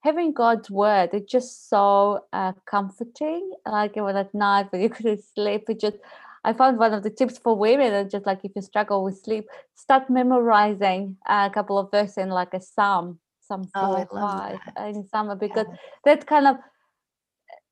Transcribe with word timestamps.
having 0.00 0.32
God's 0.32 0.70
word, 0.70 1.10
it's 1.12 1.30
just 1.30 1.68
so 1.68 2.24
uh, 2.32 2.52
comforting. 2.66 3.52
Like 3.66 3.96
even 3.96 4.16
at 4.16 4.34
night 4.34 4.70
when 4.70 4.82
you 4.82 4.88
couldn't 4.96 5.22
sleep, 5.34 5.64
it 5.68 5.80
just 5.80 5.96
I 6.44 6.52
found 6.52 6.78
one 6.78 6.94
of 6.94 7.02
the 7.02 7.10
tips 7.10 7.38
for 7.38 7.56
women 7.56 7.92
is 7.92 8.12
just 8.12 8.26
like 8.26 8.40
if 8.44 8.52
you 8.54 8.62
struggle 8.62 9.04
with 9.04 9.18
sleep, 9.18 9.48
start 9.74 10.08
memorizing 10.08 11.16
a 11.28 11.50
couple 11.52 11.78
of 11.78 11.90
verses 11.90 12.18
in 12.18 12.30
like 12.30 12.54
a 12.54 12.60
psalm, 12.60 13.18
Psalm 13.40 13.68
Oh, 13.74 13.80
four 13.80 13.98
or 13.98 14.06
five 14.06 14.60
in 14.86 15.08
summer 15.08 15.34
because 15.34 15.66
Yeah. 15.68 15.76
that 16.04 16.26
kind 16.26 16.46
of 16.46 16.56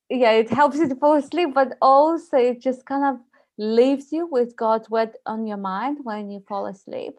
yeah, 0.08 0.32
it 0.32 0.50
helps 0.50 0.76
you 0.76 0.88
to 0.88 0.94
fall 0.94 1.14
asleep, 1.14 1.50
but 1.54 1.76
also 1.82 2.36
it 2.36 2.60
just 2.60 2.86
kind 2.86 3.04
of 3.04 3.20
leaves 3.58 4.12
you 4.12 4.26
with 4.26 4.54
God's 4.56 4.88
word 4.88 5.16
on 5.26 5.46
your 5.46 5.56
mind 5.56 5.98
when 6.02 6.30
you 6.30 6.40
fall 6.46 6.66
asleep. 6.66 7.18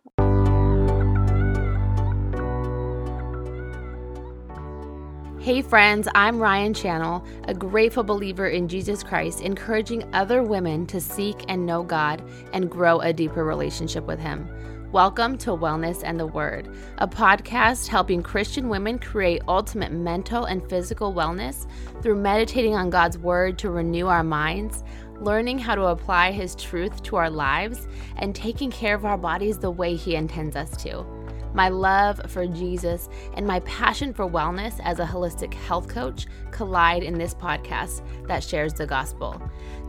Hey, 5.47 5.61
friends, 5.61 6.09
I'm 6.13 6.39
Ryan 6.39 6.73
Channel, 6.73 7.23
a 7.45 7.53
grateful 7.53 8.03
believer 8.03 8.49
in 8.49 8.67
Jesus 8.67 9.01
Christ, 9.01 9.39
encouraging 9.39 10.03
other 10.13 10.43
women 10.43 10.85
to 10.87 10.99
seek 10.99 11.37
and 11.47 11.65
know 11.65 11.83
God 11.83 12.21
and 12.51 12.69
grow 12.69 12.99
a 12.99 13.13
deeper 13.13 13.45
relationship 13.45 14.05
with 14.05 14.19
Him. 14.19 14.49
Welcome 14.91 15.37
to 15.37 15.51
Wellness 15.51 16.01
and 16.03 16.19
the 16.19 16.27
Word, 16.27 16.75
a 16.97 17.07
podcast 17.07 17.87
helping 17.87 18.21
Christian 18.21 18.67
women 18.67 18.99
create 18.99 19.41
ultimate 19.47 19.93
mental 19.93 20.43
and 20.43 20.69
physical 20.69 21.13
wellness 21.13 21.65
through 22.01 22.17
meditating 22.17 22.75
on 22.75 22.89
God's 22.89 23.17
Word 23.17 23.57
to 23.59 23.69
renew 23.69 24.07
our 24.07 24.25
minds, 24.25 24.83
learning 25.21 25.59
how 25.59 25.75
to 25.75 25.85
apply 25.85 26.33
His 26.33 26.55
truth 26.55 27.01
to 27.03 27.15
our 27.15 27.29
lives, 27.29 27.87
and 28.17 28.35
taking 28.35 28.69
care 28.69 28.95
of 28.95 29.05
our 29.05 29.17
bodies 29.17 29.59
the 29.59 29.71
way 29.71 29.95
He 29.95 30.15
intends 30.15 30.57
us 30.57 30.75
to. 30.83 31.05
My 31.53 31.69
love 31.69 32.21
for 32.27 32.45
Jesus 32.45 33.09
and 33.33 33.47
my 33.47 33.59
passion 33.61 34.13
for 34.13 34.29
wellness 34.29 34.79
as 34.83 34.99
a 34.99 35.05
holistic 35.05 35.53
health 35.53 35.87
coach 35.87 36.27
collide 36.51 37.03
in 37.03 37.17
this 37.17 37.33
podcast 37.33 38.01
that 38.27 38.43
shares 38.43 38.73
the 38.73 38.85
gospel. 38.85 39.41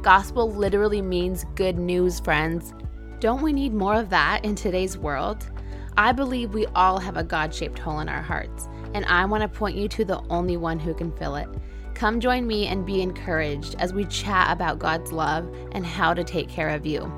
Gospel 0.02 0.50
literally 0.50 1.02
means 1.02 1.44
good 1.54 1.78
news, 1.78 2.20
friends. 2.20 2.72
Don't 3.20 3.42
we 3.42 3.52
need 3.52 3.74
more 3.74 3.94
of 3.94 4.10
that 4.10 4.44
in 4.44 4.54
today's 4.54 4.96
world? 4.96 5.50
I 5.96 6.12
believe 6.12 6.54
we 6.54 6.66
all 6.66 6.98
have 7.00 7.16
a 7.16 7.24
God 7.24 7.52
shaped 7.52 7.78
hole 7.78 7.98
in 7.98 8.08
our 8.08 8.22
hearts, 8.22 8.68
and 8.94 9.04
I 9.06 9.24
want 9.24 9.42
to 9.42 9.48
point 9.48 9.76
you 9.76 9.88
to 9.88 10.04
the 10.04 10.22
only 10.30 10.56
one 10.56 10.78
who 10.78 10.94
can 10.94 11.10
fill 11.10 11.34
it. 11.34 11.48
Come 11.94 12.20
join 12.20 12.46
me 12.46 12.68
and 12.68 12.86
be 12.86 13.02
encouraged 13.02 13.74
as 13.80 13.92
we 13.92 14.04
chat 14.04 14.52
about 14.52 14.78
God's 14.78 15.10
love 15.10 15.52
and 15.72 15.84
how 15.84 16.14
to 16.14 16.22
take 16.22 16.48
care 16.48 16.68
of 16.68 16.86
you. 16.86 17.12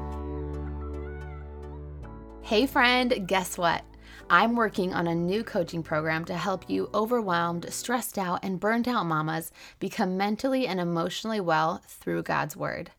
Hey, 2.41 2.64
friend, 2.64 3.28
guess 3.28 3.58
what? 3.58 3.84
I'm 4.33 4.55
working 4.55 4.95
on 4.95 5.09
a 5.09 5.14
new 5.14 5.42
coaching 5.42 5.83
program 5.83 6.25
to 6.27 6.36
help 6.36 6.70
you 6.70 6.89
overwhelmed, 6.95 7.67
stressed 7.73 8.17
out, 8.17 8.45
and 8.45 8.61
burnt 8.61 8.86
out 8.86 9.05
mamas 9.05 9.50
become 9.81 10.17
mentally 10.17 10.69
and 10.69 10.78
emotionally 10.78 11.41
well 11.41 11.83
through 11.89 12.23
God's 12.23 12.56
Word. 12.56 12.92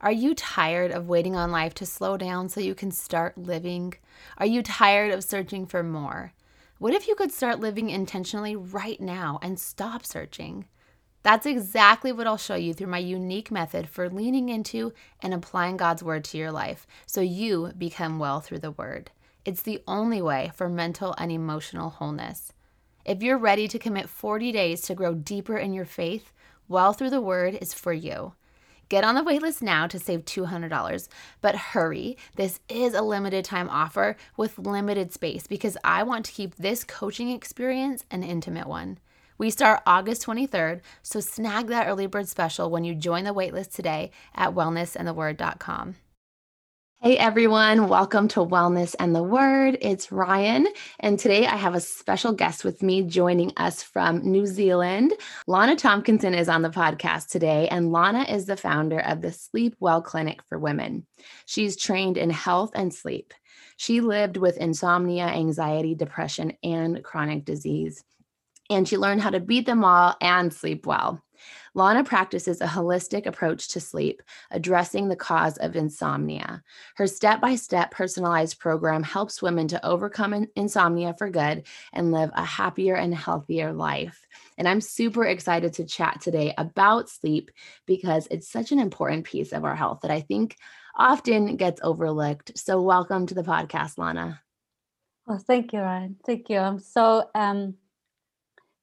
Are 0.00 0.12
you 0.12 0.32
tired 0.32 0.92
of 0.92 1.08
waiting 1.08 1.34
on 1.34 1.50
life 1.50 1.74
to 1.74 1.86
slow 1.86 2.16
down 2.16 2.48
so 2.48 2.60
you 2.60 2.76
can 2.76 2.92
start 2.92 3.36
living? 3.36 3.94
Are 4.38 4.46
you 4.46 4.62
tired 4.62 5.12
of 5.12 5.24
searching 5.24 5.66
for 5.66 5.82
more? 5.82 6.32
What 6.78 6.94
if 6.94 7.08
you 7.08 7.16
could 7.16 7.32
start 7.32 7.58
living 7.58 7.90
intentionally 7.90 8.54
right 8.54 9.00
now 9.00 9.40
and 9.42 9.58
stop 9.58 10.06
searching? 10.06 10.66
That's 11.24 11.46
exactly 11.46 12.12
what 12.12 12.28
I'll 12.28 12.36
show 12.36 12.54
you 12.54 12.72
through 12.72 12.86
my 12.86 12.98
unique 12.98 13.50
method 13.50 13.88
for 13.88 14.08
leaning 14.08 14.50
into 14.50 14.92
and 15.20 15.34
applying 15.34 15.78
God's 15.78 16.04
Word 16.04 16.22
to 16.26 16.38
your 16.38 16.52
life 16.52 16.86
so 17.06 17.20
you 17.22 17.72
become 17.76 18.20
well 18.20 18.38
through 18.38 18.60
the 18.60 18.70
Word. 18.70 19.10
It's 19.46 19.62
the 19.62 19.80
only 19.86 20.20
way 20.20 20.50
for 20.56 20.68
mental 20.68 21.14
and 21.18 21.30
emotional 21.30 21.90
wholeness. 21.90 22.52
If 23.04 23.22
you're 23.22 23.38
ready 23.38 23.68
to 23.68 23.78
commit 23.78 24.08
40 24.08 24.50
days 24.50 24.80
to 24.82 24.94
grow 24.96 25.14
deeper 25.14 25.56
in 25.56 25.72
your 25.72 25.84
faith, 25.84 26.32
Well 26.66 26.92
Through 26.92 27.10
the 27.10 27.20
Word 27.20 27.56
is 27.60 27.72
for 27.72 27.92
you. 27.92 28.32
Get 28.88 29.04
on 29.04 29.14
the 29.14 29.22
waitlist 29.22 29.62
now 29.62 29.86
to 29.86 30.00
save 30.00 30.24
$200. 30.24 31.08
But 31.40 31.54
hurry, 31.54 32.16
this 32.34 32.58
is 32.68 32.92
a 32.92 33.02
limited 33.02 33.44
time 33.44 33.70
offer 33.70 34.16
with 34.36 34.58
limited 34.58 35.12
space 35.12 35.46
because 35.46 35.76
I 35.84 36.02
want 36.02 36.24
to 36.26 36.32
keep 36.32 36.56
this 36.56 36.82
coaching 36.82 37.30
experience 37.30 38.04
an 38.10 38.24
intimate 38.24 38.66
one. 38.66 38.98
We 39.38 39.50
start 39.50 39.82
August 39.86 40.26
23rd, 40.26 40.80
so 41.04 41.20
snag 41.20 41.68
that 41.68 41.86
early 41.86 42.08
bird 42.08 42.26
special 42.26 42.68
when 42.68 42.82
you 42.82 42.96
join 42.96 43.22
the 43.22 43.34
waitlist 43.34 43.72
today 43.76 44.10
at 44.34 44.54
wellnessandtheword.com. 44.54 45.94
Hey 47.02 47.18
everyone, 47.18 47.88
welcome 47.88 48.26
to 48.28 48.40
Wellness 48.40 48.96
and 48.98 49.14
the 49.14 49.22
Word. 49.22 49.76
It's 49.82 50.10
Ryan, 50.10 50.66
and 50.98 51.18
today 51.18 51.46
I 51.46 51.54
have 51.54 51.74
a 51.74 51.80
special 51.80 52.32
guest 52.32 52.64
with 52.64 52.82
me 52.82 53.02
joining 53.02 53.52
us 53.58 53.82
from 53.82 54.24
New 54.24 54.46
Zealand. 54.46 55.12
Lana 55.46 55.76
Tompkinson 55.76 56.34
is 56.34 56.48
on 56.48 56.62
the 56.62 56.70
podcast 56.70 57.28
today, 57.28 57.68
and 57.68 57.92
Lana 57.92 58.22
is 58.22 58.46
the 58.46 58.56
founder 58.56 58.98
of 58.98 59.20
the 59.20 59.30
Sleep 59.30 59.76
Well 59.78 60.00
Clinic 60.00 60.40
for 60.48 60.58
Women. 60.58 61.06
She's 61.44 61.76
trained 61.76 62.16
in 62.16 62.30
health 62.30 62.70
and 62.74 62.92
sleep. 62.92 63.34
She 63.76 64.00
lived 64.00 64.38
with 64.38 64.56
insomnia, 64.56 65.26
anxiety, 65.26 65.94
depression, 65.94 66.54
and 66.64 67.04
chronic 67.04 67.44
disease, 67.44 68.02
and 68.70 68.88
she 68.88 68.96
learned 68.96 69.20
how 69.20 69.30
to 69.30 69.38
beat 69.38 69.66
them 69.66 69.84
all 69.84 70.16
and 70.22 70.52
sleep 70.52 70.86
well. 70.86 71.22
Lana 71.74 72.04
practices 72.04 72.60
a 72.60 72.66
holistic 72.66 73.26
approach 73.26 73.68
to 73.68 73.80
sleep, 73.80 74.22
addressing 74.50 75.08
the 75.08 75.16
cause 75.16 75.56
of 75.58 75.76
insomnia. 75.76 76.62
Her 76.96 77.06
step 77.06 77.40
by 77.40 77.56
step 77.56 77.90
personalized 77.90 78.58
program 78.58 79.02
helps 79.02 79.42
women 79.42 79.68
to 79.68 79.86
overcome 79.86 80.34
in- 80.34 80.48
insomnia 80.56 81.14
for 81.18 81.30
good 81.30 81.66
and 81.92 82.12
live 82.12 82.30
a 82.34 82.44
happier 82.44 82.94
and 82.94 83.14
healthier 83.14 83.72
life. 83.72 84.26
And 84.58 84.68
I'm 84.68 84.80
super 84.80 85.24
excited 85.24 85.72
to 85.74 85.84
chat 85.84 86.20
today 86.20 86.54
about 86.58 87.10
sleep 87.10 87.50
because 87.86 88.26
it's 88.30 88.48
such 88.48 88.72
an 88.72 88.78
important 88.78 89.24
piece 89.24 89.52
of 89.52 89.64
our 89.64 89.76
health 89.76 90.00
that 90.02 90.10
I 90.10 90.20
think 90.20 90.56
often 90.96 91.56
gets 91.56 91.80
overlooked. 91.82 92.58
So, 92.58 92.80
welcome 92.80 93.26
to 93.26 93.34
the 93.34 93.42
podcast, 93.42 93.98
Lana. 93.98 94.40
Well, 95.26 95.38
thank 95.38 95.72
you, 95.72 95.80
Ryan. 95.80 96.16
Thank 96.24 96.48
you. 96.48 96.58
I'm 96.58 96.78
so 96.78 97.28
um, 97.34 97.74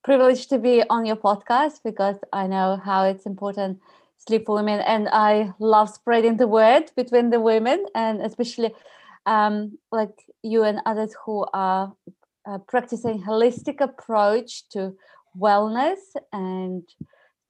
privileged 0.04 0.50
to 0.50 0.58
be 0.58 0.82
on 0.90 1.06
your 1.06 1.16
podcast 1.16 1.80
because 1.82 2.16
I 2.32 2.46
know 2.46 2.80
how 2.82 3.04
it's 3.04 3.26
important 3.26 3.80
sleep 4.26 4.46
for 4.46 4.54
women, 4.54 4.80
and 4.80 5.08
I 5.08 5.52
love 5.58 5.90
spreading 5.90 6.36
the 6.36 6.46
word 6.46 6.90
between 6.96 7.30
the 7.30 7.40
women, 7.40 7.84
and 7.94 8.22
especially 8.22 8.72
um, 9.26 9.78
like 9.92 10.24
you 10.42 10.62
and 10.62 10.80
others 10.86 11.14
who 11.24 11.46
are 11.52 11.92
uh, 12.46 12.58
practicing 12.68 13.22
holistic 13.22 13.80
approach 13.80 14.68
to 14.70 14.94
wellness 15.38 15.98
and 16.32 16.82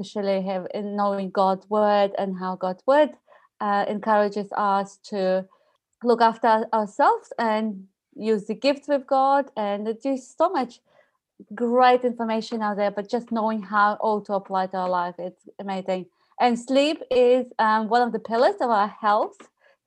especially 0.01 0.43
have 0.43 0.67
in 0.73 0.97
knowing 0.97 1.31
God's 1.31 1.69
word 1.69 2.13
and 2.19 2.39
how 2.39 2.57
God's 2.57 2.83
word 2.87 3.11
uh, 3.61 3.85
encourages 3.89 4.49
us 4.57 4.99
to 5.05 5.47
look 6.03 6.21
after 6.21 6.67
ourselves 6.73 7.33
and 7.39 7.85
use 8.15 8.47
the 8.47 8.55
gifts 8.55 8.89
with 8.89 9.07
God 9.07 9.51
and 9.57 9.97
there's 10.03 10.35
so 10.37 10.49
much 10.49 10.81
great 11.55 12.05
information 12.05 12.63
out 12.63 12.77
there 12.77 12.91
but 12.91 13.11
just 13.11 13.33
knowing 13.33 13.63
how 13.63 13.95
all 14.01 14.21
to 14.21 14.35
apply 14.35 14.67
to 14.67 14.77
our 14.77 14.89
life 14.89 15.15
it's 15.19 15.49
amazing. 15.59 16.07
And 16.41 16.59
sleep 16.59 17.01
is 17.11 17.47
um, 17.59 17.89
one 17.89 18.03
of 18.03 18.13
the 18.13 18.19
pillars 18.19 18.57
of 18.61 18.71
our 18.71 18.89
health. 18.89 19.37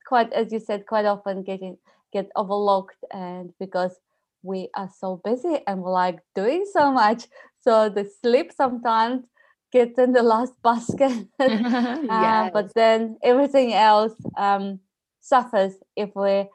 Quite 0.06 0.32
as 0.32 0.52
you 0.52 0.60
said 0.60 0.86
quite 0.86 1.04
often 1.04 1.42
getting 1.42 1.76
get 2.12 2.30
overlooked 2.36 2.96
and 3.12 3.52
because 3.60 3.94
we 4.42 4.68
are 4.74 4.88
so 4.98 5.20
busy 5.24 5.58
and 5.66 5.82
we 5.82 5.90
like 5.90 6.20
doing 6.34 6.64
so 6.72 6.90
much 6.90 7.26
so 7.60 7.88
the 7.90 8.08
sleep 8.22 8.50
sometimes 8.50 9.24
gets 9.72 9.98
in 9.98 10.12
the 10.12 10.22
last 10.22 10.54
basket. 10.62 11.26
Uh, 12.08 12.48
but 12.54 12.72
then 12.74 13.18
everything 13.22 13.74
else 13.74 14.14
um, 14.38 14.80
suffers 15.20 15.74
if 15.94 16.10
we 16.14 16.48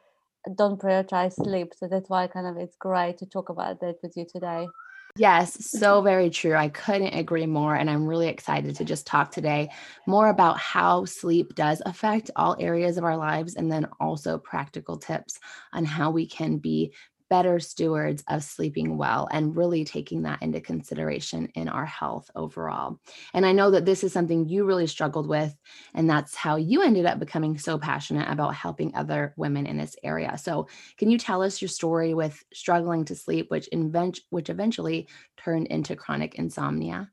don't 0.55 0.81
prioritize 0.81 1.33
sleep. 1.33 1.73
So 1.75 1.87
that's 1.87 2.09
why 2.09 2.25
kind 2.27 2.47
of 2.47 2.57
it's 2.57 2.75
great 2.75 3.19
to 3.19 3.27
talk 3.27 3.49
about 3.49 3.79
that 3.81 3.97
with 4.01 4.13
you 4.15 4.25
today 4.25 4.67
Yes, 5.15 5.63
so 5.69 6.01
very 6.01 6.29
true. 6.29 6.55
I 6.55 6.69
couldn't 6.69 7.13
agree 7.13 7.45
more. 7.45 7.75
And 7.75 7.89
I'm 7.89 8.07
really 8.07 8.27
excited 8.27 8.75
to 8.77 8.85
just 8.85 9.05
talk 9.05 9.31
today 9.31 9.69
more 10.07 10.29
about 10.29 10.57
how 10.57 11.05
sleep 11.05 11.53
does 11.55 11.81
affect 11.85 12.31
all 12.35 12.55
areas 12.59 12.97
of 12.97 13.03
our 13.03 13.17
lives, 13.17 13.55
and 13.55 13.71
then 13.71 13.87
also 13.99 14.37
practical 14.39 14.97
tips 14.97 15.39
on 15.71 15.85
how 15.85 16.09
we 16.09 16.25
can 16.27 16.57
be 16.57 16.93
better 17.33 17.59
stewards 17.59 18.23
of 18.27 18.43
sleeping 18.43 18.95
well 18.95 19.27
and 19.31 19.57
really 19.57 19.83
taking 19.83 20.21
that 20.21 20.39
into 20.43 20.61
consideration 20.61 21.47
in 21.55 21.67
our 21.67 21.83
health 21.83 22.29
overall. 22.35 22.99
And 23.33 23.43
I 23.43 23.53
know 23.53 23.71
that 23.71 23.85
this 23.85 24.03
is 24.03 24.13
something 24.13 24.47
you 24.47 24.65
really 24.65 24.85
struggled 24.85 25.27
with, 25.27 25.57
and 25.95 26.07
that's 26.07 26.35
how 26.35 26.57
you 26.57 26.83
ended 26.83 27.07
up 27.07 27.17
becoming 27.17 27.57
so 27.57 27.79
passionate 27.79 28.29
about 28.29 28.53
helping 28.53 28.93
other 28.93 29.33
women 29.35 29.65
in 29.65 29.79
this 29.79 29.95
area. 30.03 30.37
So, 30.37 30.67
can 30.99 31.09
you 31.09 31.17
tell 31.17 31.41
us 31.41 31.59
your 31.59 31.69
story 31.69 32.13
with 32.13 32.43
struggling 32.53 33.03
to 33.05 33.15
sleep, 33.15 33.49
which 33.49 33.67
invent 33.69 34.19
which 34.29 34.51
eventually 34.51 35.07
turned 35.35 35.65
into 35.69 35.95
chronic 35.95 36.35
insomnia? 36.35 37.09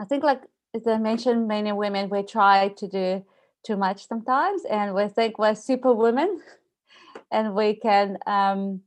I 0.00 0.06
think, 0.06 0.24
like 0.24 0.40
as 0.74 0.86
I 0.86 0.96
mentioned, 0.96 1.46
many 1.46 1.72
women 1.72 2.08
we 2.08 2.22
try 2.22 2.68
to 2.68 2.88
do 2.88 3.22
too 3.66 3.76
much 3.76 4.08
sometimes, 4.08 4.64
and 4.64 4.94
we 4.94 5.08
think 5.08 5.38
we're 5.38 5.54
super 5.54 5.92
women, 5.92 6.40
and 7.30 7.54
we 7.54 7.74
can 7.74 8.16
um, 8.26 8.80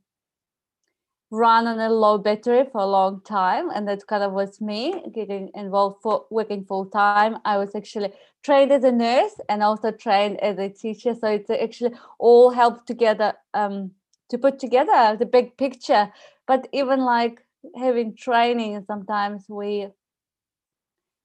run 1.30 1.66
on 1.66 1.78
a 1.78 1.88
low 1.88 2.18
battery 2.18 2.64
for 2.72 2.80
a 2.80 2.86
long 2.86 3.20
time 3.22 3.70
and 3.70 3.86
that 3.86 4.04
kind 4.06 4.22
of 4.22 4.32
was 4.32 4.60
me 4.60 5.02
getting 5.14 5.50
involved 5.54 6.02
for 6.02 6.26
working 6.30 6.64
full 6.64 6.86
time 6.86 7.38
i 7.44 7.56
was 7.56 7.74
actually 7.76 8.12
trained 8.42 8.72
as 8.72 8.82
a 8.82 8.90
nurse 8.90 9.34
and 9.48 9.62
also 9.62 9.92
trained 9.92 10.40
as 10.40 10.58
a 10.58 10.68
teacher 10.68 11.14
so 11.14 11.28
it's 11.28 11.50
actually 11.50 11.94
all 12.18 12.50
helped 12.50 12.86
together 12.86 13.32
um, 13.54 13.92
to 14.30 14.38
put 14.38 14.58
together 14.58 15.16
the 15.18 15.26
big 15.26 15.56
picture. 15.56 16.10
But 16.46 16.68
even 16.72 17.00
like 17.00 17.44
having 17.76 18.16
training 18.16 18.82
sometimes 18.86 19.44
we 19.48 19.88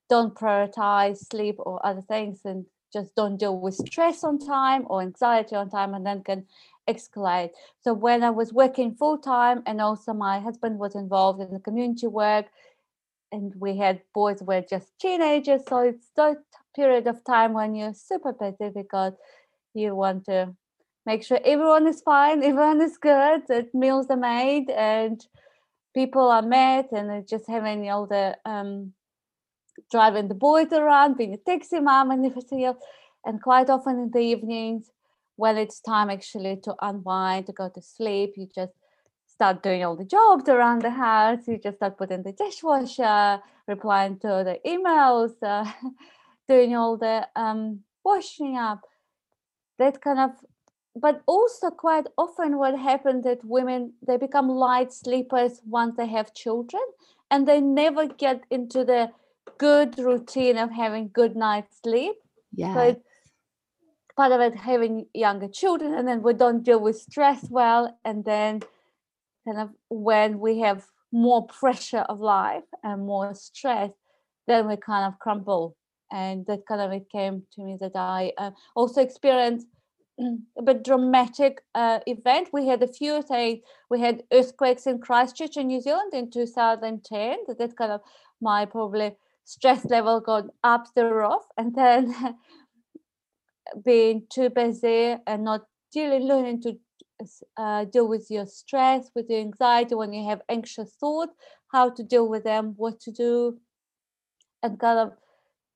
don't 0.09 0.35
prioritize 0.35 1.17
sleep 1.17 1.55
or 1.59 1.83
other 1.85 2.01
things 2.01 2.41
and 2.43 2.65
just 2.93 3.15
don't 3.15 3.37
deal 3.37 3.59
with 3.59 3.75
stress 3.75 4.23
on 4.23 4.37
time 4.37 4.85
or 4.87 5.01
anxiety 5.01 5.55
on 5.55 5.69
time 5.69 5.93
and 5.93 6.05
then 6.05 6.23
can 6.23 6.45
escalate. 6.87 7.51
So 7.81 7.93
when 7.93 8.23
I 8.23 8.29
was 8.29 8.53
working 8.53 8.95
full 8.95 9.17
time 9.17 9.63
and 9.65 9.81
also 9.81 10.13
my 10.13 10.39
husband 10.39 10.79
was 10.79 10.95
involved 10.95 11.41
in 11.41 11.51
the 11.51 11.59
community 11.59 12.07
work 12.07 12.45
and 13.31 13.53
we 13.57 13.77
had 13.77 14.01
boys 14.13 14.41
were 14.41 14.61
just 14.61 14.87
teenagers. 14.99 15.61
So 15.67 15.79
it's 15.79 16.09
that 16.15 16.37
period 16.75 17.07
of 17.07 17.23
time 17.23 17.53
when 17.53 17.75
you're 17.75 17.93
super 17.93 18.33
busy 18.33 18.71
because 18.73 19.13
you 19.73 19.95
want 19.95 20.25
to 20.25 20.53
make 21.05 21.23
sure 21.23 21.39
everyone 21.43 21.87
is 21.87 22.01
fine, 22.01 22.43
everyone 22.51 22.81
is 22.81 22.97
good, 22.97 23.41
that 23.47 23.73
meals 23.73 24.07
are 24.09 24.17
made 24.17 24.69
and 24.69 25.25
people 25.93 26.29
are 26.29 26.41
met 26.41 26.91
and 26.91 27.27
just 27.27 27.45
having 27.47 27.89
all 27.89 28.05
the 28.05 28.37
um, 28.45 28.93
driving 29.91 30.27
the 30.27 30.35
boys 30.35 30.71
around, 30.71 31.17
being 31.17 31.33
a 31.33 31.37
taxi 31.37 31.79
mom 31.79 32.11
and 32.11 32.25
everything 32.25 32.63
else. 32.63 32.77
And 33.25 33.41
quite 33.41 33.69
often 33.69 33.99
in 33.99 34.11
the 34.11 34.19
evenings, 34.19 34.91
when 35.35 35.57
it's 35.57 35.79
time 35.79 36.09
actually 36.09 36.57
to 36.63 36.75
unwind, 36.81 37.47
to 37.47 37.53
go 37.53 37.69
to 37.69 37.81
sleep, 37.81 38.33
you 38.37 38.47
just 38.53 38.73
start 39.27 39.61
doing 39.61 39.83
all 39.83 39.95
the 39.95 40.05
jobs 40.05 40.47
around 40.47 40.81
the 40.81 40.89
house. 40.89 41.47
You 41.47 41.57
just 41.57 41.77
start 41.77 41.97
putting 41.97 42.23
the 42.23 42.31
dishwasher, 42.31 43.41
replying 43.67 44.17
to 44.19 44.43
the 44.45 44.59
emails, 44.65 45.33
uh, 45.43 45.69
doing 46.47 46.75
all 46.75 46.97
the 46.97 47.27
um, 47.35 47.81
washing 48.03 48.57
up. 48.57 48.81
That 49.77 50.01
kind 50.01 50.19
of, 50.19 50.31
but 50.95 51.21
also 51.25 51.69
quite 51.69 52.07
often 52.17 52.57
what 52.57 52.79
happens 52.79 53.25
that 53.25 53.43
women 53.43 53.93
they 54.07 54.15
become 54.15 54.47
light 54.47 54.93
sleepers 54.93 55.59
once 55.65 55.97
they 55.97 56.07
have 56.07 56.33
children, 56.33 56.83
and 57.29 57.45
they 57.45 57.59
never 57.59 58.07
get 58.07 58.43
into 58.49 58.85
the 58.85 59.11
good 59.57 59.97
routine 59.99 60.57
of 60.57 60.71
having 60.71 61.09
good 61.13 61.35
night's 61.35 61.81
sleep. 61.81 62.15
Yeah. 62.53 62.73
So 62.73 63.01
part 64.15 64.31
of 64.31 64.41
it 64.41 64.55
having 64.55 65.05
younger 65.13 65.47
children 65.47 65.93
and 65.93 66.07
then 66.07 66.21
we 66.21 66.33
don't 66.33 66.63
deal 66.63 66.79
with 66.79 66.97
stress 66.97 67.47
well 67.49 67.97
and 68.05 68.25
then 68.25 68.61
kind 69.45 69.59
of 69.59 69.69
when 69.89 70.39
we 70.39 70.59
have 70.59 70.85
more 71.11 71.45
pressure 71.47 72.05
of 72.09 72.19
life 72.19 72.63
and 72.83 73.05
more 73.05 73.33
stress 73.33 73.91
then 74.47 74.67
we 74.67 74.77
kind 74.77 75.05
of 75.05 75.19
crumble. 75.19 75.75
And 76.11 76.45
that 76.45 76.65
kind 76.67 76.81
of 76.81 76.91
it 76.91 77.09
came 77.09 77.43
to 77.53 77.63
me 77.63 77.77
that 77.81 77.95
i 77.95 78.31
uh, 78.37 78.51
also 78.75 79.01
experienced 79.01 79.67
a 80.19 80.61
bit 80.63 80.83
dramatic 80.83 81.63
uh, 81.73 81.99
event. 82.05 82.49
We 82.53 82.67
had 82.67 82.83
a 82.83 82.87
few 82.87 83.23
say 83.27 83.63
we 83.89 83.99
had 83.99 84.23
earthquakes 84.31 84.85
in 84.85 84.99
christchurch 84.99 85.57
in 85.57 85.67
new 85.67 85.81
zealand 85.81 86.13
in 86.13 86.29
2010 86.29 87.37
that, 87.47 87.57
that 87.57 87.75
kind 87.75 87.91
of 87.91 88.01
my 88.39 88.65
probably 88.65 89.15
stress 89.45 89.83
level 89.85 90.19
got 90.19 90.45
up 90.63 90.87
the 90.95 91.05
roof. 91.05 91.43
And 91.57 91.75
then 91.75 92.13
being 93.83 94.23
too 94.29 94.49
busy 94.49 95.15
and 95.25 95.43
not 95.43 95.65
really 95.95 96.19
learning 96.19 96.61
to 96.61 96.77
uh, 97.57 97.85
deal 97.85 98.07
with 98.07 98.29
your 98.29 98.45
stress, 98.45 99.09
with 99.15 99.29
your 99.29 99.39
anxiety 99.39 99.95
when 99.95 100.13
you 100.13 100.27
have 100.29 100.41
anxious 100.49 100.91
thoughts, 100.99 101.33
how 101.71 101.89
to 101.89 102.03
deal 102.03 102.27
with 102.27 102.43
them, 102.43 102.73
what 102.77 102.99
to 102.99 103.11
do, 103.11 103.57
and 104.61 104.79
kind 104.79 104.99
of 104.99 105.13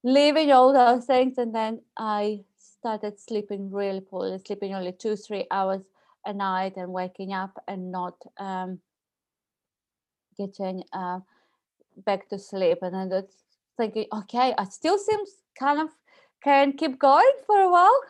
leaving 0.04 0.52
all 0.52 0.74
those 0.74 1.06
things. 1.06 1.38
And 1.38 1.54
then 1.54 1.82
I 1.98 2.42
started 2.58 3.20
sleeping 3.20 3.72
really 3.72 4.02
poorly, 4.02 4.40
sleeping 4.46 4.74
only 4.74 4.92
two, 4.92 5.16
three 5.16 5.46
hours 5.52 5.82
a 6.26 6.34
night 6.34 6.74
and 6.76 6.92
waking 6.92 7.34
up 7.34 7.64
and 7.68 7.92
not 7.92 8.16
um, 8.38 8.80
getting 10.38 10.84
uh, 10.94 11.20
back 12.06 12.30
to 12.30 12.40
sleep. 12.40 12.80
And 12.82 13.12
then 13.12 13.24
thinking, 13.78 14.06
okay, 14.14 14.54
I 14.58 14.66
still 14.66 14.98
seem 14.98 15.20
kind 15.58 15.80
of 15.80 15.90
can 16.44 16.74
keep 16.74 17.00
going 17.00 17.34
for 17.46 17.60
a 17.60 17.70
while 17.70 18.02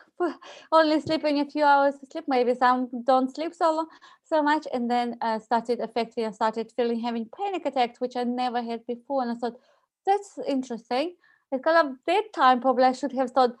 only 0.72 1.00
sleeping 1.00 1.40
a 1.40 1.44
few 1.44 1.64
hours 1.64 1.94
of 1.94 2.08
sleep. 2.10 2.24
Maybe 2.28 2.54
some 2.54 2.88
don't 3.04 3.34
sleep 3.34 3.54
so 3.54 3.74
long 3.74 3.88
so 4.24 4.42
much. 4.42 4.66
And 4.72 4.90
then 4.90 5.16
uh, 5.20 5.38
started 5.38 5.80
affecting 5.80 6.26
i 6.26 6.30
started 6.30 6.72
feeling 6.76 7.00
having 7.00 7.28
panic 7.36 7.66
attacks 7.66 8.00
which 8.00 8.16
i 8.16 8.24
never 8.24 8.62
had 8.62 8.86
before. 8.86 9.22
And 9.22 9.32
i 9.32 9.34
thought 9.34 9.58
that's 10.06 10.38
interesting. 10.46 11.14
Because 11.50 11.84
of 11.84 11.96
that 12.06 12.32
time 12.34 12.60
probably 12.60 12.84
i 12.84 12.92
should 12.92 13.12
have 13.12 13.30
thought 13.30 13.56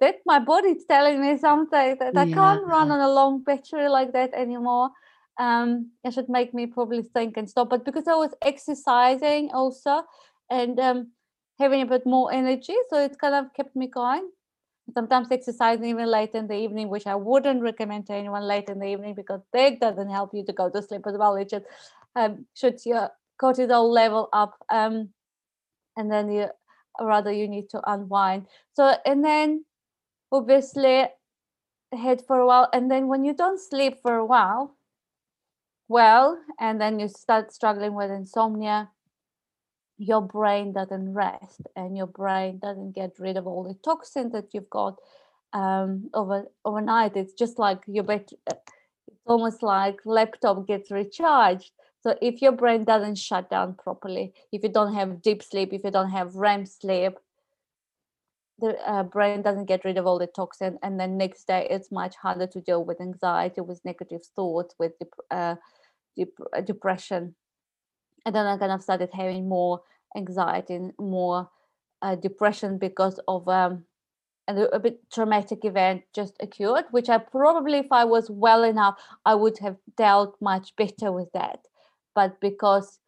that 0.00 0.16
my 0.26 0.38
body's 0.38 0.84
telling 0.84 1.20
me 1.20 1.38
something 1.38 1.96
that 1.98 2.16
i 2.16 2.26
can't 2.26 2.66
run 2.66 2.90
on 2.90 3.00
a 3.00 3.08
long 3.08 3.42
battery 3.42 3.88
like 3.88 4.12
that 4.12 4.32
anymore. 4.34 4.90
Um 5.38 5.90
it 6.04 6.12
should 6.12 6.28
make 6.28 6.52
me 6.54 6.66
probably 6.66 7.02
think 7.02 7.36
and 7.36 7.48
stop. 7.48 7.70
But 7.70 7.84
because 7.84 8.06
i 8.06 8.14
was 8.14 8.34
exercising 8.42 9.50
also 9.52 10.04
and 10.50 10.78
um 10.78 11.12
having 11.62 11.82
a 11.82 11.86
bit 11.86 12.04
more 12.06 12.32
energy. 12.32 12.76
So 12.90 12.98
it 12.98 13.18
kind 13.18 13.34
of 13.34 13.52
kept 13.54 13.74
me 13.74 13.86
going. 13.86 14.28
Sometimes 14.94 15.28
exercising 15.30 15.86
even 15.86 16.08
late 16.10 16.34
in 16.34 16.48
the 16.48 16.58
evening, 16.64 16.88
which 16.88 17.06
I 17.06 17.14
wouldn't 17.14 17.62
recommend 17.62 18.06
to 18.06 18.14
anyone 18.14 18.42
late 18.42 18.68
in 18.68 18.78
the 18.78 18.86
evening 18.86 19.14
because 19.14 19.40
that 19.52 19.80
doesn't 19.80 20.10
help 20.10 20.30
you 20.34 20.44
to 20.44 20.52
go 20.52 20.68
to 20.68 20.82
sleep 20.82 21.06
as 21.06 21.16
well. 21.16 21.36
It 21.36 21.50
just 21.50 21.66
um, 22.16 22.46
shoots 22.54 22.84
your 22.84 23.10
cortisol 23.40 23.88
level 23.90 24.28
up. 24.32 24.54
Um, 24.68 25.10
and 25.96 26.10
then 26.10 26.30
you 26.30 26.48
rather 27.00 27.32
you 27.32 27.48
need 27.48 27.68
to 27.70 27.80
unwind. 27.90 28.46
So 28.74 28.94
and 29.06 29.24
then 29.24 29.64
obviously 30.30 31.06
head 31.92 32.22
for 32.26 32.38
a 32.38 32.46
while. 32.46 32.68
And 32.72 32.90
then 32.90 33.08
when 33.08 33.24
you 33.24 33.34
don't 33.34 33.60
sleep 33.60 33.98
for 34.02 34.16
a 34.16 34.24
while, 34.24 34.76
well, 35.88 36.38
and 36.58 36.80
then 36.80 36.98
you 36.98 37.08
start 37.08 37.52
struggling 37.52 37.94
with 37.94 38.10
insomnia, 38.10 38.90
your 39.98 40.20
brain 40.20 40.72
doesn't 40.72 41.12
rest 41.12 41.60
and 41.76 41.96
your 41.96 42.06
brain 42.06 42.58
doesn't 42.58 42.92
get 42.92 43.12
rid 43.18 43.36
of 43.36 43.46
all 43.46 43.64
the 43.64 43.74
toxins 43.84 44.32
that 44.32 44.52
you've 44.52 44.70
got 44.70 44.98
um, 45.52 46.10
over 46.14 46.46
overnight. 46.64 47.16
It's 47.16 47.34
just 47.34 47.58
like 47.58 47.82
your 47.86 48.04
bet. 48.04 48.32
Uh, 48.50 48.54
it's 49.06 49.26
almost 49.26 49.62
like 49.62 50.00
laptop 50.04 50.66
gets 50.66 50.90
recharged. 50.90 51.70
So 52.02 52.16
if 52.20 52.42
your 52.42 52.52
brain 52.52 52.84
doesn't 52.84 53.16
shut 53.16 53.50
down 53.50 53.74
properly, 53.74 54.32
if 54.50 54.62
you 54.62 54.68
don't 54.68 54.94
have 54.94 55.22
deep 55.22 55.42
sleep, 55.42 55.72
if 55.72 55.84
you 55.84 55.90
don't 55.90 56.10
have 56.10 56.34
REM 56.34 56.66
sleep, 56.66 57.12
the 58.58 58.76
uh, 58.88 59.02
brain 59.02 59.42
doesn't 59.42 59.66
get 59.66 59.84
rid 59.84 59.98
of 59.98 60.06
all 60.06 60.18
the 60.18 60.26
toxin, 60.26 60.78
and 60.82 60.98
then 60.98 61.16
next 61.16 61.46
day 61.46 61.66
it's 61.70 61.92
much 61.92 62.16
harder 62.16 62.46
to 62.46 62.60
deal 62.60 62.84
with 62.84 63.00
anxiety, 63.00 63.60
with 63.60 63.84
negative 63.84 64.24
thoughts, 64.34 64.74
with 64.78 64.98
dep- 64.98 65.26
uh, 65.30 65.56
dep- 66.16 66.48
uh, 66.56 66.60
depression 66.60 67.34
and 68.24 68.34
then 68.34 68.46
I 68.46 68.56
kind 68.56 68.72
of 68.72 68.82
started 68.82 69.10
having 69.12 69.48
more 69.48 69.82
anxiety 70.16 70.74
and 70.74 70.92
more 70.98 71.50
uh, 72.02 72.14
depression 72.14 72.78
because 72.78 73.20
of 73.28 73.48
um, 73.48 73.84
a, 74.48 74.54
a 74.72 74.78
bit 74.78 75.00
traumatic 75.10 75.64
event 75.64 76.02
just 76.14 76.34
occurred, 76.40 76.84
which 76.90 77.08
I 77.08 77.18
probably, 77.18 77.78
if 77.78 77.92
I 77.92 78.04
was 78.04 78.30
well 78.30 78.64
enough, 78.64 78.96
I 79.24 79.34
would 79.34 79.58
have 79.58 79.76
dealt 79.96 80.36
much 80.40 80.74
better 80.76 81.12
with 81.12 81.32
that. 81.32 81.66
But 82.14 82.40
because 82.40 82.98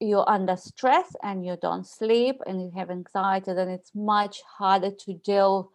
you're 0.00 0.28
under 0.28 0.56
stress 0.56 1.14
and 1.22 1.44
you 1.44 1.56
don't 1.60 1.86
sleep 1.86 2.36
and 2.46 2.62
you 2.62 2.72
have 2.76 2.90
anxiety, 2.90 3.52
then 3.52 3.68
it's 3.68 3.92
much 3.94 4.42
harder 4.58 4.90
to 4.90 5.14
deal 5.14 5.70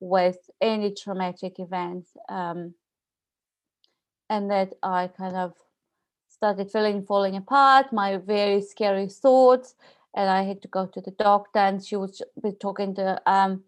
with 0.00 0.50
any 0.60 0.94
traumatic 0.94 1.58
events. 1.58 2.10
Um, 2.28 2.74
and 4.28 4.50
that 4.50 4.72
I 4.82 5.08
kind 5.08 5.36
of 5.36 5.52
started 6.42 6.72
feeling 6.72 7.04
falling 7.04 7.36
apart, 7.36 7.92
my 7.92 8.16
very 8.16 8.60
scary 8.60 9.06
thoughts, 9.06 9.76
and 10.16 10.28
I 10.28 10.42
had 10.42 10.60
to 10.62 10.68
go 10.76 10.86
to 10.86 11.00
the 11.00 11.12
doctor, 11.12 11.60
and 11.60 11.84
she 11.86 11.94
was 11.94 12.20
talking 12.58 12.96
to 12.96 13.22
um, 13.30 13.62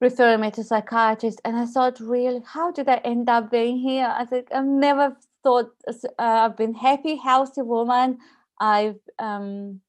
referring 0.00 0.40
me 0.40 0.50
to 0.52 0.64
psychiatrist, 0.64 1.42
and 1.44 1.58
I 1.58 1.66
thought, 1.66 2.00
really, 2.00 2.40
how 2.54 2.70
did 2.72 2.88
I 2.88 3.02
end 3.04 3.28
up 3.28 3.50
being 3.50 3.76
here? 3.76 4.10
I 4.16 4.24
think 4.24 4.46
I've 4.50 4.64
never 4.64 5.14
thought 5.42 5.70
uh, 5.86 5.92
I've 6.18 6.56
been 6.56 6.72
happy, 6.72 7.16
healthy 7.16 7.60
woman. 7.60 8.16
I've 8.58 9.02
um, 9.18 9.82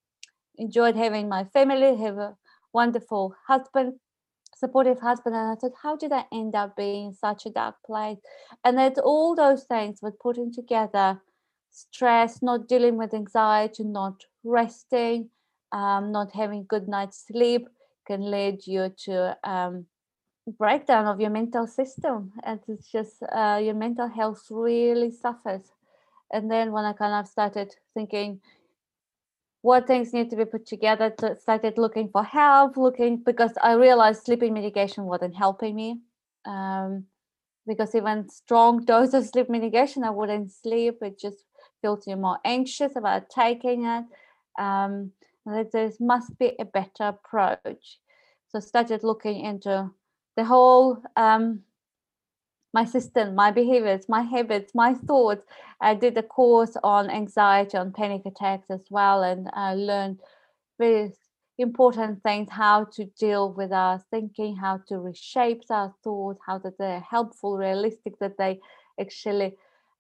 enjoyed 0.57 0.97
having 0.97 1.29
my 1.29 1.45
family, 1.45 1.95
have 1.95 2.17
a 2.17 2.35
wonderful 2.73 3.35
husband, 3.47 3.93
supportive 4.53 4.99
husband 4.99 5.33
and 5.33 5.51
i 5.51 5.55
thought 5.55 5.71
how 5.81 5.95
did 5.95 6.11
i 6.11 6.25
end 6.33 6.53
up 6.53 6.75
being 6.75 7.05
in 7.07 7.13
such 7.13 7.45
a 7.45 7.49
dark 7.49 7.75
place 7.85 8.17
and 8.65 8.77
that 8.77 8.97
all 8.97 9.33
those 9.33 9.63
things 9.63 10.01
were 10.01 10.11
putting 10.11 10.51
together 10.53 11.17
stress, 11.71 12.41
not 12.41 12.67
dealing 12.67 12.97
with 12.97 13.13
anxiety, 13.13 13.83
not 13.83 14.25
resting, 14.43 15.29
um, 15.71 16.11
not 16.11 16.31
having 16.31 16.65
good 16.67 16.87
night's 16.87 17.25
sleep 17.27 17.67
can 18.07 18.31
lead 18.31 18.65
you 18.65 18.91
to 18.97 19.37
um, 19.43 19.85
breakdown 20.57 21.05
of 21.05 21.19
your 21.21 21.29
mental 21.29 21.67
system 21.67 22.31
and 22.43 22.59
it's 22.67 22.91
just 22.91 23.21
uh, 23.31 23.59
your 23.61 23.75
mental 23.75 24.07
health 24.07 24.47
really 24.49 25.11
suffers 25.11 25.61
and 26.33 26.49
then 26.49 26.71
when 26.71 26.85
I 26.85 26.93
kind 26.93 27.13
of 27.13 27.27
started 27.27 27.75
thinking 27.93 28.41
what 29.61 29.87
things 29.87 30.13
need 30.13 30.29
to 30.29 30.35
be 30.35 30.45
put 30.45 30.65
together, 30.65 31.09
to 31.19 31.35
started 31.35 31.77
looking 31.77 32.09
for 32.09 32.23
help, 32.23 32.77
looking 32.77 33.17
because 33.17 33.51
I 33.61 33.73
realized 33.73 34.23
sleeping 34.23 34.53
medication 34.53 35.03
wasn't 35.03 35.35
helping 35.35 35.75
me. 35.75 35.99
Um, 36.45 37.05
because 37.67 37.93
even 37.93 38.29
strong 38.29 38.85
dose 38.85 39.13
of 39.13 39.25
sleep 39.25 39.49
medication, 39.49 40.03
I 40.03 40.11
wouldn't 40.11 40.51
sleep. 40.51 40.99
It 41.01 41.19
just 41.19 41.43
feels 41.81 42.07
you 42.07 42.15
more 42.15 42.39
anxious 42.45 42.95
about 42.95 43.29
taking 43.29 43.85
it. 43.85 44.05
Um, 44.59 45.11
there 45.45 45.91
must 45.99 46.37
be 46.37 46.53
a 46.59 46.65
better 46.65 47.03
approach. 47.03 47.99
So 48.49 48.59
started 48.59 49.03
looking 49.03 49.39
into 49.45 49.91
the 50.35 50.43
whole 50.43 51.01
um, 51.15 51.61
my 52.73 52.85
system, 52.85 53.35
my 53.35 53.51
behaviors, 53.51 54.07
my 54.07 54.21
habits, 54.21 54.73
my 54.75 54.93
thoughts. 54.93 55.43
I 55.81 55.95
did 55.95 56.17
a 56.17 56.23
course 56.23 56.75
on 56.83 57.09
anxiety, 57.09 57.77
on 57.77 57.93
panic 57.93 58.23
attacks 58.25 58.69
as 58.69 58.85
well, 58.89 59.23
and 59.23 59.49
I 59.53 59.73
learned 59.75 60.19
very 60.77 61.11
important 61.57 62.23
things 62.23 62.49
how 62.49 62.85
to 62.85 63.05
deal 63.05 63.51
with 63.51 63.71
our 63.71 64.01
thinking, 64.11 64.55
how 64.55 64.81
to 64.87 64.99
reshape 64.99 65.63
our 65.69 65.93
thoughts, 66.03 66.39
how 66.45 66.59
that 66.59 66.77
they're 66.77 67.01
helpful, 67.01 67.57
realistic, 67.57 68.19
that 68.19 68.37
they 68.37 68.59
actually 68.99 69.57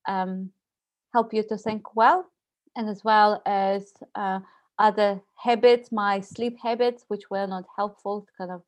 um, 0.07 0.51
help 1.13 1.33
you 1.33 1.43
to 1.43 1.57
think 1.57 1.95
well, 1.95 2.25
and 2.75 2.89
as 2.89 3.03
well 3.03 3.41
as 3.45 3.93
uh, 4.15 4.39
other 4.77 5.21
habits, 5.35 5.91
my 5.91 6.21
sleep 6.21 6.57
habits, 6.61 7.05
which 7.07 7.29
were 7.29 7.47
not 7.47 7.65
helpful, 7.75 8.25
kind 8.37 8.51
of 8.51 8.61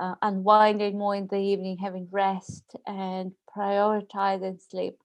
uh, 0.00 0.14
unwinding 0.22 0.98
more 0.98 1.14
in 1.14 1.26
the 1.28 1.36
evening, 1.38 1.78
having 1.78 2.08
rest, 2.10 2.64
and 2.86 3.32
prioritizing 3.56 4.60
sleep. 4.70 4.98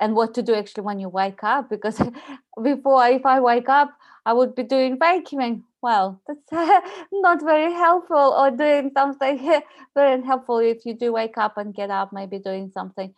And 0.00 0.14
what 0.14 0.34
to 0.34 0.42
do 0.42 0.54
actually 0.54 0.84
when 0.84 0.98
you 1.00 1.08
wake 1.08 1.42
up, 1.42 1.70
because 1.70 2.00
before, 2.62 3.06
if 3.08 3.24
I 3.24 3.40
wake 3.40 3.68
up, 3.68 3.90
I 4.26 4.32
would 4.32 4.54
be 4.54 4.62
doing 4.62 4.98
vacuuming. 4.98 5.62
Well, 5.80 6.20
that's 6.26 6.50
not 7.12 7.42
very 7.42 7.72
helpful, 7.72 8.34
or 8.36 8.50
doing 8.50 8.90
something 8.94 9.60
very 9.94 10.22
helpful 10.22 10.58
if 10.58 10.84
you 10.84 10.94
do 10.94 11.12
wake 11.12 11.38
up 11.38 11.56
and 11.56 11.74
get 11.74 11.90
up, 11.90 12.12
maybe 12.12 12.38
doing 12.38 12.70
something 12.74 13.14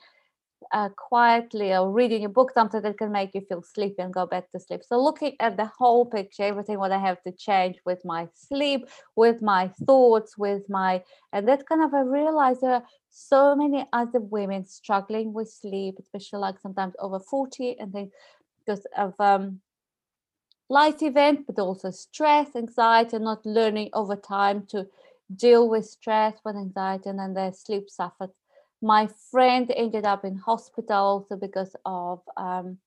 uh, 0.72 0.88
quietly 0.90 1.72
or 1.72 1.90
reading 1.90 2.24
a 2.24 2.28
book, 2.28 2.52
something 2.52 2.82
that 2.82 2.98
can 2.98 3.12
make 3.12 3.34
you 3.34 3.40
feel 3.40 3.62
sleepy 3.62 4.02
and 4.02 4.12
go 4.12 4.26
back 4.26 4.50
to 4.52 4.60
sleep. 4.60 4.82
So 4.84 5.02
looking 5.02 5.36
at 5.40 5.56
the 5.56 5.66
whole 5.66 6.06
picture, 6.06 6.44
everything 6.44 6.78
what 6.78 6.92
I 6.92 6.98
have 6.98 7.22
to 7.22 7.32
change 7.32 7.76
with 7.84 8.04
my 8.04 8.28
sleep, 8.34 8.88
with 9.16 9.42
my 9.42 9.68
thoughts, 9.86 10.36
with 10.36 10.68
my 10.68 11.02
and 11.32 11.46
that 11.48 11.66
kind 11.68 11.82
of 11.82 11.94
I 11.94 12.00
realized 12.00 12.60
there 12.60 12.74
are 12.74 12.84
so 13.10 13.54
many 13.56 13.86
other 13.92 14.20
women 14.20 14.66
struggling 14.66 15.32
with 15.32 15.50
sleep, 15.50 15.96
especially 15.98 16.40
like 16.40 16.60
sometimes 16.60 16.94
over 16.98 17.18
40 17.18 17.78
and 17.78 17.92
things 17.92 18.12
because 18.64 18.86
of 18.96 19.14
um 19.20 19.60
life 20.68 21.02
event, 21.02 21.46
but 21.46 21.58
also 21.58 21.90
stress, 21.90 22.54
anxiety, 22.54 23.16
and 23.16 23.24
not 23.24 23.44
learning 23.46 23.90
over 23.94 24.16
time 24.16 24.66
to 24.66 24.86
deal 25.34 25.68
with 25.68 25.86
stress 25.86 26.34
with 26.44 26.56
anxiety 26.56 27.08
and 27.10 27.18
then 27.18 27.34
their 27.34 27.52
sleep 27.52 27.90
suffered 27.90 28.30
my 28.80 29.08
friend 29.30 29.70
ended 29.74 30.04
up 30.04 30.24
in 30.24 30.36
hospital 30.36 30.96
also 30.96 31.36
because 31.36 31.74
of 31.84 32.20
um, 32.36 32.78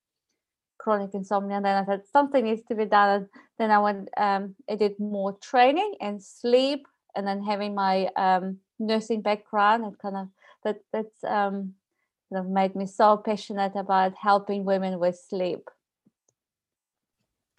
chronic 0.77 1.13
insomnia. 1.13 1.57
And 1.57 1.65
then 1.65 1.83
I 1.83 1.85
said 1.85 2.01
something 2.11 2.43
needs 2.43 2.63
to 2.69 2.75
be 2.75 2.85
done. 2.85 3.09
And 3.09 3.29
then 3.57 3.71
I 3.71 3.79
went, 3.79 4.09
um, 4.17 4.55
I 4.69 4.75
did 4.75 4.99
more 4.99 5.37
training 5.37 5.95
and 6.01 6.21
sleep, 6.21 6.87
and 7.15 7.27
then 7.27 7.43
having 7.43 7.75
my 7.75 8.07
um, 8.15 8.57
nursing 8.79 9.21
background 9.21 9.83
and 9.83 9.97
kind 9.99 10.15
of 10.15 10.27
that 10.63 10.81
that's 10.93 11.23
um, 11.23 11.73
kind 12.31 12.45
of 12.45 12.47
made 12.47 12.75
me 12.75 12.85
so 12.85 13.17
passionate 13.17 13.73
about 13.75 14.13
helping 14.15 14.63
women 14.65 14.99
with 14.99 15.17
sleep. 15.17 15.69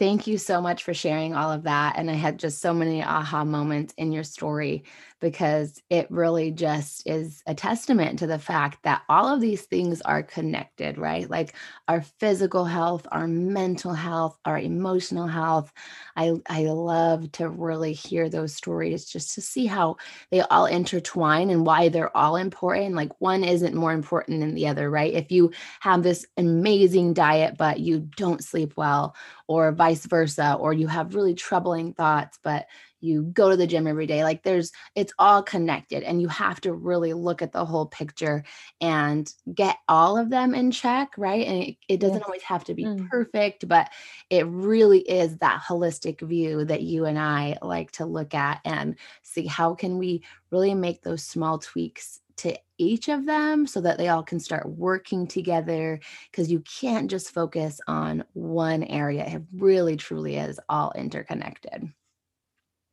Thank 0.02 0.26
you 0.26 0.36
so 0.36 0.60
much 0.60 0.82
for 0.82 0.92
sharing 0.92 1.32
all 1.32 1.52
of 1.52 1.62
that. 1.62 1.94
And 1.96 2.10
I 2.10 2.14
had 2.14 2.36
just 2.36 2.60
so 2.60 2.74
many 2.74 3.04
aha 3.04 3.44
moments 3.44 3.94
in 3.96 4.10
your 4.10 4.24
story 4.24 4.82
because 5.20 5.80
it 5.90 6.10
really 6.10 6.50
just 6.50 7.06
is 7.06 7.44
a 7.46 7.54
testament 7.54 8.18
to 8.18 8.26
the 8.26 8.40
fact 8.40 8.82
that 8.82 9.02
all 9.08 9.32
of 9.32 9.40
these 9.40 9.62
things 9.62 10.00
are 10.00 10.24
connected, 10.24 10.98
right? 10.98 11.30
Like 11.30 11.54
our 11.86 12.02
physical 12.02 12.64
health, 12.64 13.06
our 13.12 13.28
mental 13.28 13.92
health, 13.92 14.36
our 14.44 14.58
emotional 14.58 15.28
health. 15.28 15.72
I, 16.16 16.32
I 16.48 16.64
love 16.64 17.30
to 17.32 17.48
really 17.48 17.92
hear 17.92 18.28
those 18.28 18.56
stories 18.56 19.04
just 19.04 19.32
to 19.36 19.40
see 19.40 19.66
how 19.66 19.98
they 20.32 20.40
all 20.40 20.66
intertwine 20.66 21.50
and 21.50 21.64
why 21.64 21.88
they're 21.88 22.16
all 22.16 22.34
important. 22.34 22.96
Like 22.96 23.20
one 23.20 23.44
isn't 23.44 23.76
more 23.76 23.92
important 23.92 24.40
than 24.40 24.54
the 24.54 24.66
other, 24.66 24.90
right? 24.90 25.14
If 25.14 25.30
you 25.30 25.52
have 25.78 26.02
this 26.02 26.26
amazing 26.36 27.14
diet, 27.14 27.54
but 27.56 27.78
you 27.78 28.08
don't 28.16 28.42
sleep 28.42 28.72
well, 28.76 29.14
or 29.52 29.72
vice 29.72 30.06
versa, 30.06 30.56
or 30.58 30.72
you 30.72 30.86
have 30.86 31.14
really 31.14 31.34
troubling 31.34 31.92
thoughts, 31.92 32.38
but 32.42 32.66
you 33.02 33.22
go 33.22 33.50
to 33.50 33.56
the 33.56 33.66
gym 33.66 33.86
every 33.86 34.06
day 34.06 34.22
like 34.22 34.42
there's 34.44 34.72
it's 34.94 35.12
all 35.18 35.42
connected 35.42 36.02
and 36.04 36.22
you 36.22 36.28
have 36.28 36.60
to 36.60 36.72
really 36.72 37.12
look 37.12 37.42
at 37.42 37.52
the 37.52 37.64
whole 37.64 37.86
picture 37.86 38.44
and 38.80 39.34
get 39.52 39.76
all 39.88 40.16
of 40.16 40.30
them 40.30 40.54
in 40.54 40.70
check 40.70 41.10
right 41.18 41.46
and 41.46 41.62
it, 41.64 41.76
it 41.88 42.00
doesn't 42.00 42.22
always 42.22 42.42
have 42.42 42.64
to 42.64 42.74
be 42.74 42.84
mm. 42.84 43.06
perfect 43.08 43.66
but 43.68 43.90
it 44.30 44.46
really 44.46 45.00
is 45.00 45.36
that 45.38 45.62
holistic 45.68 46.20
view 46.20 46.64
that 46.64 46.82
you 46.82 47.04
and 47.04 47.18
i 47.18 47.58
like 47.60 47.90
to 47.90 48.06
look 48.06 48.34
at 48.34 48.60
and 48.64 48.96
see 49.22 49.46
how 49.46 49.74
can 49.74 49.98
we 49.98 50.22
really 50.50 50.74
make 50.74 51.02
those 51.02 51.24
small 51.24 51.58
tweaks 51.58 52.20
to 52.36 52.56
each 52.78 53.08
of 53.08 53.26
them 53.26 53.66
so 53.66 53.80
that 53.80 53.98
they 53.98 54.08
all 54.08 54.22
can 54.22 54.40
start 54.40 54.68
working 54.68 55.26
together 55.26 56.00
because 56.30 56.50
you 56.50 56.60
can't 56.60 57.10
just 57.10 57.32
focus 57.32 57.80
on 57.86 58.24
one 58.32 58.82
area 58.84 59.24
it 59.26 59.42
really 59.54 59.96
truly 59.96 60.36
is 60.36 60.58
all 60.68 60.92
interconnected 60.96 61.92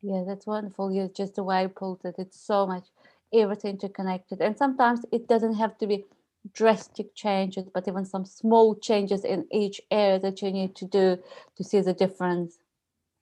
yeah, 0.01 0.24
that's 0.25 0.48
wonderful. 0.48 0.91
You 0.91 1.12
just 1.13 1.36
the 1.36 1.43
way 1.43 1.63
you 1.63 1.69
pulled 1.69 2.05
it. 2.05 2.15
It's 2.17 2.39
so 2.39 2.65
much 2.65 2.88
everything 3.34 3.72
interconnected. 3.72 4.41
And 4.41 4.58
sometimes 4.58 5.01
it 5.12 5.27
doesn't 5.27 5.55
have 5.55 5.77
to 5.79 5.88
be 5.88 6.05
drastic 6.53 7.13
changes, 7.13 7.65
but 7.74 7.88
even 7.88 8.05
some 8.05 8.25
small 8.25 8.75
changes 8.75 9.25
in 9.25 9.46
each 9.51 9.81
area 9.91 10.19
that 10.19 10.41
you 10.41 10.51
need 10.51 10.75
to 10.77 10.86
do 10.86 11.17
to 11.58 11.63
see 11.63 11.81
the 11.81 11.93
difference. 11.93 12.60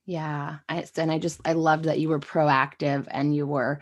Yeah. 0.06 0.60
I, 0.70 0.86
and 0.96 1.12
I 1.12 1.20
just, 1.20 1.42
I 1.44 1.54
loved 1.54 1.86
that 1.86 2.00
you 2.00 2.10
were 2.10 2.20
proactive 2.20 3.08
and 3.10 3.36
you 3.36 3.46
were 3.46 3.82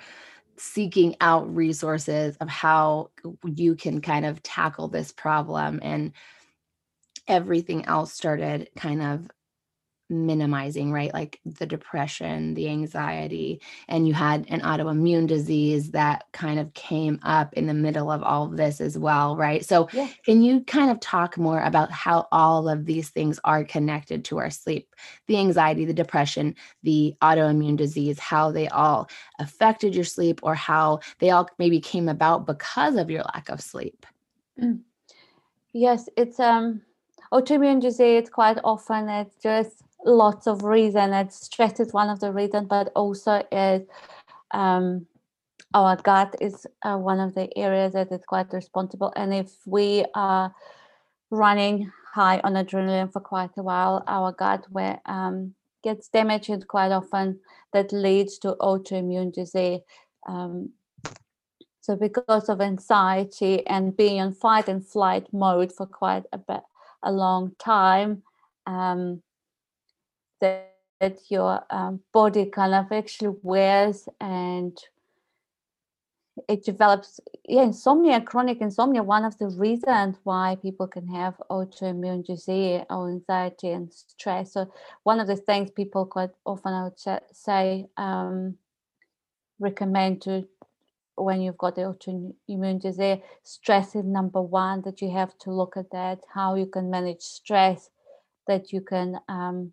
seeking 0.57 1.15
out 1.21 1.53
resources 1.53 2.38
of 2.38 2.50
how 2.50 3.12
you 3.45 3.75
can 3.75 4.01
kind 4.01 4.25
of 4.25 4.41
tackle 4.43 4.88
this 4.88 5.12
problem. 5.12 5.79
And 5.81 6.13
everything 7.27 7.85
else 7.85 8.13
started 8.13 8.69
kind 8.75 9.01
of 9.01 9.29
minimizing, 10.09 10.91
right? 10.91 11.13
Like 11.13 11.39
the 11.45 11.65
depression, 11.65 12.53
the 12.53 12.69
anxiety, 12.69 13.62
and 13.88 14.07
you 14.07 14.13
had 14.13 14.45
an 14.50 14.62
autoimmune 14.62 15.27
disease 15.27 15.91
that 15.91 16.25
kind 16.31 16.59
of 16.59 16.74
came 16.74 17.19
up 17.24 17.53
in 17.53 17.67
the 17.67 17.74
middle 17.74 18.12
of 18.12 18.21
all 18.24 18.45
of 18.45 18.57
this 18.57 18.81
as 18.81 18.97
well, 18.97 19.35
right? 19.35 19.65
So, 19.65 19.89
yeah. 19.93 20.07
can 20.25 20.43
you 20.43 20.62
kind 20.62 20.91
of 20.91 21.00
talk 21.00 21.38
more 21.38 21.62
about 21.62 21.91
how 21.91 22.27
all 22.31 22.69
of 22.69 22.85
these 22.85 23.09
things 23.09 23.39
are 23.43 23.63
connected 23.63 24.25
to 24.25 24.38
our 24.38 24.50
sleep? 24.50 24.93
The 25.27 25.38
anxiety, 25.38 25.85
the 25.85 25.93
depression, 25.93 26.55
the 26.83 27.15
autoimmune 27.21 27.77
disease, 27.77 28.19
how 28.19 28.51
they 28.51 28.67
all 28.67 29.09
affected 29.39 29.95
your 29.95 30.03
sleep 30.03 30.39
or 30.43 30.55
how 30.55 31.00
they 31.19 31.31
all 31.31 31.50
maybe 31.57 31.79
came 31.79 32.09
about 32.09 32.45
because 32.45 32.95
of 32.95 33.09
your 33.09 33.24
lack 33.33 33.50
of 33.50 33.62
sleep? 33.62 34.05
Mm. 34.62 34.81
Yes, 35.74 36.07
it's 36.15 36.39
um 36.39 36.81
autoimmune 37.31 37.81
disease 37.81 38.29
quite 38.29 38.57
often 38.63 39.09
it's 39.09 39.35
just 39.41 39.85
lots 40.05 40.47
of 40.47 40.63
reason. 40.63 41.13
And 41.13 41.31
stress 41.31 41.79
is 41.79 41.93
one 41.93 42.09
of 42.09 42.19
the 42.19 42.31
reasons, 42.31 42.67
but 42.69 42.91
also 42.95 43.43
is 43.51 43.81
um, 44.51 45.05
our 45.74 45.97
gut 45.97 46.35
is 46.39 46.65
uh, 46.83 46.97
one 46.97 47.19
of 47.19 47.35
the 47.35 47.50
areas 47.57 47.93
that 47.93 48.12
is 48.12 48.21
quite 48.25 48.53
responsible. 48.53 49.12
And 49.15 49.33
if 49.33 49.51
we 49.65 50.05
are 50.13 50.53
running 51.31 51.91
high 52.13 52.39
on 52.43 52.53
adrenaline 52.53 53.12
for 53.12 53.19
quite 53.19 53.51
a 53.57 53.63
while, 53.63 54.03
our 54.07 54.31
gut 54.31 54.65
where 54.69 55.01
um, 55.05 55.53
gets 55.83 56.07
damaged 56.07 56.67
quite 56.67 56.91
often 56.91 57.39
that 57.74 57.91
leads 57.91 58.38
to 58.39 58.55
autoimmune 58.62 59.33
disease. 59.33 59.81
Um, 60.27 60.71
so 61.81 61.95
because 61.95 62.50
of 62.50 62.62
anxiety 62.62 63.67
and 63.67 63.95
being 63.95 64.17
in 64.17 64.33
fight 64.33 64.69
and 64.69 64.83
flight 64.83 65.27
mode 65.31 65.71
for 65.71 65.85
quite 65.85 66.24
a 66.31 66.38
bit, 66.38 66.62
a 67.03 67.12
long 67.12 67.51
time, 67.59 68.24
um, 68.65 69.21
that, 70.42 70.74
that 71.00 71.20
your 71.30 71.62
um, 71.70 72.00
body 72.13 72.46
kind 72.46 72.74
of 72.74 72.92
actually 72.92 73.36
wears 73.42 74.08
and 74.20 74.77
it 76.50 76.65
develops 76.65 77.22
yeah 77.48 77.63
insomnia 77.63 78.20
chronic 78.20 78.60
insomnia 78.60 79.01
one 79.01 79.24
of 79.24 79.38
the 79.38 79.48
reasons 79.48 80.18
why 80.24 80.58
people 80.62 80.86
can 80.86 81.08
have 81.08 81.34
autoimmune 81.50 82.25
disease 82.25 82.82
or 82.89 83.10
anxiety 83.10 83.70
and 83.70 83.94
stress. 83.94 84.51
So 84.54 84.70
one 85.04 85.22
of 85.22 85.27
the 85.27 85.38
things 85.38 85.72
people 85.72 86.06
quite 86.06 86.32
often 86.46 86.74
i 86.74 86.84
would 86.84 87.00
say 87.32 87.88
um, 87.96 88.58
recommend 89.60 90.22
to 90.24 90.46
when 91.18 91.42
you've 91.42 91.58
got 91.58 91.75
the 91.75 91.82
autoimmune 91.82 92.82
disease, 92.82 93.20
stress 93.44 93.96
is 93.96 94.04
number 94.04 94.42
one 94.42 94.82
that 94.82 95.01
you 95.01 95.12
have 95.12 95.38
to 95.39 95.51
look 95.51 95.77
at 95.77 95.92
that, 95.92 96.20
how 96.34 96.56
you 96.56 96.65
can 96.65 96.89
manage 96.89 97.22
stress, 97.22 97.89
that 98.48 98.74
you 98.74 98.82
can 98.82 99.20
um, 99.30 99.72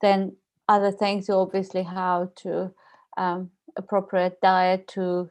then 0.00 0.36
other 0.68 0.92
things 0.92 1.28
you 1.28 1.34
obviously 1.34 1.82
how 1.82 2.30
to 2.36 2.72
um, 3.16 3.50
appropriate 3.76 4.40
diet 4.40 4.86
to 4.88 5.30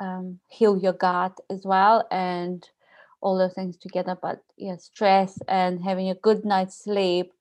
um, 0.00 0.40
heal 0.48 0.76
your 0.76 0.92
gut 0.92 1.38
as 1.50 1.64
well 1.64 2.06
and 2.10 2.68
all 3.20 3.38
those 3.38 3.54
things 3.54 3.76
together. 3.76 4.16
But 4.20 4.42
yeah 4.56 4.76
stress 4.76 5.38
and 5.48 5.82
having 5.82 6.10
a 6.10 6.14
good 6.14 6.44
night's 6.44 6.84
sleep 6.84 7.32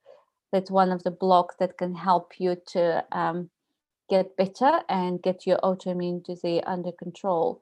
that's 0.52 0.70
one 0.70 0.92
of 0.92 1.04
the 1.04 1.12
blocks 1.12 1.56
that 1.60 1.78
can 1.78 1.96
help 1.96 2.34
you 2.40 2.56
to 2.68 3.04
um, 3.12 3.50
get 4.10 4.38
better 4.38 4.82
and 4.88 5.22
get 5.22 5.48
your 5.48 5.58
autoimmune 5.58 6.24
disease 6.24 6.62
under 6.68 6.92
control. 6.92 7.60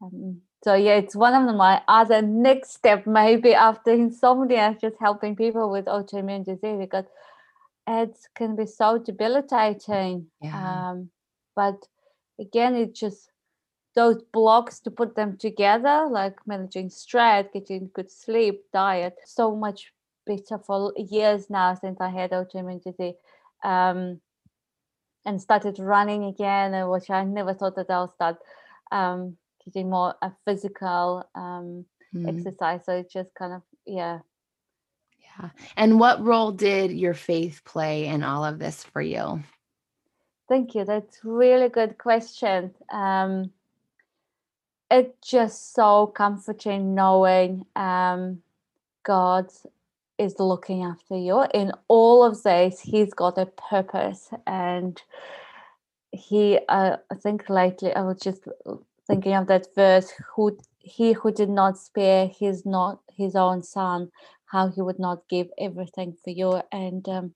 Um, 0.00 0.40
so 0.64 0.74
yeah 0.74 0.94
it's 0.94 1.16
one 1.16 1.34
of 1.34 1.54
my 1.54 1.82
other 1.88 2.22
next 2.22 2.72
step 2.72 3.06
maybe 3.20 3.54
after 3.54 3.92
insomnia 3.92 4.76
just 4.80 4.96
helping 5.00 5.36
people 5.36 5.70
with 5.70 5.86
autoimmune 5.86 6.44
disease 6.44 6.78
because 6.78 7.04
it 7.90 8.16
can 8.34 8.54
be 8.56 8.66
so 8.66 8.98
debilitating 8.98 10.26
yeah. 10.40 10.90
um, 10.90 11.10
but 11.56 11.86
again 12.38 12.74
it's 12.74 12.98
just 12.98 13.30
those 13.96 14.22
blocks 14.32 14.78
to 14.78 14.90
put 14.90 15.16
them 15.16 15.36
together 15.36 16.06
like 16.10 16.36
managing 16.46 16.88
stress 16.88 17.46
getting 17.52 17.90
good 17.92 18.10
sleep 18.10 18.62
diet 18.72 19.16
so 19.24 19.56
much 19.56 19.92
better 20.26 20.58
for 20.58 20.92
years 20.96 21.50
now 21.50 21.74
since 21.74 22.00
i 22.00 22.08
had 22.08 22.30
autoimmune 22.30 22.82
disease 22.82 23.16
um, 23.64 24.20
and 25.26 25.40
started 25.40 25.78
running 25.78 26.24
again 26.24 26.88
which 26.88 27.10
i 27.10 27.24
never 27.24 27.52
thought 27.52 27.74
that 27.74 27.90
i'll 27.90 28.08
start 28.08 28.36
um, 28.92 29.36
getting 29.64 29.90
more 29.90 30.14
a 30.22 30.30
physical 30.44 31.28
um, 31.34 31.84
mm. 32.14 32.28
exercise 32.28 32.84
so 32.84 32.92
it's 32.92 33.12
just 33.12 33.34
kind 33.34 33.52
of 33.52 33.62
yeah 33.84 34.20
yeah. 35.38 35.50
And 35.76 36.00
what 36.00 36.24
role 36.24 36.52
did 36.52 36.92
your 36.92 37.14
faith 37.14 37.62
play 37.64 38.06
in 38.06 38.22
all 38.22 38.44
of 38.44 38.58
this 38.58 38.84
for 38.84 39.02
you? 39.02 39.42
Thank 40.48 40.74
you. 40.74 40.84
That's 40.84 41.20
really 41.22 41.68
good 41.68 41.96
question. 41.98 42.74
Um, 42.92 43.52
it's 44.90 45.28
just 45.28 45.74
so 45.74 46.08
comforting 46.08 46.94
knowing 46.94 47.64
um, 47.76 48.42
God 49.04 49.50
is 50.18 50.34
looking 50.40 50.82
after 50.82 51.16
you 51.16 51.44
in 51.54 51.72
all 51.86 52.24
of 52.24 52.42
this. 52.42 52.80
He's 52.80 53.14
got 53.14 53.38
a 53.38 53.46
purpose, 53.46 54.30
and 54.46 55.00
he. 56.10 56.58
Uh, 56.68 56.96
I 57.10 57.14
think 57.14 57.48
lately 57.48 57.94
I 57.94 58.02
was 58.02 58.20
just 58.20 58.42
thinking 59.06 59.34
of 59.34 59.46
that 59.46 59.68
verse: 59.76 60.12
"Who 60.34 60.58
he 60.80 61.12
who 61.12 61.30
did 61.30 61.48
not 61.48 61.78
spare 61.78 62.26
his 62.26 62.66
not 62.66 63.00
his 63.16 63.36
own 63.36 63.62
son, 63.62 64.10
how 64.50 64.68
he 64.68 64.82
would 64.82 64.98
not 64.98 65.28
give 65.28 65.48
everything 65.58 66.16
for 66.24 66.30
you 66.30 66.60
and 66.72 67.08
um, 67.08 67.34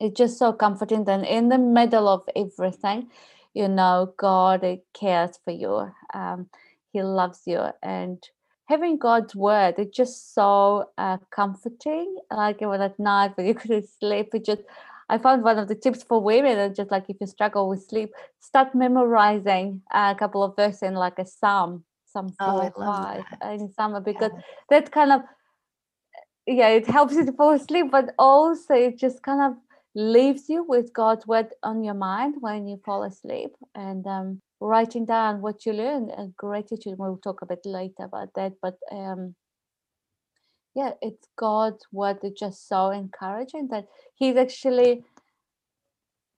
it's 0.00 0.16
just 0.16 0.38
so 0.38 0.52
comforting 0.52 1.04
that 1.04 1.24
in 1.26 1.48
the 1.48 1.58
middle 1.58 2.08
of 2.08 2.22
everything 2.36 3.08
you 3.54 3.68
know 3.68 4.12
god 4.16 4.64
cares 4.94 5.38
for 5.44 5.52
you 5.52 5.90
um, 6.14 6.48
he 6.92 7.02
loves 7.02 7.42
you 7.46 7.62
and 7.82 8.28
having 8.66 8.98
god's 8.98 9.34
word 9.34 9.74
it's 9.78 9.96
just 9.96 10.34
so 10.34 10.90
uh, 10.98 11.18
comforting 11.30 12.16
like 12.30 12.60
even 12.60 12.80
at 12.80 12.98
night 12.98 13.36
when 13.36 13.46
you 13.46 13.54
couldn't 13.60 13.88
sleep 13.98 14.34
it 14.34 14.44
just 14.44 14.62
I 15.10 15.18
found 15.18 15.42
one 15.42 15.58
of 15.58 15.68
the 15.68 15.74
tips 15.74 16.02
for 16.02 16.20
women 16.20 16.58
and 16.58 16.74
just 16.74 16.90
like 16.90 17.04
if 17.08 17.16
you 17.20 17.26
struggle 17.26 17.68
with 17.68 17.82
sleep, 17.82 18.12
start 18.40 18.74
memorizing 18.74 19.80
a 19.90 20.14
couple 20.14 20.42
of 20.42 20.54
verses 20.54 20.82
in 20.82 20.94
like 20.94 21.18
a 21.18 21.24
psalm, 21.24 21.84
Psalm 22.04 22.28
four 22.38 22.72
oh, 22.76 22.84
five, 22.84 23.24
in 23.42 23.72
summer 23.72 24.00
because 24.00 24.32
yeah. 24.34 24.40
that 24.70 24.92
kind 24.92 25.12
of 25.12 25.22
yeah, 26.48 26.68
it 26.68 26.86
helps 26.86 27.14
you 27.14 27.26
to 27.26 27.32
fall 27.32 27.52
asleep, 27.52 27.90
but 27.90 28.14
also 28.18 28.74
it 28.74 28.98
just 28.98 29.22
kind 29.22 29.42
of 29.42 29.58
leaves 29.94 30.48
you 30.48 30.64
with 30.64 30.92
God's 30.92 31.26
word 31.26 31.48
on 31.62 31.84
your 31.84 31.94
mind 31.94 32.36
when 32.40 32.66
you 32.66 32.80
fall 32.84 33.02
asleep 33.02 33.50
and 33.74 34.06
um, 34.06 34.40
writing 34.60 35.04
down 35.04 35.42
what 35.42 35.66
you 35.66 35.72
learn 35.72 36.10
and 36.16 36.34
gratitude. 36.36 36.94
We'll 36.98 37.18
talk 37.18 37.42
a 37.42 37.46
bit 37.46 37.60
later 37.64 38.04
about 38.04 38.30
that, 38.34 38.54
but 38.62 38.78
um, 38.90 39.34
yeah, 40.74 40.92
it's 41.02 41.26
God's 41.36 41.84
word 41.92 42.18
is 42.22 42.32
just 42.32 42.68
so 42.68 42.90
encouraging 42.90 43.68
that 43.68 43.86
He's 44.14 44.36
actually 44.36 45.04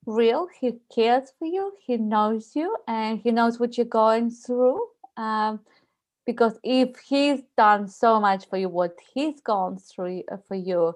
real. 0.05 0.47
He 0.59 0.73
cares 0.93 1.31
for 1.39 1.45
you. 1.45 1.73
He 1.85 1.97
knows 1.97 2.51
you, 2.55 2.75
and 2.87 3.19
He 3.19 3.31
knows 3.31 3.59
what 3.59 3.77
you're 3.77 3.85
going 3.85 4.31
through. 4.31 4.87
Um, 5.15 5.61
because 6.25 6.59
if 6.63 6.97
he's 6.99 7.41
done 7.57 7.87
so 7.87 8.19
much 8.19 8.47
for 8.49 8.57
you 8.57 8.69
what 8.69 8.97
he's 9.13 9.41
gone 9.41 9.77
through 9.77 10.23
uh, 10.31 10.37
for 10.47 10.55
you 10.55 10.95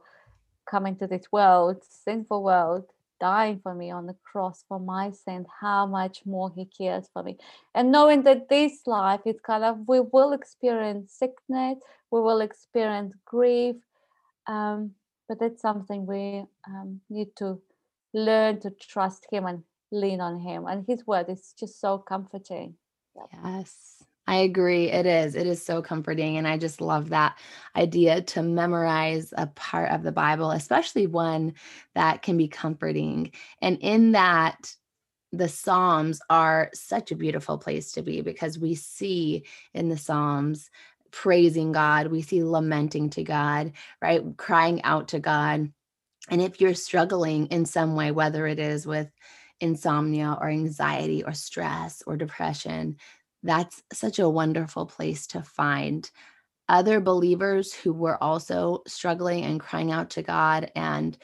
coming 0.69 0.95
to 0.95 1.07
this 1.07 1.31
world 1.31 1.77
sinful 1.89 2.43
world 2.43 2.85
dying 3.19 3.59
for 3.63 3.73
me 3.73 3.89
on 3.91 4.05
the 4.07 4.15
cross 4.29 4.65
for 4.67 4.79
my 4.79 5.09
sin 5.11 5.45
how 5.61 5.85
much 5.85 6.25
more 6.25 6.51
he 6.55 6.65
cares 6.65 7.07
for 7.13 7.23
me? 7.23 7.37
And 7.73 7.91
knowing 7.91 8.23
that 8.23 8.49
this 8.49 8.81
life 8.85 9.21
is 9.25 9.39
kind 9.39 9.63
of 9.63 9.87
we 9.87 9.99
will 10.01 10.33
experience 10.33 11.13
sickness 11.13 11.77
we 12.11 12.21
will 12.21 12.41
experience 12.41 13.13
grief 13.25 13.77
um, 14.47 14.91
but 15.27 15.39
that's 15.39 15.61
something 15.61 16.05
we 16.05 16.43
um, 16.67 17.01
need 17.09 17.35
to 17.37 17.59
learn 18.13 18.59
to 18.61 18.69
trust 18.69 19.25
him 19.31 19.45
and 19.45 19.63
lean 19.91 20.21
on 20.21 20.39
him. 20.39 20.67
And 20.67 20.85
his 20.87 21.05
word 21.07 21.29
is 21.29 21.53
just 21.59 21.79
so 21.81 21.97
comforting. 21.97 22.75
Yes 23.43 24.03
I 24.27 24.37
agree. 24.37 24.89
It 24.89 25.05
is. 25.05 25.35
It 25.35 25.45
is 25.45 25.63
so 25.63 25.81
comforting. 25.81 26.37
And 26.37 26.47
I 26.47 26.57
just 26.57 26.81
love 26.81 27.09
that 27.09 27.37
idea 27.75 28.21
to 28.21 28.41
memorize 28.41 29.33
a 29.37 29.47
part 29.47 29.91
of 29.91 30.01
the 30.01 30.11
Bible, 30.11 30.51
especially 30.51 31.05
one 31.05 31.53
that 31.93 32.23
can 32.23 32.35
be 32.35 32.47
comforting. 32.47 33.31
And 33.61 33.77
in 33.81 34.13
that, 34.13 34.75
the 35.31 35.47
Psalms 35.47 36.21
are 36.29 36.71
such 36.73 37.11
a 37.11 37.15
beautiful 37.15 37.57
place 37.57 37.91
to 37.93 38.01
be 38.01 38.21
because 38.21 38.57
we 38.57 38.73
see 38.73 39.45
in 39.73 39.89
the 39.89 39.97
Psalms 39.97 40.69
praising 41.11 41.71
God, 41.71 42.07
we 42.07 42.21
see 42.21 42.43
lamenting 42.43 43.09
to 43.11 43.23
God, 43.23 43.73
right? 44.01 44.21
Crying 44.37 44.83
out 44.83 45.09
to 45.09 45.19
God. 45.19 45.71
And 46.29 46.41
if 46.41 46.59
you're 46.59 46.73
struggling 46.73 47.47
in 47.47 47.65
some 47.65 47.95
way, 47.95 48.11
whether 48.11 48.47
it 48.47 48.59
is 48.59 48.87
with 48.87 49.09
insomnia 49.59 50.37
or 50.39 50.49
anxiety 50.49 51.23
or 51.23 51.33
stress 51.33 52.01
or 52.07 52.17
depression, 52.17 52.97
that's 53.45 53.83
such 53.93 54.19
a 54.19 54.29
wonderful 54.29 54.85
place 54.85 55.27
to 55.27 55.41
find 55.41 56.09
other 56.67 56.99
believers 56.99 57.73
who 57.73 57.93
were 57.93 58.21
also 58.21 58.81
struggling 58.87 59.43
and 59.45 59.59
crying 59.59 59.91
out 59.91 60.09
to 60.11 60.23
God. 60.23 60.71
And 60.75 61.17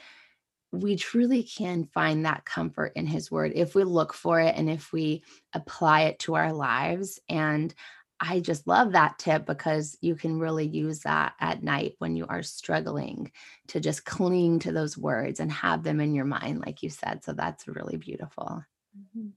we 0.70 0.96
truly 0.96 1.42
can 1.42 1.84
find 1.84 2.24
that 2.24 2.44
comfort 2.44 2.92
in 2.96 3.06
His 3.06 3.30
Word 3.30 3.52
if 3.54 3.74
we 3.74 3.84
look 3.84 4.14
for 4.14 4.40
it 4.40 4.54
and 4.56 4.70
if 4.70 4.92
we 4.92 5.22
apply 5.52 6.02
it 6.02 6.20
to 6.20 6.36
our 6.36 6.52
lives. 6.52 7.20
And 7.28 7.74
I 8.20 8.38
just 8.38 8.68
love 8.68 8.92
that 8.92 9.18
tip 9.18 9.44
because 9.44 9.98
you 10.00 10.14
can 10.14 10.38
really 10.38 10.66
use 10.66 11.00
that 11.00 11.34
at 11.40 11.64
night 11.64 11.96
when 11.98 12.14
you 12.14 12.24
are 12.28 12.44
struggling 12.44 13.32
to 13.66 13.80
just 13.80 14.04
cling 14.04 14.60
to 14.60 14.70
those 14.70 14.96
words 14.96 15.40
and 15.40 15.50
have 15.50 15.82
them 15.82 16.00
in 16.00 16.14
your 16.14 16.24
mind, 16.24 16.60
like 16.64 16.84
you 16.84 16.88
said. 16.88 17.24
So 17.24 17.32
that's 17.32 17.66
really 17.66 17.96
beautiful. 17.96 18.64
Mm-hmm. 18.96 19.28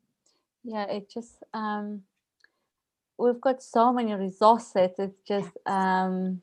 Yeah, 0.63 0.83
it 0.83 1.09
just, 1.09 1.43
um, 1.53 2.03
we've 3.17 3.41
got 3.41 3.61
so 3.61 3.93
many 3.93 4.13
resources 4.13 4.91
it's 4.97 5.21
just 5.27 5.51
um 5.65 6.41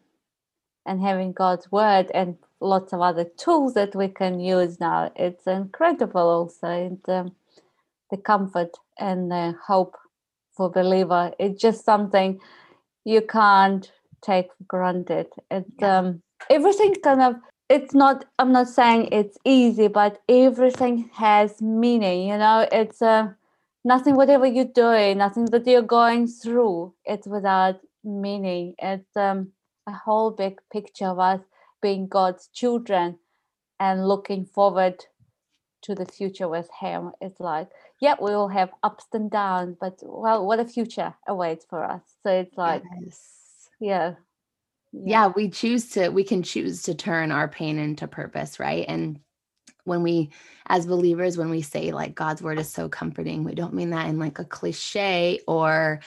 and 0.86 1.00
having 1.00 1.32
god's 1.32 1.70
word 1.70 2.10
and 2.14 2.36
lots 2.60 2.92
of 2.92 3.00
other 3.00 3.24
tools 3.24 3.74
that 3.74 3.94
we 3.94 4.08
can 4.08 4.40
use 4.40 4.80
now 4.80 5.10
it's 5.16 5.46
incredible 5.46 6.28
also 6.28 6.66
and 6.66 7.00
um, 7.08 7.32
the 8.12 8.16
comfort 8.18 8.76
and 8.98 9.30
the 9.32 9.54
hope 9.66 9.96
for 10.54 10.70
believer. 10.70 11.32
It's 11.38 11.60
just 11.60 11.84
something 11.84 12.40
you 13.04 13.22
can't 13.22 13.90
take 14.20 14.48
for 14.56 14.64
granted. 14.68 15.26
It's 15.50 15.70
yeah. 15.80 15.98
um 15.98 16.22
everything 16.50 16.94
kind 17.02 17.22
of 17.22 17.36
it's 17.68 17.94
not 17.94 18.24
i'm 18.38 18.50
not 18.52 18.68
saying 18.68 19.08
it's 19.12 19.38
easy 19.44 19.86
but 19.86 20.20
everything 20.28 21.08
has 21.14 21.62
meaning 21.62 22.28
you 22.28 22.36
know? 22.36 22.66
It's 22.72 23.00
a 23.00 23.06
uh, 23.06 23.28
nothing 23.84 24.14
whatever 24.14 24.46
you're 24.46 24.64
doing 24.64 25.18
nothing 25.18 25.44
that 25.46 25.66
you're 25.66 25.82
going 25.82 26.26
through 26.26 26.94
it's 27.04 27.26
without 27.26 27.80
meaning. 28.04 28.74
It's 28.78 29.16
um, 29.16 29.52
a 29.86 29.92
whole 29.92 30.30
big 30.30 30.60
picture 30.72 31.06
of 31.06 31.18
us 31.18 31.40
being 31.80 32.06
god's 32.06 32.48
children 32.48 33.18
and 33.80 34.06
looking 34.06 34.44
forward 34.46 35.04
to 35.82 35.94
the 35.96 36.06
future 36.06 36.48
with 36.48 36.68
him. 36.80 37.12
It's 37.20 37.40
like 37.40 37.68
yeah 38.00 38.14
we 38.20 38.30
will 38.30 38.48
have 38.48 38.70
ups 38.82 39.06
and 39.12 39.30
downs 39.30 39.76
but 39.80 39.98
well 40.02 40.46
what 40.46 40.60
a 40.60 40.64
future 40.64 41.14
awaits 41.26 41.66
for 41.68 41.84
us. 41.84 42.02
So 42.22 42.30
it's 42.30 42.56
like 42.56 42.82
yes. 43.04 43.68
yeah, 43.80 44.14
yeah 44.92 45.04
yeah. 45.06 45.32
we 45.34 45.48
choose 45.50 45.90
to 45.90 46.10
we 46.10 46.22
can 46.22 46.42
choose 46.42 46.82
to 46.84 46.94
turn 46.94 47.32
our 47.32 47.48
pain 47.48 47.78
into 47.78 48.06
purpose 48.06 48.60
right? 48.60 48.84
And 48.86 49.18
when 49.84 50.02
we 50.02 50.30
as 50.66 50.86
believers 50.86 51.36
when 51.36 51.50
we 51.50 51.62
say 51.62 51.92
like 51.92 52.14
god's 52.14 52.42
word 52.42 52.58
is 52.58 52.70
so 52.70 52.88
comforting 52.88 53.44
we 53.44 53.54
don't 53.54 53.74
mean 53.74 53.90
that 53.90 54.08
in 54.08 54.18
like 54.18 54.38
a 54.38 54.44
cliche 54.44 55.40
or 55.46 56.00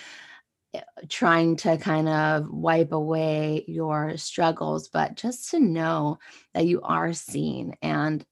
eh, 0.73 0.81
trying 1.09 1.55
to 1.55 1.77
kind 1.77 2.07
of 2.07 2.49
wipe 2.49 2.91
away 2.91 3.63
your 3.67 4.17
struggles 4.17 4.87
but 4.87 5.15
just 5.15 5.51
to 5.51 5.59
know 5.59 6.19
that 6.53 6.65
you 6.65 6.81
are 6.81 7.13
seen 7.13 7.75
and 7.81 8.25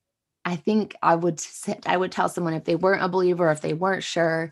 i 0.45 0.55
think 0.55 0.95
i 1.01 1.15
would 1.15 1.39
sit, 1.39 1.83
i 1.85 1.97
would 1.97 2.11
tell 2.11 2.29
someone 2.29 2.53
if 2.53 2.65
they 2.65 2.75
weren't 2.75 3.03
a 3.03 3.09
believer 3.09 3.51
if 3.51 3.61
they 3.61 3.73
weren't 3.73 4.03
sure 4.03 4.51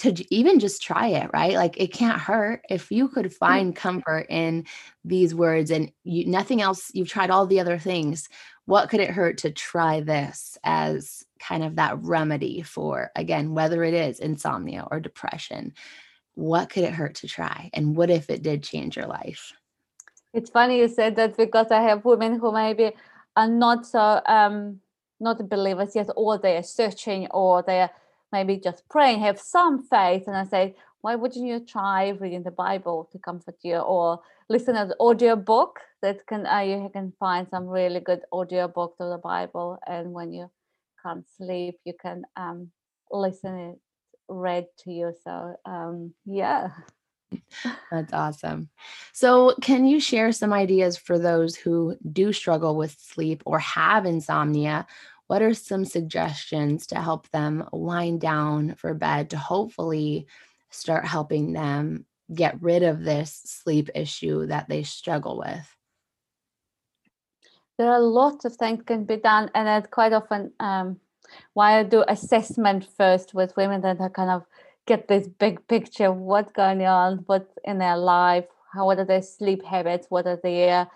to 0.00 0.34
even 0.34 0.58
just 0.58 0.82
try 0.82 1.08
it, 1.08 1.28
right? 1.34 1.56
Like 1.56 1.78
it 1.78 1.92
can't 1.92 2.18
hurt 2.18 2.64
if 2.70 2.90
you 2.90 3.08
could 3.08 3.26
mm. 3.26 3.34
find 3.34 3.76
comfort 3.76 4.26
in 4.30 4.64
these 5.04 5.34
words 5.34 5.70
and 5.70 5.92
you 6.04 6.26
nothing 6.26 6.62
else 6.62 6.90
you've 6.94 7.08
tried 7.08 7.30
all 7.30 7.46
the 7.46 7.60
other 7.60 7.78
things. 7.78 8.28
What 8.70 8.88
could 8.88 9.00
it 9.00 9.10
hurt 9.10 9.38
to 9.38 9.50
try 9.50 10.00
this 10.00 10.56
as 10.62 11.24
kind 11.40 11.64
of 11.64 11.74
that 11.74 11.98
remedy 12.02 12.62
for 12.62 13.10
again 13.16 13.52
whether 13.52 13.82
it 13.82 13.94
is 13.94 14.20
insomnia 14.20 14.86
or 14.88 15.00
depression? 15.00 15.74
What 16.34 16.70
could 16.70 16.84
it 16.84 16.92
hurt 16.92 17.16
to 17.16 17.26
try? 17.26 17.70
And 17.74 17.96
what 17.96 18.10
if 18.10 18.30
it 18.30 18.44
did 18.44 18.62
change 18.62 18.96
your 18.96 19.08
life? 19.08 19.52
It's 20.32 20.50
funny 20.50 20.78
you 20.78 20.86
said 20.86 21.16
that 21.16 21.36
because 21.36 21.72
I 21.72 21.80
have 21.80 22.04
women 22.04 22.38
who 22.38 22.52
maybe 22.52 22.92
are 23.36 23.48
not 23.48 23.86
so 23.86 24.20
um 24.26 24.78
not 25.18 25.48
believers 25.48 25.96
yet 25.96 26.08
or 26.14 26.38
they're 26.38 26.62
searching 26.62 27.26
or 27.32 27.64
they're 27.64 27.90
maybe 28.30 28.56
just 28.56 28.88
praying, 28.88 29.18
have 29.18 29.40
some 29.40 29.82
faith. 29.82 30.28
And 30.28 30.36
I 30.36 30.44
say, 30.44 30.76
why 31.00 31.16
wouldn't 31.16 31.44
you 31.44 31.58
try 31.58 32.10
reading 32.10 32.44
the 32.44 32.52
Bible 32.52 33.08
to 33.10 33.18
comfort 33.18 33.56
you 33.62 33.78
or 33.78 34.20
listen 34.50 34.74
to 34.74 34.82
an 34.82 34.92
audio 34.98 35.36
book 35.36 35.78
that 36.02 36.26
can 36.26 36.44
uh, 36.44 36.58
you 36.58 36.90
can 36.92 37.12
find 37.18 37.46
some 37.48 37.66
really 37.66 38.00
good 38.00 38.22
audio 38.32 38.66
book 38.66 38.96
to 38.98 39.04
the 39.04 39.18
Bible 39.22 39.78
and 39.86 40.12
when 40.12 40.32
you 40.32 40.50
can't 41.02 41.24
sleep 41.38 41.78
you 41.84 41.94
can 42.02 42.24
um, 42.36 42.70
listen 43.10 43.54
it 43.56 43.78
read 44.30 44.66
to 44.78 44.92
you. 44.92 45.12
So 45.24 45.56
um, 45.64 46.14
yeah. 46.24 46.70
That's 47.90 48.12
awesome. 48.12 48.70
So 49.12 49.54
can 49.60 49.86
you 49.86 50.00
share 50.00 50.32
some 50.32 50.52
ideas 50.52 50.96
for 50.96 51.18
those 51.18 51.54
who 51.56 51.96
do 52.12 52.32
struggle 52.32 52.76
with 52.76 52.96
sleep 52.98 53.42
or 53.46 53.58
have 53.60 54.04
insomnia? 54.04 54.86
What 55.28 55.42
are 55.42 55.54
some 55.54 55.84
suggestions 55.84 56.88
to 56.88 57.00
help 57.00 57.28
them 57.30 57.68
wind 57.72 58.20
down 58.20 58.74
for 58.74 58.94
bed 58.94 59.30
to 59.30 59.36
hopefully 59.36 60.26
start 60.70 61.04
helping 61.04 61.52
them 61.52 62.04
get 62.34 62.60
rid 62.60 62.82
of 62.82 63.04
this 63.04 63.40
sleep 63.44 63.90
issue 63.94 64.46
that 64.46 64.68
they 64.68 64.82
struggle 64.82 65.38
with? 65.38 65.76
There 67.78 67.90
are 67.90 68.00
lots 68.00 68.44
of 68.44 68.54
things 68.56 68.82
can 68.84 69.04
be 69.04 69.16
done, 69.16 69.50
and 69.54 69.68
it's 69.68 69.90
quite 69.90 70.12
often 70.12 70.52
um, 70.60 71.00
why 71.54 71.78
I 71.78 71.82
do 71.82 72.04
assessment 72.06 72.86
first 72.96 73.32
with 73.34 73.56
women 73.56 73.80
that 73.82 74.00
I 74.00 74.08
kind 74.08 74.30
of 74.30 74.44
get 74.86 75.08
this 75.08 75.26
big 75.26 75.66
picture 75.66 76.06
of 76.06 76.16
what's 76.16 76.52
going 76.52 76.84
on, 76.84 77.24
what's 77.26 77.56
in 77.64 77.78
their 77.78 77.96
life, 77.96 78.44
how 78.72 78.86
what 78.86 78.98
are 78.98 79.04
their 79.04 79.22
sleep 79.22 79.64
habits, 79.64 80.06
what 80.10 80.26
are 80.26 80.40
their 80.42 80.88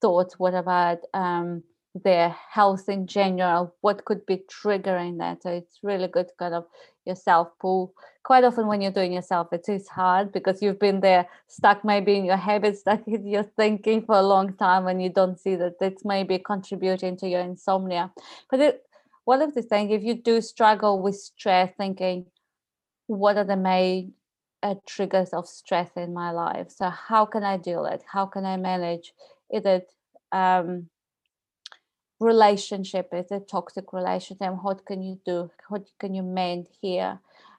thoughts, 0.00 0.38
what 0.38 0.54
about 0.54 0.98
um, 1.14 1.62
their 1.94 2.34
health 2.50 2.88
in 2.88 3.06
general, 3.06 3.74
what 3.80 4.04
could 4.04 4.24
be 4.26 4.42
triggering 4.48 5.18
that. 5.18 5.42
So 5.42 5.50
it's 5.50 5.78
really 5.82 6.08
good 6.08 6.28
to 6.28 6.34
kind 6.38 6.54
of 6.54 6.64
yourself 7.10 7.48
pull. 7.60 7.92
Quite 8.22 8.44
often 8.44 8.66
when 8.66 8.80
you're 8.80 8.98
doing 9.00 9.12
yourself, 9.12 9.52
it 9.52 9.68
is 9.68 9.88
hard 9.88 10.32
because 10.32 10.62
you've 10.62 10.78
been 10.78 11.00
there 11.00 11.26
stuck 11.48 11.84
maybe 11.84 12.16
in 12.16 12.24
your 12.24 12.36
habits, 12.36 12.80
stuck 12.84 13.06
in 13.06 13.26
your 13.26 13.42
thinking 13.42 14.02
for 14.06 14.16
a 14.16 14.22
long 14.22 14.54
time 14.54 14.86
and 14.86 15.02
you 15.02 15.10
don't 15.10 15.38
see 15.38 15.56
that 15.56 15.74
it's 15.80 16.04
maybe 16.04 16.38
contributing 16.38 17.16
to 17.18 17.28
your 17.28 17.40
insomnia. 17.40 18.10
But 18.50 18.60
it, 18.60 18.82
one 19.24 19.42
of 19.42 19.54
the 19.54 19.62
things, 19.62 19.92
if 19.92 20.02
you 20.02 20.14
do 20.14 20.40
struggle 20.40 21.02
with 21.02 21.16
stress, 21.16 21.70
thinking, 21.76 22.26
what 23.06 23.36
are 23.36 23.44
the 23.44 23.56
main 23.56 24.14
uh, 24.62 24.76
triggers 24.86 25.30
of 25.30 25.48
stress 25.48 25.90
in 25.96 26.14
my 26.14 26.30
life? 26.30 26.70
So 26.70 26.90
how 26.90 27.26
can 27.26 27.42
I 27.44 27.56
deal 27.56 27.84
it? 27.86 28.02
How 28.10 28.26
can 28.26 28.44
I 28.44 28.56
manage? 28.56 29.12
Is 29.52 29.64
it 29.64 29.92
um, 30.32 30.88
relationship 32.20 33.08
is 33.12 33.30
a 33.32 33.40
toxic 33.40 33.92
relationship 33.92 34.52
what 34.62 34.84
can 34.84 35.02
you 35.02 35.18
do 35.24 35.50
what 35.68 35.86
can 35.98 36.14
you 36.14 36.22
mend 36.22 36.68
here? 36.80 37.18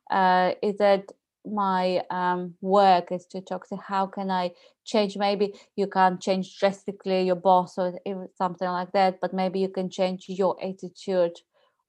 Uh, 0.10 0.52
is 0.62 0.76
it 0.80 1.12
my 1.46 2.04
um, 2.12 2.54
work 2.62 3.12
is 3.12 3.26
too 3.26 3.42
toxic 3.42 3.80
how 3.82 4.06
can 4.06 4.30
i 4.30 4.52
change? 4.86 5.18
Maybe 5.18 5.54
you 5.76 5.88
can't 5.88 6.22
change 6.22 6.60
drastically 6.60 7.24
your 7.24 7.36
boss 7.36 7.78
or 7.78 8.00
something 8.38 8.68
like 8.68 8.92
that 8.94 9.20
but 9.22 9.34
maybe 9.34 9.60
you 9.60 9.70
can 9.70 9.90
change 9.90 10.26
your 10.28 10.56
attitude. 10.64 11.38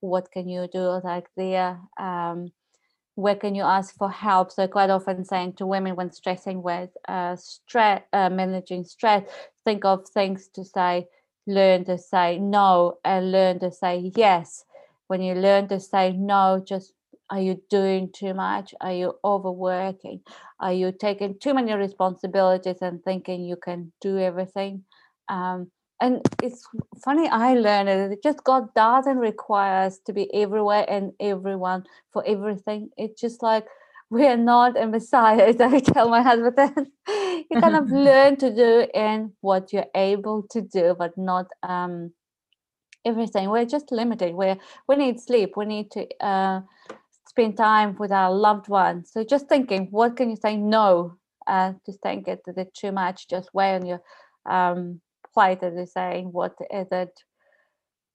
What 0.01 0.31
can 0.33 0.49
you 0.49 0.69
do 0.73 1.01
like 1.05 1.29
there? 1.37 1.79
Um, 1.99 2.53
where 3.15 3.37
can 3.37 3.55
you 3.55 3.63
ask 3.63 3.95
for 3.97 4.11
help? 4.11 4.51
So 4.51 4.67
quite 4.67 4.91
often 4.91 5.25
saying 5.25 5.55
to 5.55 5.67
women 5.67 5.97
when 5.97 6.11
stressing 6.13 6.63
with 6.63 6.91
uh, 7.07 7.37
stress 7.37 8.03
uh, 8.13 8.31
managing 8.31 8.85
stress 8.85 9.25
think 9.65 9.85
of 9.85 10.09
things 10.09 10.49
to 10.55 10.65
say 10.65 11.09
learn 11.47 11.85
to 11.87 11.99
say 11.99 12.39
no 12.39 12.99
and 13.05 13.33
learn 13.33 13.59
to 13.61 13.73
say 13.73 14.13
yes. 14.17 14.65
When 15.09 15.21
you 15.23 15.35
learn 15.35 15.69
to 15.69 15.81
say 15.81 16.13
no, 16.13 16.63
just 16.67 16.95
are 17.31 17.41
you 17.41 17.61
doing 17.71 18.11
too 18.13 18.35
much? 18.35 18.75
Are 18.81 18.93
you 18.93 19.15
overworking? 19.25 20.21
Are 20.61 20.73
you 20.73 20.93
taking 20.93 21.39
too 21.39 21.55
many 21.55 21.73
responsibilities 21.73 22.77
and 22.83 23.03
thinking 23.03 23.45
you 23.45 23.57
can 23.57 23.93
do 24.01 24.19
everything? 24.19 24.85
Um, 25.29 25.71
and 26.01 26.21
it's 26.43 26.67
funny, 27.05 27.29
I 27.29 27.55
learned 27.55 27.89
it 27.89 28.23
just 28.23 28.43
God 28.45 28.75
doesn't 28.75 29.19
require 29.19 29.87
us 29.87 29.99
to 30.07 30.13
be 30.13 30.33
everywhere 30.35 30.85
and 30.89 31.13
everyone 31.21 31.85
for 32.13 32.27
everything. 32.27 32.91
It's 32.97 33.21
just 33.21 33.43
like 33.43 33.67
we 34.13 34.27
are 34.27 34.37
not 34.37 34.79
a 34.79 34.87
messiah 34.87 35.47
as 35.53 35.61
i 35.61 35.81
tell 35.81 36.09
my 36.09 36.23
husband 36.23 36.57
that 36.57 36.87
you 37.51 37.57
kind 37.59 37.77
of 37.77 37.91
learn 38.09 38.37
to 38.37 38.55
do 38.55 38.87
in 38.95 39.33
what 39.41 39.73
you're 39.73 39.93
able 39.95 40.45
to 40.51 40.61
do 40.61 40.95
but 40.99 41.17
not 41.17 41.47
um, 41.63 42.13
everything. 43.05 43.51
We're 43.51 43.67
just 43.67 43.91
limited. 43.93 44.35
We 44.35 44.55
we 44.89 44.97
need 44.97 45.21
sleep. 45.21 45.57
We 45.57 45.65
need 45.67 45.91
to 45.93 46.07
uh, 46.25 46.61
spend 47.29 47.57
time 47.57 47.97
with 47.99 48.13
our 48.13 48.33
loved 48.33 48.69
ones. 48.69 49.11
So 49.13 49.25
just 49.25 49.49
thinking 49.49 49.89
what 49.91 50.17
can 50.17 50.31
you 50.31 50.37
say 50.37 50.57
no? 50.57 51.17
Uh, 51.47 51.73
to 51.85 51.93
think 51.93 52.29
it 52.29 52.41
that 52.47 52.57
it's 52.57 52.81
too 52.81 52.93
much? 52.93 53.29
Just 53.29 53.53
weigh 53.53 53.75
on 53.75 53.87
your 53.87 54.01
um, 54.49 55.01
plate 55.35 55.63
as 55.63 55.75
they 55.75 55.87
saying 55.87 56.33
what 56.33 56.55
is 56.71 56.89
it? 56.93 57.25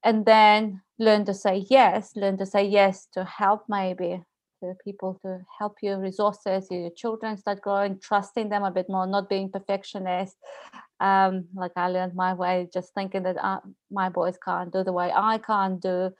And 0.02 0.24
then 0.24 0.82
learn 0.98 1.24
to 1.24 1.34
say 1.34 1.64
yes 1.70 2.12
learn 2.16 2.36
to 2.38 2.46
say 2.46 2.64
yes 2.64 3.06
to 3.12 3.24
help 3.24 3.64
maybe 3.68 4.20
to 4.60 4.74
people 4.84 5.18
to 5.22 5.40
help 5.58 5.76
you, 5.82 5.96
resources, 5.96 6.68
your 6.70 6.90
children 6.90 7.36
start 7.36 7.60
growing, 7.60 7.98
trusting 8.00 8.48
them 8.48 8.64
a 8.64 8.70
bit 8.70 8.86
more, 8.88 9.06
not 9.06 9.28
being 9.28 9.50
perfectionist. 9.50 10.36
Um, 11.00 11.46
like 11.54 11.72
I 11.76 11.88
learned 11.88 12.14
my 12.14 12.34
way, 12.34 12.68
just 12.72 12.92
thinking 12.94 13.22
that 13.22 13.36
uh, 13.42 13.60
my 13.90 14.08
boys 14.08 14.36
can't 14.44 14.72
do 14.72 14.82
the 14.82 14.92
way 14.92 15.12
I 15.14 15.38
can't 15.38 15.80
do. 15.80 16.10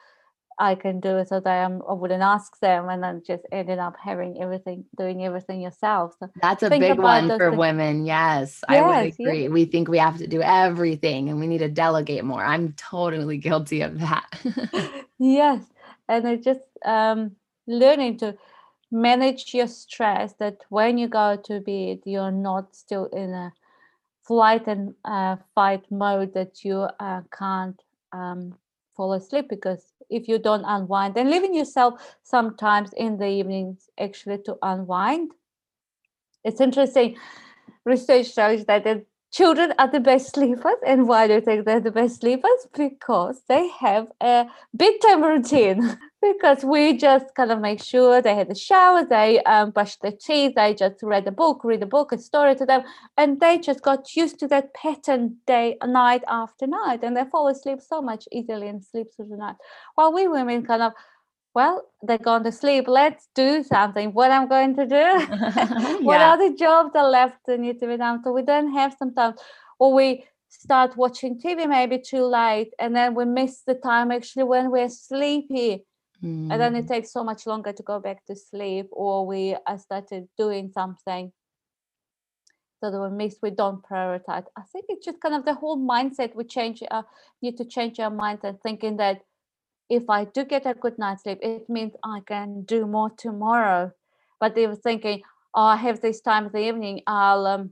I 0.60 0.74
can 0.74 0.98
do 0.98 1.18
it 1.18 1.28
so 1.28 1.38
that 1.38 1.64
I'm, 1.64 1.82
I 1.88 1.92
wouldn't 1.92 2.22
ask 2.22 2.58
them 2.60 2.88
and 2.88 3.02
then 3.02 3.22
just 3.24 3.44
ended 3.52 3.78
up 3.78 3.94
having 4.02 4.42
everything, 4.42 4.84
doing 4.96 5.24
everything 5.24 5.60
yourself. 5.60 6.14
So 6.18 6.28
That's 6.42 6.64
a 6.64 6.70
big 6.70 6.98
one 6.98 7.28
for 7.28 7.50
things. 7.50 7.58
women. 7.58 8.06
Yes, 8.06 8.64
yes, 8.68 8.80
I 8.80 8.82
would 8.82 9.06
agree. 9.20 9.42
Yes. 9.44 9.50
We 9.50 9.64
think 9.66 9.88
we 9.88 9.98
have 9.98 10.18
to 10.18 10.26
do 10.26 10.42
everything 10.42 11.28
and 11.28 11.38
we 11.38 11.46
need 11.46 11.58
to 11.58 11.68
delegate 11.68 12.24
more. 12.24 12.44
I'm 12.44 12.72
totally 12.72 13.36
guilty 13.36 13.82
of 13.82 14.00
that. 14.00 14.26
yes. 15.20 15.62
And 16.08 16.26
it 16.26 16.42
just, 16.42 16.60
um, 16.84 17.36
learning 17.68 18.16
to 18.18 18.36
manage 18.90 19.54
your 19.54 19.66
stress 19.66 20.32
that 20.40 20.56
when 20.70 20.96
you 20.98 21.06
go 21.06 21.36
to 21.36 21.60
bed 21.60 21.98
you're 22.04 22.32
not 22.32 22.74
still 22.74 23.04
in 23.06 23.30
a 23.32 23.52
flight 24.22 24.66
and 24.66 24.94
uh, 25.04 25.36
fight 25.54 25.84
mode 25.90 26.32
that 26.34 26.64
you 26.64 26.88
uh, 26.98 27.20
can't 27.36 27.80
um, 28.12 28.54
fall 28.96 29.12
asleep 29.12 29.48
because 29.48 29.92
if 30.10 30.26
you 30.26 30.38
don't 30.38 30.64
unwind 30.64 31.16
and 31.16 31.30
leaving 31.30 31.54
yourself 31.54 32.16
sometimes 32.22 32.92
in 32.94 33.18
the 33.18 33.26
evenings 33.26 33.88
actually 34.00 34.38
to 34.38 34.56
unwind. 34.62 35.30
It's 36.44 36.60
interesting 36.60 37.16
research 37.84 38.32
shows 38.32 38.64
that 38.64 38.84
the 38.84 39.04
children 39.32 39.72
are 39.78 39.90
the 39.90 40.00
best 40.00 40.34
sleepers 40.34 40.80
and 40.86 41.08
why 41.08 41.26
do 41.26 41.34
you 41.34 41.40
think 41.40 41.64
they're 41.64 41.80
the 41.80 41.90
best 41.90 42.20
sleepers 42.20 42.66
because 42.76 43.42
they 43.48 43.68
have 43.68 44.08
a 44.20 44.46
bedtime 44.74 45.22
routine 45.22 45.98
because 46.22 46.64
we 46.64 46.96
just 46.96 47.34
kind 47.34 47.52
of 47.52 47.60
make 47.60 47.82
sure 47.82 48.20
they 48.20 48.34
had 48.34 48.50
a 48.50 48.54
shower, 48.54 49.04
they 49.04 49.40
um, 49.44 49.70
brushed 49.70 50.02
their 50.02 50.12
teeth, 50.12 50.54
they 50.56 50.74
just 50.74 51.02
read 51.02 51.26
a 51.26 51.30
book, 51.30 51.62
read 51.62 51.82
a 51.82 51.86
book, 51.86 52.12
a 52.12 52.18
story 52.18 52.56
to 52.56 52.66
them, 52.66 52.82
and 53.16 53.40
they 53.40 53.58
just 53.58 53.82
got 53.82 54.16
used 54.16 54.38
to 54.40 54.48
that 54.48 54.74
pattern 54.74 55.36
day, 55.46 55.76
night 55.84 56.24
after 56.26 56.66
night, 56.66 57.00
and 57.04 57.16
they 57.16 57.24
fall 57.30 57.48
asleep 57.48 57.80
so 57.80 58.02
much 58.02 58.26
easily 58.32 58.66
and 58.68 58.84
sleep 58.84 59.06
through 59.14 59.28
the 59.28 59.36
night. 59.36 59.56
While 59.94 60.12
we 60.12 60.26
women 60.26 60.66
kind 60.66 60.82
of, 60.82 60.92
well, 61.58 61.76
they're 62.06 62.26
going 62.30 62.44
to 62.44 62.52
sleep. 62.52 62.84
Let's 62.86 63.28
do 63.34 63.64
something. 63.64 64.12
What 64.18 64.30
I'm 64.30 64.48
going 64.48 64.76
to 64.76 64.86
do? 64.86 64.94
yeah. 64.96 65.96
what 66.08 66.20
are 66.20 66.38
the 66.44 66.56
jobs 66.56 66.90
that 66.94 67.06
left 67.18 67.38
that 67.46 67.58
need 67.58 67.80
to 67.80 67.86
be 67.88 67.96
done? 67.96 68.22
So 68.22 68.32
we 68.32 68.42
don't 68.42 68.72
have 68.78 68.94
sometimes, 68.98 69.36
or 69.80 69.92
we 69.92 70.24
start 70.48 70.96
watching 70.96 71.38
tv 71.38 71.68
maybe 71.68 71.98
too 71.98 72.24
late 72.24 72.72
and 72.78 72.96
then 72.96 73.14
we 73.14 73.24
miss 73.24 73.62
the 73.66 73.74
time 73.74 74.10
actually 74.10 74.44
when 74.44 74.70
we're 74.70 74.88
sleepy 74.88 75.84
mm. 76.24 76.50
and 76.50 76.58
then 76.60 76.74
it 76.74 76.86
mm. 76.86 76.88
takes 76.88 77.12
so 77.12 77.22
much 77.22 77.46
longer 77.46 77.70
to 77.70 77.82
go 77.82 78.00
back 78.00 78.24
to 78.24 78.34
sleep 78.34 78.86
or 78.92 79.26
we 79.26 79.54
are 79.66 79.78
started 79.78 80.26
doing 80.38 80.70
something 80.72 81.30
so 82.80 82.90
that 82.90 83.00
we 83.04 83.10
miss 83.10 83.36
we 83.42 83.50
don't 83.50 83.82
prioritize 83.90 84.46
i 84.56 84.62
think 84.72 84.86
it's 84.88 85.04
just 85.04 85.20
kind 85.20 85.34
of 85.34 85.44
the 85.44 85.58
whole 85.60 85.78
mindset 85.94 86.34
we 86.34 86.44
change 86.44 86.82
uh, 86.90 87.02
need 87.42 87.56
to 87.58 87.66
change 87.66 88.00
our 88.00 88.14
mindset 88.24 88.56
thinking 88.62 88.96
that 88.96 89.20
if 89.88 90.08
i 90.08 90.24
do 90.24 90.44
get 90.44 90.66
a 90.66 90.74
good 90.74 90.98
night's 90.98 91.22
sleep 91.22 91.38
it 91.42 91.68
means 91.68 91.92
i 92.04 92.20
can 92.26 92.62
do 92.62 92.86
more 92.86 93.10
tomorrow 93.10 93.90
but 94.40 94.54
they 94.54 94.66
were 94.66 94.76
thinking 94.76 95.22
oh 95.54 95.62
i 95.62 95.76
have 95.76 96.00
this 96.00 96.20
time 96.20 96.46
of 96.46 96.52
the 96.52 96.66
evening 96.68 97.00
i'll 97.06 97.46
um, 97.46 97.70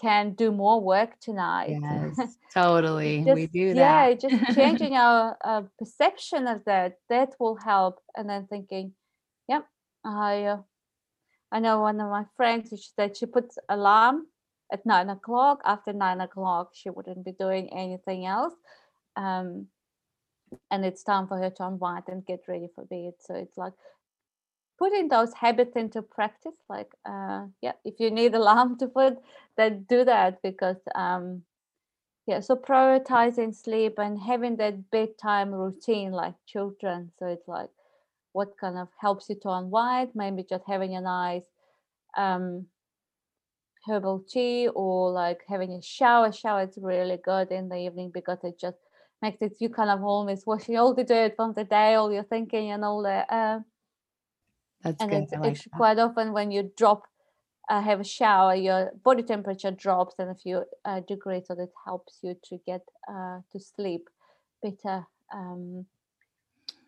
can 0.00 0.34
do 0.34 0.50
more 0.50 0.80
work 0.80 1.18
tonight 1.20 1.78
yes 1.80 2.36
totally 2.54 3.22
just, 3.24 3.34
we 3.34 3.46
do 3.46 3.74
that 3.74 4.08
yeah 4.08 4.14
just 4.14 4.56
changing 4.56 4.94
our 5.04 5.36
uh, 5.44 5.62
perception 5.78 6.46
of 6.46 6.64
that 6.64 6.98
that 7.08 7.34
will 7.38 7.56
help 7.56 8.00
and 8.16 8.28
then 8.28 8.46
thinking 8.46 8.92
yep 9.48 9.66
i 10.04 10.44
uh, 10.44 10.58
I 11.54 11.60
know 11.60 11.78
one 11.80 12.00
of 12.00 12.10
my 12.10 12.24
friends, 12.36 12.70
she 12.70 12.90
said 12.96 13.16
she 13.16 13.26
puts 13.26 13.58
alarm 13.68 14.26
at 14.72 14.84
nine 14.84 15.08
o'clock. 15.08 15.60
After 15.64 15.92
nine 15.92 16.20
o'clock, 16.20 16.70
she 16.74 16.90
wouldn't 16.90 17.24
be 17.24 17.30
doing 17.30 17.72
anything 17.72 18.26
else. 18.26 18.54
Um, 19.14 19.68
and 20.70 20.84
it's 20.84 21.02
time 21.02 21.26
for 21.26 21.38
her 21.38 21.50
to 21.50 21.66
unwind 21.66 22.04
and 22.08 22.24
get 22.26 22.40
ready 22.48 22.68
for 22.74 22.84
bed. 22.84 23.14
So 23.20 23.34
it's 23.34 23.56
like 23.56 23.72
putting 24.78 25.08
those 25.08 25.32
habits 25.34 25.76
into 25.76 26.02
practice. 26.02 26.56
Like, 26.68 26.90
uh, 27.08 27.46
yeah, 27.62 27.72
if 27.84 28.00
you 28.00 28.10
need 28.10 28.34
alarm 28.34 28.78
to 28.78 28.88
put, 28.88 29.18
then 29.56 29.86
do 29.88 30.04
that 30.04 30.42
because, 30.42 30.78
um, 30.94 31.42
yeah. 32.26 32.40
So 32.40 32.56
prioritizing 32.56 33.54
sleep 33.54 33.98
and 33.98 34.18
having 34.18 34.56
that 34.56 34.90
bedtime 34.90 35.52
routine 35.52 36.12
like 36.12 36.34
children. 36.46 37.12
So 37.18 37.26
it's 37.26 37.48
like 37.48 37.70
what 38.32 38.58
kind 38.58 38.78
of 38.78 38.88
helps 39.00 39.28
you 39.28 39.36
to 39.42 39.50
unwind 39.50 40.10
maybe 40.14 40.42
just 40.42 40.64
having 40.66 40.94
a 40.96 41.00
nice 41.00 41.44
um, 42.16 42.66
herbal 43.86 44.24
tea 44.28 44.68
or 44.74 45.10
like 45.10 45.42
having 45.48 45.72
a 45.72 45.82
shower 45.82 46.32
shower 46.32 46.62
is 46.62 46.78
really 46.80 47.18
good 47.24 47.50
in 47.52 47.68
the 47.68 47.76
evening 47.76 48.10
because 48.12 48.38
it 48.42 48.58
just 48.58 48.78
makes 49.24 49.40
it 49.46 49.56
you 49.62 49.68
kind 49.68 49.90
of 49.94 50.02
almost 50.02 50.46
washing 50.46 50.76
all 50.76 50.94
the 50.94 51.04
dirt 51.12 51.32
from 51.36 51.52
the 51.58 51.64
day 51.64 51.94
all 51.94 52.12
your 52.12 52.28
thinking 52.34 52.70
and 52.74 52.84
all 52.84 53.02
that 53.02 53.26
uh, 53.38 53.58
that's 54.82 55.00
and 55.00 55.10
good. 55.10 55.22
it's, 55.22 55.32
like 55.32 55.52
it's 55.52 55.66
quite 55.80 55.98
often 55.98 56.32
when 56.32 56.50
you 56.50 56.62
drop 56.76 57.02
uh, 57.70 57.80
have 57.80 58.00
a 58.00 58.10
shower 58.18 58.54
your 58.54 58.92
body 59.02 59.22
temperature 59.22 59.70
drops 59.70 60.14
and 60.18 60.30
a 60.30 60.34
few 60.44 60.64
uh, 60.84 61.00
degrees 61.12 61.44
so 61.46 61.54
that 61.54 61.72
helps 61.88 62.18
you 62.22 62.36
to 62.48 62.58
get 62.66 62.82
uh, 63.08 63.38
to 63.50 63.58
sleep 63.58 64.08
better 64.62 65.06
um, 65.32 65.86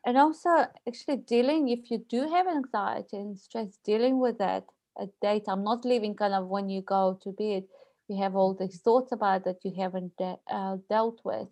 and 0.07 0.17
also 0.17 0.51
actually 0.87 1.17
dealing 1.17 1.69
if 1.69 1.91
you 1.91 1.99
do 2.17 2.29
have 2.35 2.47
anxiety 2.47 3.17
and 3.17 3.39
stress 3.39 3.79
dealing 3.85 4.21
with 4.21 4.39
that 4.39 4.65
at 5.01 5.11
daytime. 5.21 5.65
Not 5.65 5.85
leaving 5.85 6.15
kind 6.15 6.35
of 6.35 6.47
when 6.47 6.69
you 6.69 6.83
go 6.83 7.19
to 7.23 7.33
bed. 7.33 7.65
You 8.09 8.23
have 8.23 8.37
all 8.37 8.55
these 8.55 8.79
thoughts 8.81 9.11
about 9.11 9.45
that 9.45 9.65
you 9.65 9.73
haven't 9.77 10.17
de- 10.17 10.39
uh, 10.49 10.77
dealt 10.89 11.21
with 11.25 11.49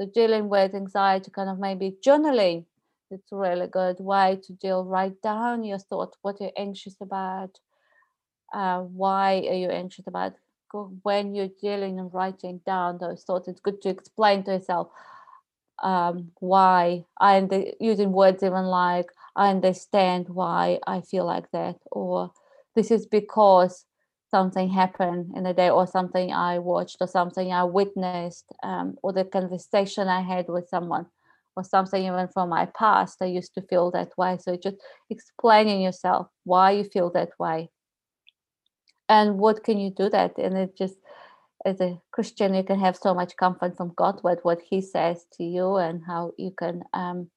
so 0.00 0.06
dealing 0.14 0.48
with 0.48 0.74
anxiety 0.74 1.30
kind 1.30 1.50
of 1.50 1.58
maybe 1.58 1.96
journaling 2.04 2.64
it's 3.10 3.32
a 3.32 3.36
really 3.36 3.66
good 3.66 3.96
way 4.00 4.38
to 4.42 4.52
deal 4.54 4.84
write 4.84 5.20
down 5.22 5.62
your 5.64 5.78
thoughts 5.78 6.16
what 6.22 6.40
you're 6.40 6.50
anxious 6.56 6.96
about 7.00 7.58
uh, 8.54 8.80
why 8.80 9.34
are 9.48 9.54
you 9.54 9.68
anxious 9.68 10.06
about 10.06 10.32
when 11.02 11.34
you're 11.34 11.50
dealing 11.60 11.98
and 11.98 12.14
writing 12.14 12.60
down 12.64 12.98
those 12.98 13.24
thoughts 13.24 13.48
it's 13.48 13.60
good 13.60 13.82
to 13.82 13.88
explain 13.88 14.42
to 14.42 14.52
yourself 14.52 14.88
um, 15.82 16.30
why 16.40 17.04
I'm 17.18 17.48
using 17.80 18.12
words 18.12 18.42
even 18.42 18.64
like 18.66 19.10
I 19.36 19.50
understand 19.50 20.28
why 20.28 20.78
I 20.86 21.00
feel 21.00 21.24
like 21.24 21.50
that, 21.52 21.76
or 21.90 22.32
this 22.74 22.90
is 22.90 23.06
because 23.06 23.84
something 24.30 24.68
happened 24.70 25.32
in 25.36 25.44
the 25.44 25.54
day, 25.54 25.70
or 25.70 25.86
something 25.86 26.32
I 26.32 26.58
watched, 26.58 26.98
or 27.00 27.08
something 27.08 27.52
I 27.52 27.64
witnessed, 27.64 28.46
um, 28.62 28.96
or 29.02 29.12
the 29.12 29.24
conversation 29.24 30.08
I 30.08 30.22
had 30.22 30.46
with 30.48 30.68
someone, 30.68 31.06
or 31.56 31.64
something 31.64 32.04
even 32.04 32.28
from 32.28 32.48
my 32.48 32.66
past. 32.66 33.18
I 33.20 33.26
used 33.26 33.54
to 33.54 33.62
feel 33.62 33.90
that 33.92 34.16
way. 34.16 34.38
So 34.40 34.56
just 34.56 34.76
explaining 35.08 35.82
yourself 35.82 36.28
why 36.44 36.72
you 36.72 36.84
feel 36.84 37.10
that 37.10 37.30
way, 37.38 37.70
and 39.08 39.38
what 39.38 39.64
can 39.64 39.78
you 39.78 39.90
do 39.90 40.08
that, 40.10 40.38
and 40.38 40.56
it 40.56 40.76
just 40.76 40.96
as 41.64 41.80
a 41.80 42.00
Christian, 42.10 42.54
you 42.54 42.64
can 42.64 42.80
have 42.80 42.96
so 42.96 43.12
much 43.12 43.36
comfort 43.36 43.76
from 43.76 43.92
God 43.94 44.20
with 44.24 44.38
what 44.42 44.60
He 44.62 44.80
says 44.80 45.26
to 45.34 45.44
you 45.44 45.76
and 45.76 46.02
how 46.06 46.32
you 46.38 46.52
can 46.52 46.82
um, 46.94 47.30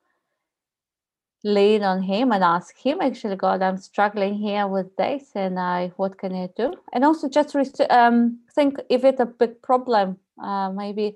lean 1.43 1.84
on 1.84 2.01
Him 2.01 2.32
and 2.32 2.43
ask 2.43 2.77
Him. 2.77 2.99
Actually, 3.01 3.36
God, 3.36 3.62
I'm 3.62 3.77
struggling 3.77 4.36
here 4.36 4.67
with 4.67 4.95
this, 4.95 5.32
and 5.36 5.60
I 5.60 5.91
what 5.97 6.17
can 6.17 6.34
I 6.34 6.49
do? 6.56 6.73
And 6.93 7.03
also 7.03 7.29
just 7.29 7.56
um, 7.89 8.39
think 8.56 8.77
if 8.89 9.03
it's 9.03 9.19
a 9.19 9.25
big 9.25 9.62
problem, 9.62 10.17
uh, 10.41 10.71
maybe 10.71 11.15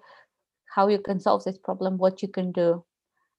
how 0.74 0.88
you 0.88 1.00
can 1.00 1.20
solve 1.20 1.44
this 1.44 1.58
problem, 1.58 1.98
what 1.98 2.22
you 2.22 2.28
can 2.28 2.52
do, 2.52 2.84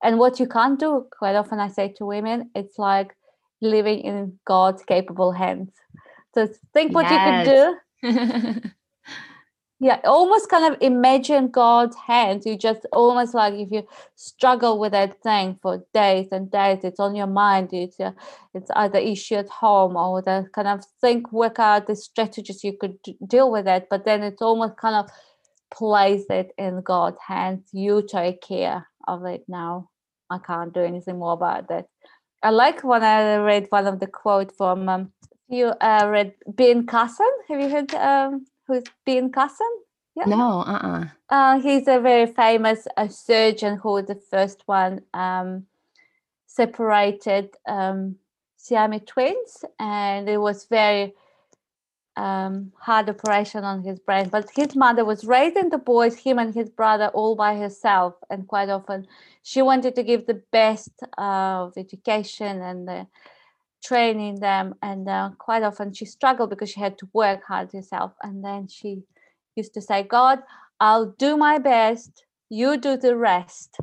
and 0.02 0.18
what 0.18 0.40
you 0.40 0.46
can't 0.46 0.78
do. 0.78 1.06
Quite 1.16 1.36
often, 1.36 1.60
I 1.60 1.68
say 1.68 1.88
to 1.98 2.06
women, 2.06 2.50
it's 2.54 2.78
like 2.78 3.14
living 3.60 4.00
in 4.00 4.38
God's 4.46 4.82
capable 4.84 5.32
hands. 5.32 5.70
So 6.34 6.48
think 6.72 6.94
what 6.94 7.06
yes. 7.10 7.12
you 7.12 7.52
can 7.52 8.60
do. 8.62 8.70
yeah 9.80 10.00
almost 10.04 10.48
kind 10.48 10.72
of 10.72 10.80
imagine 10.80 11.48
god's 11.48 11.96
hands. 11.96 12.46
You 12.46 12.56
just 12.56 12.86
almost 12.92 13.34
like 13.34 13.54
if 13.54 13.70
you 13.70 13.86
struggle 14.16 14.78
with 14.78 14.92
that 14.92 15.22
thing 15.22 15.58
for 15.62 15.84
days 15.94 16.28
and 16.32 16.50
days 16.50 16.80
it's 16.82 17.00
on 17.00 17.14
your 17.14 17.26
mind. 17.26 17.72
It's 17.72 17.98
uh, 18.00 18.12
it's 18.54 18.70
either 18.74 18.98
issue 18.98 19.36
at 19.36 19.48
home 19.48 19.96
or 19.96 20.22
the 20.22 20.46
kind 20.52 20.68
of 20.68 20.84
think 21.00 21.32
work 21.32 21.58
out 21.58 21.86
the 21.86 21.96
strategies 21.96 22.64
you 22.64 22.76
could 22.78 22.98
deal 23.26 23.50
with 23.50 23.68
it 23.68 23.86
but 23.90 24.04
then 24.04 24.22
it's 24.22 24.42
almost 24.42 24.76
kind 24.76 24.96
of 24.96 25.10
place 25.70 26.24
it 26.30 26.52
in 26.58 26.82
god's 26.82 27.18
hands. 27.26 27.68
You 27.72 28.06
take 28.06 28.42
care 28.42 28.86
of 29.06 29.24
it 29.24 29.44
now. 29.48 29.90
I 30.30 30.38
can't 30.38 30.74
do 30.74 30.80
anything 30.80 31.18
more 31.18 31.32
about 31.32 31.68
that. 31.68 31.86
I 32.42 32.50
like 32.50 32.84
when 32.84 33.02
i 33.02 33.36
read 33.36 33.66
one 33.70 33.86
of 33.86 33.98
the 33.98 34.06
quote 34.06 34.56
from 34.56 34.88
um, 34.88 35.12
you 35.48 35.68
uh, 35.80 36.06
read 36.08 36.34
ben 36.46 36.86
carson. 36.86 37.30
Have 37.48 37.60
you 37.60 37.68
heard 37.68 37.94
um, 37.94 38.46
who's 38.68 38.84
Ben 39.04 39.32
Carson? 39.32 39.66
Yeah. 40.14 40.26
No, 40.26 40.60
uh-uh. 40.60 41.06
Uh, 41.28 41.60
he's 41.60 41.88
a 41.88 41.98
very 41.98 42.26
famous 42.26 42.86
uh, 42.96 43.08
surgeon 43.08 43.78
who 43.78 43.92
was 43.92 44.06
the 44.06 44.14
first 44.14 44.62
one 44.66 45.00
um, 45.14 45.66
separated 46.46 47.50
um, 47.66 48.16
Siamese 48.56 49.02
twins, 49.06 49.64
and 49.78 50.28
it 50.28 50.38
was 50.38 50.66
very 50.66 51.14
um, 52.16 52.72
hard 52.80 53.08
operation 53.08 53.64
on 53.64 53.84
his 53.84 54.00
brain. 54.00 54.28
But 54.28 54.50
his 54.54 54.74
mother 54.74 55.04
was 55.04 55.24
raising 55.24 55.70
the 55.70 55.78
boys, 55.78 56.16
him 56.16 56.38
and 56.38 56.54
his 56.54 56.68
brother, 56.68 57.08
all 57.08 57.36
by 57.36 57.56
herself, 57.56 58.14
and 58.28 58.46
quite 58.48 58.68
often 58.68 59.06
she 59.42 59.62
wanted 59.62 59.94
to 59.94 60.02
give 60.02 60.26
the 60.26 60.42
best 60.52 60.90
uh, 61.16 61.66
of 61.66 61.74
education 61.76 62.60
and 62.60 62.88
the 62.88 63.06
training 63.82 64.40
them 64.40 64.74
and 64.82 65.08
uh, 65.08 65.30
quite 65.38 65.62
often 65.62 65.92
she 65.92 66.04
struggled 66.04 66.50
because 66.50 66.70
she 66.70 66.80
had 66.80 66.98
to 66.98 67.08
work 67.12 67.40
hard 67.46 67.72
herself 67.72 68.12
and 68.22 68.44
then 68.44 68.66
she 68.68 69.02
used 69.56 69.72
to 69.74 69.80
say 69.80 70.02
god 70.02 70.40
i'll 70.80 71.14
do 71.18 71.36
my 71.36 71.58
best 71.58 72.24
you 72.50 72.78
do 72.78 72.96
the 72.96 73.16
rest. 73.16 73.76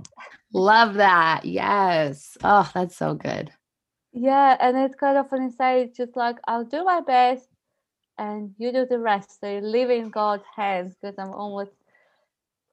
Love 0.53 0.95
that. 0.95 1.45
Yes. 1.45 2.37
Oh 2.43 2.69
that's 2.73 2.97
so 2.97 3.13
good. 3.13 3.51
Yeah 4.11 4.57
and 4.59 4.77
it's 4.77 4.95
quite 4.95 5.17
often 5.17 5.51
say 5.51 5.83
it's 5.83 5.97
just 5.97 6.15
like 6.15 6.37
i'll 6.47 6.63
do 6.63 6.83
my 6.83 7.01
best 7.01 7.47
and 8.17 8.55
you 8.57 8.71
do 8.71 8.85
the 8.85 8.99
rest. 8.99 9.39
So 9.39 9.51
you 9.51 9.61
live 9.61 9.89
in 9.89 10.09
god's 10.09 10.43
hands 10.55 10.95
because 10.99 11.15
i'm 11.19 11.33
almost 11.33 11.71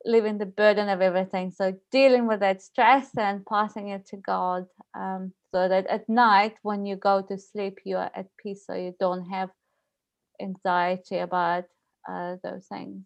living 0.04 0.38
the 0.38 0.46
burden 0.46 0.88
of 0.88 1.00
everything. 1.00 1.50
So 1.50 1.74
dealing 1.90 2.26
with 2.26 2.40
that 2.40 2.62
stress 2.62 3.08
and 3.16 3.44
passing 3.46 3.88
it 3.88 4.06
to 4.06 4.16
god 4.16 4.66
um, 4.94 5.32
so 5.54 5.68
that 5.68 5.86
at 5.86 6.08
night 6.08 6.56
when 6.62 6.86
you 6.86 6.96
go 6.96 7.22
to 7.22 7.38
sleep 7.38 7.80
you 7.84 7.96
are 7.96 8.10
at 8.14 8.26
peace 8.38 8.66
so 8.66 8.74
you 8.74 8.94
don't 8.98 9.28
have 9.28 9.50
anxiety 10.40 11.18
about 11.18 11.64
uh, 12.08 12.36
those 12.42 12.66
things. 12.66 13.04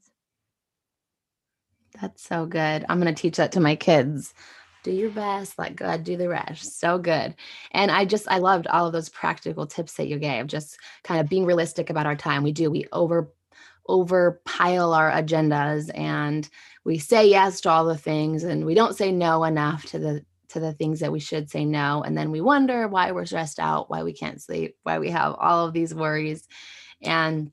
That's 2.01 2.23
so 2.23 2.47
good. 2.47 2.85
I'm 2.89 3.01
going 3.01 3.15
to 3.15 3.21
teach 3.21 3.37
that 3.37 3.53
to 3.53 3.61
my 3.61 3.77
kids. 3.77 4.35
Do 4.83 4.93
your 4.93 5.11
best 5.11 5.59
let 5.59 5.75
god 5.75 6.05
do 6.05 6.17
the 6.17 6.29
rest. 6.29 6.79
So 6.79 6.99
good. 6.99 7.35
And 7.73 7.91
i 7.91 8.05
just 8.05 8.29
i 8.29 8.39
loved 8.39 8.69
all 8.69 8.87
of 8.87 8.93
those 8.93 9.09
practical 9.09 9.67
tips 9.67 9.95
that 9.95 10.07
you 10.07 10.19
gave 10.19 10.47
just 10.47 10.79
kind 11.03 11.21
of 11.21 11.29
being 11.29 11.45
realistic 11.45 11.91
about 11.91 12.07
our 12.07 12.15
time. 12.15 12.45
We 12.45 12.53
do 12.53 12.71
we 12.71 12.87
over 12.93 13.33
over 13.89 14.41
pile 14.45 14.93
our 14.93 15.11
agendas 15.11 15.91
and 15.97 16.49
we 16.85 16.99
say 16.99 17.29
yes 17.29 17.61
to 17.63 17.71
all 17.71 17.85
the 17.85 17.97
things 17.97 18.45
and 18.45 18.65
we 18.65 18.75
don't 18.75 18.97
say 18.97 19.11
no 19.13 19.45
enough 19.45 19.85
to 19.87 19.99
the 19.99 20.25
to 20.49 20.61
the 20.61 20.73
things 20.73 21.01
that 21.01 21.13
we 21.13 21.21
should 21.21 21.51
say 21.51 21.65
no. 21.65 22.03
And 22.03 22.17
then 22.17 22.31
we 22.31 22.41
wonder 22.41 22.89
why 22.89 23.13
we're 23.13 23.27
stressed 23.27 23.59
out, 23.59 23.91
why 23.91 24.03
we 24.03 24.13
can't 24.13 24.41
sleep, 24.41 24.77
why 24.85 24.99
we 24.99 25.11
have 25.11 25.35
all 25.39 25.67
of 25.67 25.73
these 25.73 25.95
worries. 25.95 26.47
And 27.03 27.51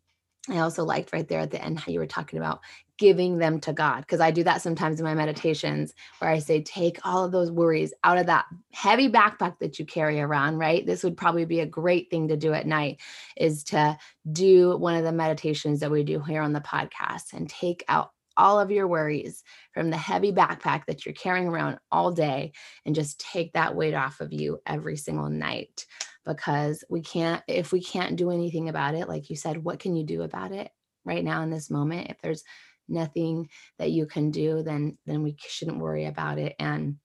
I 0.49 0.59
also 0.59 0.83
liked 0.83 1.13
right 1.13 1.27
there 1.27 1.39
at 1.39 1.51
the 1.51 1.63
end 1.63 1.79
how 1.79 1.91
you 1.91 1.99
were 1.99 2.05
talking 2.05 2.39
about 2.39 2.61
giving 3.03 3.37
them 3.37 3.59
to 3.59 3.73
God. 3.73 3.99
Because 3.99 4.21
I 4.21 4.31
do 4.31 4.45
that 4.45 4.61
sometimes 4.61 4.97
in 4.97 5.03
my 5.03 5.13
meditations 5.13 5.93
where 6.19 6.31
I 6.31 6.39
say, 6.39 6.63
take 6.63 6.99
all 7.03 7.25
of 7.25 7.33
those 7.33 7.51
worries 7.51 7.93
out 8.05 8.17
of 8.17 8.27
that 8.27 8.45
heavy 8.71 9.09
backpack 9.09 9.59
that 9.59 9.77
you 9.77 9.85
carry 9.85 10.21
around, 10.21 10.57
right? 10.57 10.85
This 10.85 11.03
would 11.03 11.17
probably 11.17 11.43
be 11.43 11.59
a 11.59 11.65
great 11.65 12.09
thing 12.09 12.29
to 12.29 12.37
do 12.37 12.53
at 12.53 12.65
night 12.65 13.01
is 13.35 13.65
to 13.65 13.97
do 14.31 14.77
one 14.77 14.95
of 14.95 15.03
the 15.03 15.11
meditations 15.11 15.81
that 15.81 15.91
we 15.91 16.05
do 16.05 16.21
here 16.21 16.41
on 16.41 16.53
the 16.53 16.61
podcast 16.61 17.33
and 17.33 17.49
take 17.49 17.83
out 17.89 18.11
all 18.37 18.57
of 18.57 18.71
your 18.71 18.87
worries 18.87 19.43
from 19.73 19.89
the 19.89 19.97
heavy 19.97 20.31
backpack 20.31 20.85
that 20.85 21.05
you're 21.05 21.13
carrying 21.13 21.49
around 21.49 21.79
all 21.91 22.09
day 22.09 22.53
and 22.85 22.95
just 22.95 23.19
take 23.19 23.51
that 23.51 23.75
weight 23.75 23.93
off 23.93 24.21
of 24.21 24.31
you 24.31 24.59
every 24.65 24.95
single 24.95 25.29
night 25.29 25.85
because 26.25 26.85
we 26.89 27.01
can't 27.01 27.43
if 27.49 27.73
we 27.73 27.83
can't 27.83 28.15
do 28.15 28.31
anything 28.31 28.69
about 28.69 28.95
it 28.95 29.07
like 29.07 29.29
you 29.29 29.35
said 29.35 29.63
what 29.63 29.77
can 29.77 29.95
you 29.95 30.03
do 30.03 30.23
about 30.23 30.51
it 30.51 30.71
right 31.05 31.23
now 31.23 31.43
in 31.43 31.51
this 31.51 31.69
moment 31.69 32.09
if 32.09 32.17
there's 32.23 32.43
nothing 32.87 33.49
that 33.79 33.91
you 33.91 34.05
can 34.05 34.31
do 34.31 34.63
then 34.63 34.97
then 35.05 35.23
we 35.23 35.35
shouldn't 35.39 35.79
worry 35.79 36.05
about 36.05 36.37
it 36.37 36.55
and 36.59 36.97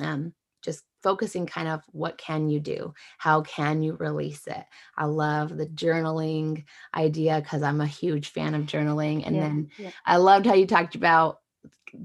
um 0.00 0.32
just 0.64 0.84
focusing 1.02 1.46
kind 1.46 1.68
of 1.68 1.80
what 1.92 2.18
can 2.18 2.48
you 2.48 2.60
do 2.60 2.92
how 3.18 3.42
can 3.42 3.82
you 3.82 3.94
release 3.94 4.46
it 4.46 4.64
i 4.96 5.04
love 5.04 5.56
the 5.56 5.66
journaling 5.66 6.64
idea 6.94 7.40
because 7.40 7.62
i'm 7.62 7.80
a 7.80 7.86
huge 7.86 8.30
fan 8.30 8.54
of 8.54 8.62
journaling 8.62 9.26
and 9.26 9.36
yeah, 9.36 9.42
then 9.42 9.68
yeah. 9.78 9.90
i 10.06 10.16
loved 10.16 10.46
how 10.46 10.54
you 10.54 10.66
talked 10.66 10.94
about 10.94 11.38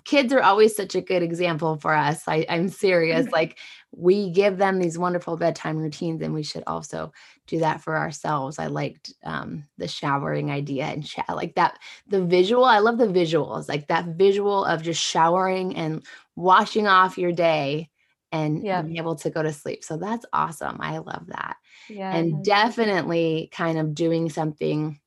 kids 0.03 0.33
are 0.33 0.41
always 0.41 0.75
such 0.75 0.95
a 0.95 1.01
good 1.01 1.23
example 1.23 1.77
for 1.77 1.93
us. 1.93 2.23
I, 2.27 2.37
am 2.49 2.69
serious. 2.69 3.25
Mm-hmm. 3.25 3.33
like 3.33 3.59
we 3.95 4.31
give 4.31 4.57
them 4.57 4.79
these 4.79 4.97
wonderful 4.97 5.37
bedtime 5.37 5.77
routines, 5.77 6.21
and 6.21 6.33
we 6.33 6.43
should 6.43 6.63
also 6.65 7.11
do 7.47 7.59
that 7.59 7.81
for 7.81 7.95
ourselves. 7.95 8.59
I 8.59 8.67
liked 8.67 9.13
um, 9.23 9.65
the 9.77 9.87
showering 9.87 10.49
idea 10.51 10.85
and 10.85 11.05
sh- 11.05 11.19
like 11.29 11.55
that. 11.55 11.79
The 12.07 12.23
visual, 12.23 12.65
I 12.65 12.79
love 12.79 12.97
the 12.97 13.07
visuals, 13.07 13.69
like 13.69 13.87
that 13.87 14.05
visual 14.05 14.65
of 14.65 14.81
just 14.81 15.01
showering 15.01 15.75
and 15.75 16.03
washing 16.35 16.87
off 16.87 17.17
your 17.17 17.31
day 17.31 17.89
and 18.31 18.63
yeah. 18.63 18.81
being 18.81 18.97
able 18.97 19.15
to 19.17 19.29
go 19.29 19.43
to 19.43 19.53
sleep. 19.53 19.83
So 19.83 19.97
that's 19.97 20.25
awesome. 20.33 20.77
I 20.79 20.97
love 20.97 21.27
that. 21.27 21.57
Yeah, 21.87 22.15
and 22.15 22.43
definitely 22.43 23.49
kind 23.53 23.77
of 23.77 23.93
doing 23.93 24.29
something 24.29 24.99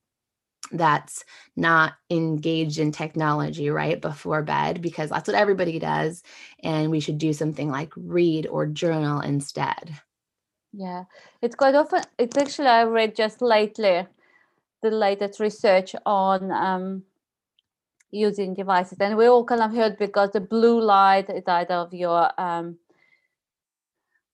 that's 0.71 1.23
not 1.55 1.93
engaged 2.09 2.79
in 2.79 2.91
technology 2.91 3.69
right 3.69 4.01
before 4.01 4.43
bed 4.43 4.81
because 4.81 5.09
that's 5.09 5.27
what 5.27 5.37
everybody 5.37 5.79
does 5.79 6.23
and 6.63 6.91
we 6.91 6.99
should 6.99 7.17
do 7.17 7.33
something 7.33 7.69
like 7.69 7.91
read 7.95 8.47
or 8.47 8.65
journal 8.65 9.21
instead. 9.21 9.93
Yeah 10.73 11.05
it's 11.41 11.55
quite 11.55 11.75
often 11.75 12.03
it's 12.17 12.37
actually 12.37 12.67
i 12.67 12.83
read 12.83 13.15
just 13.15 13.41
lately 13.41 14.05
the 14.83 14.91
latest 14.91 15.39
research 15.39 15.95
on 16.05 16.51
um, 16.51 17.03
using 18.11 18.53
devices 18.53 18.97
and 18.99 19.17
we 19.17 19.27
all 19.27 19.43
kind 19.43 19.61
of 19.61 19.73
heard 19.73 19.97
because 19.97 20.31
the 20.31 20.39
blue 20.39 20.79
light 20.79 21.29
is 21.29 21.43
either 21.47 21.73
of 21.73 21.93
your 21.93 22.29
um, 22.39 22.77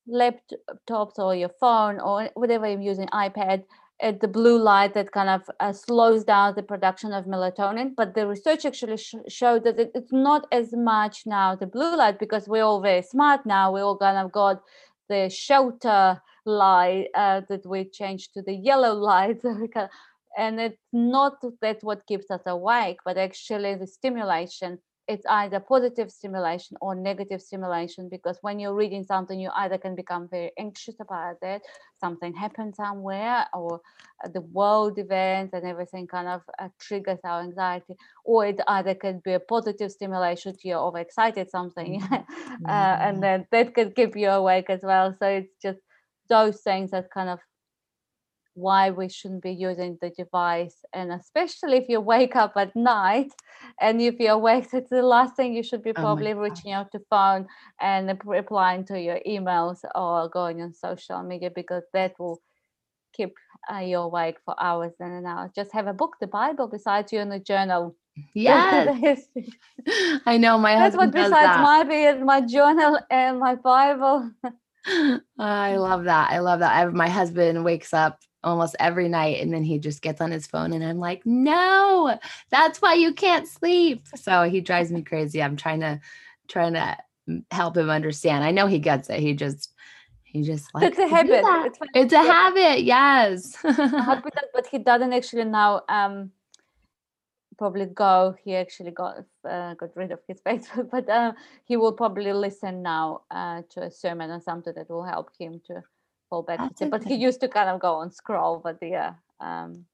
laptops 0.08 1.17
or 1.17 1.34
your 1.34 1.52
phone 1.60 2.00
or 2.00 2.30
whatever 2.34 2.67
you're 2.67 2.82
using 2.82 3.08
ipad 3.08 3.63
at 4.04 4.20
the 4.20 4.28
blue 4.28 4.60
light 4.62 4.94
that 4.94 5.13
kind 5.13 5.30
of 5.30 5.50
uh, 5.62 5.72
slows 5.72 6.26
down 6.26 6.54
the 6.56 6.62
production 6.62 7.13
of 7.13 7.26
melatonin. 7.26 7.96
But 7.96 8.13
the 8.13 8.28
research 8.28 8.66
actually 8.66 8.98
sh- 8.98 9.16
showed 9.30 9.63
that 9.63 9.80
it, 9.80 9.92
it's 9.96 10.12
not 10.12 10.46
as 10.52 10.74
much 10.74 11.26
now 11.26 11.56
the 11.56 11.66
blue 11.66 11.96
light 11.96 12.20
because 12.20 12.48
we're 12.48 12.63
all 12.63 12.82
very 12.82 13.02
smart 13.02 13.46
now. 13.46 13.72
We 13.72 13.80
all 13.80 13.98
kind 13.98 14.18
of 14.18 14.32
got 14.32 14.62
the 15.08 15.30
shelter 15.30 16.22
light 16.46 17.08
uh, 17.16 17.42
that 17.48 17.66
we 17.66 17.86
changed 17.86 18.34
to 18.34 18.42
the 18.42 18.54
yellow 18.54 18.94
light. 19.12 19.42
and 20.38 20.60
it's 20.60 20.84
not 20.92 21.38
that 21.62 21.82
what 21.82 22.06
keeps 22.06 22.30
us 22.30 22.42
awake, 22.46 22.98
but 23.06 23.18
actually 23.18 23.76
the 23.76 23.88
stimulation 23.88 24.80
it's 25.08 25.26
either 25.28 25.60
positive 25.60 26.10
stimulation 26.10 26.78
or 26.80 26.96
negative 26.96 27.42
stimulation 27.42 28.08
because 28.10 28.38
when 28.42 28.60
you're 28.60 28.74
reading 28.74 29.04
something 29.04 29.39
you 29.39 29.50
either 29.56 29.78
can 29.78 29.96
become 29.96 30.30
very 30.30 30.52
anxious 30.58 30.96
about 31.00 31.36
it 31.42 31.62
something 32.00 32.34
happened 32.34 32.74
somewhere 32.76 33.46
or 33.54 33.82
the 34.34 34.42
world 34.42 34.98
event 34.98 35.50
and 35.54 35.66
everything 35.66 36.08
kind 36.08 36.28
of 36.28 36.42
uh, 36.60 36.70
triggers 36.80 37.20
our 37.26 37.42
anxiety 37.42 37.96
or 38.24 38.46
it 38.46 38.60
either 38.68 38.96
can 38.96 39.22
be 39.26 39.34
a 39.34 39.39
positive 39.39 39.92
stimulation 39.92 40.54
to 40.54 40.68
you 40.68 40.76
overexcited 40.76 41.50
something 41.50 42.00
mm-hmm. 42.02 42.66
uh, 42.66 42.70
and 42.70 43.16
mm-hmm. 43.16 43.22
then 43.22 43.48
that 43.52 43.74
could 43.74 43.94
keep 43.96 44.16
you 44.16 44.30
awake 44.30 44.70
as 44.70 44.80
well 44.84 45.13
so 45.20 45.28
it's 45.28 45.54
just 45.62 45.80
those 46.30 46.62
things 46.62 46.92
that 46.92 47.12
kind 47.12 47.30
of 47.30 47.39
why 48.56 48.92
we 48.92 49.10
shouldn't 49.10 49.42
be 49.42 49.52
using 49.52 49.98
the 50.02 50.10
device 50.12 50.86
and 50.94 51.12
especially 51.12 51.78
if 51.78 51.89
you 51.89 52.00
wake 52.00 52.36
up 52.36 52.54
at 52.56 52.76
night 52.76 53.32
and 53.82 54.02
if 54.02 54.20
you're 54.20 54.34
awake 54.34 54.68
it's 54.74 54.89
the 54.89 55.02
last 55.02 55.36
thing 55.36 55.54
you 55.54 55.63
should 55.63 55.84
be 55.84 55.92
oh 55.92 55.94
probably 55.94 56.34
oh 56.34 56.38
reaching 56.38 56.72
out 56.72 56.92
to 56.92 57.00
phone 57.10 57.48
and 57.82 58.20
replying 58.26 58.84
to 58.86 59.00
your 59.00 59.20
emails 59.28 59.80
or 59.96 60.30
going 60.30 60.62
on 60.62 60.74
social 60.74 61.24
media 61.24 61.50
because 61.54 61.84
that 61.94 62.13
will 62.20 62.39
keep 63.13 63.34
uh, 63.74 63.78
you 63.78 63.98
awake 63.98 64.38
for 64.46 64.56
hours 64.62 64.94
and 65.00 65.13
an 65.13 65.26
hour 65.26 65.52
just 65.56 65.72
have 65.72 65.88
a 65.88 65.94
book 65.94 66.16
the 66.20 66.28
bible 66.28 66.68
beside 66.68 67.12
you 67.12 67.20
in 67.20 67.32
a 67.32 67.39
journal 67.39 67.96
yes 68.36 69.22
i 70.26 70.38
know 70.38 70.60
my 70.60 70.76
that's 70.76 70.96
what 70.96 71.12
besides 71.12 71.58
my 71.58 72.16
my 72.24 72.42
journal 72.42 73.00
and 73.10 73.39
my 73.39 73.56
bible 73.56 74.30
I 75.39 75.78
love 75.78 76.04
that. 76.04 76.30
I 76.30 76.39
love 76.39 76.60
that. 76.60 76.76
I, 76.76 76.86
my 76.88 77.08
husband 77.08 77.63
wakes 77.63 77.94
up 77.94 78.20
almost 78.44 78.76
every 78.80 79.08
night 79.08 79.42
and 79.42 79.54
then 79.54 79.64
he 79.64 79.80
just 79.80 80.02
gets 80.02 80.22
on 80.22 80.32
his 80.32 80.48
phone 80.48 80.74
and 80.74 80.84
I'm 80.84 81.00
like, 81.00 81.26
"No, 81.26 82.18
that's 82.50 82.82
why 82.82 82.94
you 82.94 83.14
can't 83.14 83.48
sleep." 83.48 84.06
So 84.16 84.44
he 84.44 84.62
drives 84.62 84.92
me 84.92 85.02
crazy. 85.02 85.42
I'm 85.42 85.56
trying 85.56 85.82
to 85.82 86.00
trying 86.48 86.74
to 86.74 86.98
help 87.52 87.78
him 87.78 87.90
understand. 87.90 88.44
I 88.44 88.52
know 88.52 88.68
he 88.68 88.80
gets 88.80 89.10
it. 89.10 89.20
He 89.20 89.34
just 89.34 89.74
he 90.24 90.42
just 90.44 90.74
like 90.74 90.92
it's 90.92 91.00
a 91.00 91.08
habit. 91.08 91.44
It's, 91.46 91.80
it's, 91.94 92.14
a 92.14 92.24
habit. 92.24 92.84
Yes. 92.84 93.58
but 93.62 94.68
he 94.70 94.80
doesn't 94.80 95.14
actually 95.14 95.46
now 95.46 95.82
um 95.90 96.32
probably 97.58 97.86
go 97.86 98.36
he 98.44 98.56
actually 98.56 98.92
got 98.92 99.24
uh, 99.48 99.74
got 99.76 99.96
rid 99.96 100.12
of 100.12 100.20
his 100.28 100.42
facebook 100.48 100.90
but 100.90 101.08
uh, 101.10 101.32
he 101.66 101.78
will 101.78 101.94
probably 101.94 102.34
listen 102.34 102.82
now 102.82 103.22
uh, 103.32 103.62
to 103.70 103.84
a 103.84 103.92
sermon 103.92 104.32
or 104.32 104.42
something 104.42 104.74
that 104.76 104.90
will 104.90 105.04
help 105.04 105.30
him 105.38 105.62
to 105.68 105.84
fall 106.34 106.43
back 106.43 106.76
to 106.76 106.86
but 106.88 107.04
he 107.04 107.15
used 107.28 107.41
to 107.46 107.48
kind 107.48 107.69
of 107.69 107.80
go 107.88 108.02
and 108.02 108.13
scroll 108.22 108.60
but 108.67 108.78
yeah 108.82 109.13
um 109.39 109.86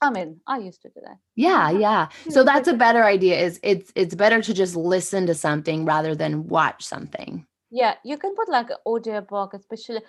I 0.00 0.10
mean, 0.10 0.40
I 0.46 0.58
used 0.58 0.82
to 0.82 0.88
do 0.88 1.00
that. 1.02 1.18
Yeah, 1.34 1.70
yeah. 1.86 2.08
So 2.30 2.44
that's 2.44 2.68
a 2.68 2.72
better 2.86 3.04
idea 3.04 3.38
is 3.38 3.58
it's 3.62 3.92
it's 3.94 4.14
better 4.14 4.40
to 4.42 4.54
just 4.54 4.76
listen 4.76 5.26
to 5.26 5.34
something 5.34 5.84
rather 5.84 6.14
than 6.14 6.46
watch 6.46 6.84
something. 6.84 7.46
Yeah, 7.70 7.94
you 8.04 8.16
can 8.16 8.34
put 8.34 8.48
like 8.48 8.70
an 8.70 8.76
audio 8.86 9.20
book, 9.20 9.54
especially 9.54 10.02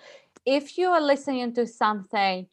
if 0.46 0.78
you 0.78 0.88
are 0.88 1.00
listening 1.00 1.52
to 1.54 1.66
something 1.66 2.46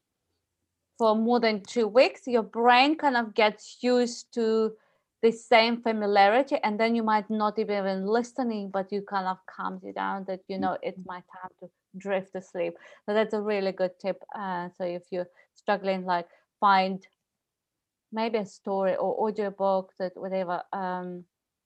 for 0.98 1.16
more 1.16 1.40
than 1.40 1.62
two 1.62 1.88
weeks, 1.88 2.22
your 2.26 2.44
brain 2.44 2.98
kind 2.98 3.16
of 3.16 3.34
gets 3.36 3.78
used 3.82 4.34
to 4.34 4.74
the 5.22 5.32
same 5.32 5.82
familiarity, 5.82 6.58
and 6.64 6.80
then 6.80 6.96
you 6.96 7.04
might 7.04 7.30
not 7.30 7.58
even 7.60 8.06
listening, 8.06 8.70
but 8.72 8.92
you 8.92 9.02
kind 9.02 9.28
of 9.28 9.38
calms 9.46 9.84
you 9.84 9.94
down 9.94 10.26
that 10.28 10.42
you 10.48 10.58
know 10.58 10.78
it's 10.82 11.00
my 11.06 11.22
time 11.36 11.52
to 11.60 11.70
drift 11.98 12.34
to 12.34 12.42
sleep. 12.42 12.74
So 13.06 13.14
that's 13.14 13.34
a 13.34 13.42
really 13.42 13.72
good 13.72 13.92
tip. 14.00 14.22
Uh, 14.38 14.70
so 14.78 14.84
if 14.84 15.04
you're 15.12 15.30
struggling, 15.54 16.06
like 16.06 16.28
find 16.60 17.06
maybe 18.12 18.38
a 18.38 18.46
story 18.46 18.96
or 18.96 19.28
audiobook 19.28 19.92
that 20.00 20.14
whatever 20.16 20.64
um, 20.74 21.24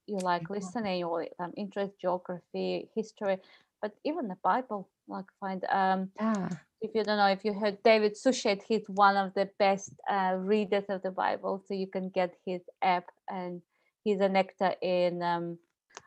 you 0.08 0.18
like 0.18 0.50
listening 0.50 1.04
or 1.04 1.28
um, 1.40 1.54
interest 1.56 1.94
geography, 2.00 2.90
history, 2.96 3.38
but 3.82 3.94
even 4.06 4.28
the 4.28 4.38
Bible, 4.44 4.90
like 5.08 5.26
find 5.40 5.64
um, 5.66 6.10
yeah 6.20 6.50
if 6.82 6.96
you 6.96 7.04
don't 7.04 7.18
know 7.18 7.28
if 7.28 7.46
you 7.46 7.54
heard 7.54 7.82
David 7.84 8.18
Suchet, 8.18 8.64
he's 8.68 8.84
one 8.88 9.16
of 9.16 9.34
the 9.36 9.50
best 9.60 9.94
uh, 10.10 10.36
readers 10.38 10.86
of 10.90 11.04
the 11.04 11.12
Bible. 11.12 11.64
So 11.68 11.76
you 11.76 11.88
can 11.88 12.10
get 12.10 12.34
his 12.46 12.62
app, 12.82 13.06
and 13.30 13.62
he's 14.04 14.20
an 14.20 14.36
actor 14.36 14.74
in 14.82 15.22
um, 15.22 15.60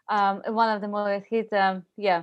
um, 0.08 0.42
one 0.48 0.74
of 0.74 0.80
the 0.80 0.88
movies. 0.88 1.22
He's 1.30 1.52
um, 1.52 1.84
yeah, 1.96 2.22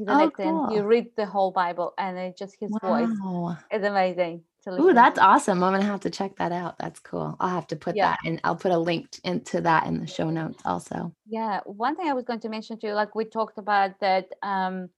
he's 0.00 0.08
an 0.08 0.20
oh, 0.20 0.26
actor, 0.26 0.42
cool. 0.42 0.64
and 0.64 0.74
you 0.74 0.82
read 0.82 1.08
the 1.16 1.26
whole 1.26 1.50
Bible, 1.50 1.94
and 1.98 2.18
it's 2.18 2.38
just 2.38 2.56
his 2.58 2.70
wow. 2.82 3.06
voice 3.06 3.56
is 3.72 3.84
amazing. 3.84 4.42
Oh, 4.66 4.92
that's 4.92 5.18
awesome! 5.18 5.62
I'm 5.62 5.72
gonna 5.72 5.84
have 5.84 6.00
to 6.00 6.10
check 6.10 6.36
that 6.36 6.52
out. 6.52 6.78
That's 6.78 7.00
cool. 7.00 7.36
I'll 7.40 7.48
have 7.48 7.66
to 7.68 7.76
put 7.76 7.96
yeah. 7.96 8.10
that, 8.10 8.18
and 8.24 8.40
I'll 8.44 8.56
put 8.56 8.72
a 8.72 8.78
link 8.78 9.08
into 9.24 9.60
that 9.60 9.86
in 9.86 10.00
the 10.00 10.06
show 10.06 10.30
notes 10.30 10.62
also. 10.64 11.14
Yeah, 11.26 11.60
one 11.64 11.96
thing 11.96 12.08
I 12.08 12.14
was 12.14 12.24
going 12.24 12.40
to 12.40 12.48
mention 12.48 12.78
to 12.78 12.88
you, 12.88 12.94
like 12.94 13.14
we 13.14 13.24
talked 13.24 13.58
about 13.58 13.98
that. 14.00 14.28
Um, 14.42 14.90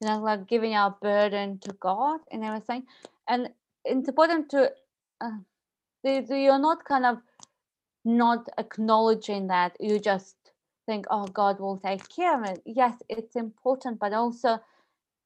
you 0.00 0.08
know 0.08 0.20
like 0.20 0.46
giving 0.46 0.74
our 0.74 0.96
burden 1.02 1.58
to 1.58 1.72
god 1.80 2.20
and 2.30 2.44
everything 2.44 2.84
and 3.28 3.48
it's 3.84 4.08
important 4.08 4.50
to 4.50 4.70
uh, 5.20 5.30
you're 6.04 6.58
not 6.58 6.84
kind 6.84 7.04
of 7.04 7.18
not 8.04 8.48
acknowledging 8.58 9.48
that 9.48 9.76
you 9.80 9.98
just 9.98 10.36
think 10.88 11.06
oh 11.10 11.26
god 11.26 11.60
will 11.60 11.78
take 11.78 12.04
care? 12.08 12.34
Of 12.42 12.48
it 12.50 12.62
yes 12.64 12.94
it's 13.08 13.36
important 13.36 14.00
but 14.00 14.12
also 14.12 14.58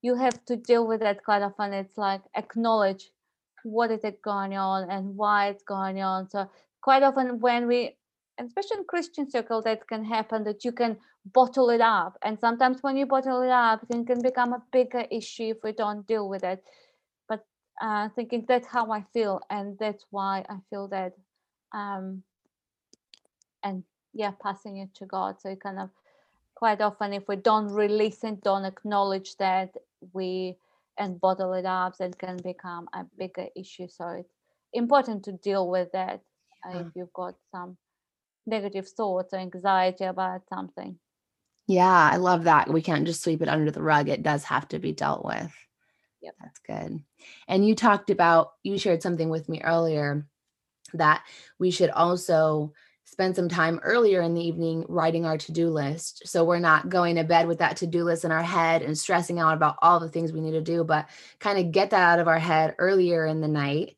you 0.03 0.17
have 0.17 0.45
to 0.47 0.57
deal 0.57 0.87
with 0.87 1.01
that 1.01 1.25
quite 1.25 1.43
often 1.43 1.73
it's 1.73 1.97
like 1.97 2.23
acknowledge 2.35 3.05
what 3.65 3.93
is 3.93 4.03
it 4.05 4.21
going 4.23 4.55
on 4.57 4.91
and 4.91 5.17
why 5.17 5.49
it's 5.49 5.63
going 5.63 6.03
on. 6.03 6.29
So 6.29 6.51
quite 6.81 7.05
often 7.05 7.39
when 7.41 7.69
we 7.69 7.97
especially 8.39 8.79
in 8.79 8.85
christian 8.85 9.31
circle 9.31 9.61
that 9.63 9.87
can 9.87 10.05
happen 10.05 10.43
that 10.43 10.65
you 10.65 10.73
can 10.73 10.97
bottle 11.33 11.71
it 11.71 11.81
up. 11.81 12.19
And 12.23 12.39
sometimes 12.41 12.83
when 12.83 12.97
you 12.97 13.07
bottle 13.07 13.43
it 13.43 13.51
up 13.51 13.85
it 13.89 14.07
can 14.07 14.21
become 14.21 14.53
a 14.53 14.63
bigger 14.73 15.05
issue 15.11 15.51
if 15.55 15.59
we 15.63 15.73
don't 15.73 16.07
deal 16.09 16.29
with 16.29 16.43
it. 16.43 16.65
But 17.29 17.47
uh, 17.81 18.09
thinking 18.17 18.45
that's 18.49 18.67
how 18.67 18.91
i 18.91 19.05
feel 19.13 19.41
and 19.51 19.79
that's 19.79 20.05
why 20.11 20.45
i 20.49 20.57
feel 20.71 20.89
that 20.89 21.13
um 21.73 22.23
and 23.63 23.85
yeah 24.15 24.31
passing 24.43 24.79
it 24.79 24.95
to 24.95 25.07
god 25.07 25.41
so 25.41 25.55
kind 25.57 25.79
of 25.79 25.91
quite 26.55 26.81
often 26.81 27.13
if 27.13 27.27
we 27.29 27.37
don't 27.37 27.69
release 27.69 28.25
it 28.25 28.43
don't 28.43 28.65
acknowledge 28.65 29.37
that 29.37 29.71
we 30.13 30.57
and 30.99 31.21
bottle 31.21 31.55
it 31.55 31.65
up 31.65 31.97
that 31.99 32.19
can 32.19 32.37
become 32.39 32.89
a 32.93 33.05
bigger 33.19 33.47
issue 33.57 33.89
so 33.89 34.09
it's 34.09 34.35
important 34.73 35.25
to 35.25 35.33
deal 35.33 35.69
with 35.69 35.91
that 35.93 36.21
uh, 36.67 36.79
if 36.79 36.87
you've 36.95 37.13
got 37.13 37.35
some 37.51 37.77
negative 38.47 38.89
thoughts 38.89 39.33
or 39.33 39.39
anxiety 39.39 40.05
about 40.05 40.43
something. 40.49 40.99
Yeah, 41.67 42.11
I 42.13 42.17
love 42.17 42.45
that. 42.45 42.73
We 42.73 42.83
can't 42.83 43.07
just 43.07 43.23
sweep 43.23 43.41
it 43.41 43.49
under 43.49 43.71
the 43.71 43.83
rug. 43.83 44.09
It 44.09 44.23
does 44.23 44.45
have 44.45 44.69
to 44.69 44.79
be 44.79 44.93
dealt 44.93 45.25
with. 45.25 45.53
Yep. 46.23 46.35
That's 46.41 46.59
good. 46.61 47.03
And 47.49 47.67
you 47.67 47.75
talked 47.75 48.11
about, 48.11 48.53
you 48.63 48.79
shared 48.79 49.03
something 49.03 49.29
with 49.29 49.49
me 49.49 49.63
earlier 49.63 50.27
that 50.95 51.25
we 51.59 51.71
should 51.71 51.91
also 51.91 52.73
spend 53.13 53.37
some 53.37 53.49
time 53.49 53.79
earlier 53.83 54.23
in 54.23 54.35
the 54.35 54.43
evening 54.43 54.85
writing 54.89 55.27
our 55.27 55.37
to 55.37 55.53
do 55.53 55.69
list. 55.69 56.23
So 56.27 56.45
we're 56.45 56.59
not 56.59 56.89
going 56.89 57.17
to 57.17 57.25
bed 57.25 57.47
with 57.47 57.59
that 57.59 57.77
to 57.79 57.87
do 57.87 58.05
list 58.05 58.25
in 58.25 58.33
our 58.33 58.43
head 58.43 58.83
and 58.83 58.99
stressing 58.99 59.39
out 59.39 59.55
about 59.55 59.77
all 59.83 60.01
the 60.01 60.09
things 60.09 60.33
we 60.33 60.41
need 60.41 60.53
to 60.53 60.63
do, 60.63 60.83
but 60.83 61.09
kind 61.39 61.59
of 61.59 61.73
get 61.73 61.91
that 61.91 62.13
out 62.13 62.19
of 62.19 62.27
our 62.29 62.39
head 62.39 62.75
earlier 62.79 63.27
in 63.27 63.41
the 63.41 63.49
night. 63.49 63.97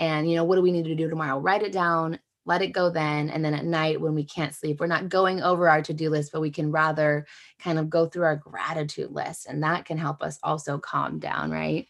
And, 0.00 0.28
you 0.28 0.36
know, 0.36 0.44
what 0.44 0.56
do 0.56 0.62
we 0.62 0.72
need 0.72 0.84
to 0.86 0.96
do 0.96 1.08
tomorrow? 1.08 1.38
Write 1.38 1.62
it 1.62 1.72
down 1.72 2.18
let 2.46 2.62
it 2.62 2.68
go 2.68 2.88
then. 2.88 3.28
And 3.28 3.44
then 3.44 3.52
at 3.52 3.64
night 3.64 4.00
when 4.00 4.14
we 4.14 4.24
can't 4.24 4.54
sleep, 4.54 4.80
we're 4.80 4.86
not 4.86 5.08
going 5.08 5.42
over 5.42 5.68
our 5.68 5.82
to 5.82 5.92
do 5.92 6.08
list, 6.08 6.30
but 6.32 6.40
we 6.40 6.50
can 6.50 6.70
rather 6.70 7.26
kind 7.58 7.78
of 7.78 7.90
go 7.90 8.06
through 8.06 8.24
our 8.24 8.36
gratitude 8.36 9.10
list. 9.10 9.46
And 9.46 9.62
that 9.64 9.84
can 9.84 9.98
help 9.98 10.22
us 10.22 10.38
also 10.42 10.78
calm 10.78 11.18
down, 11.18 11.50
right? 11.50 11.88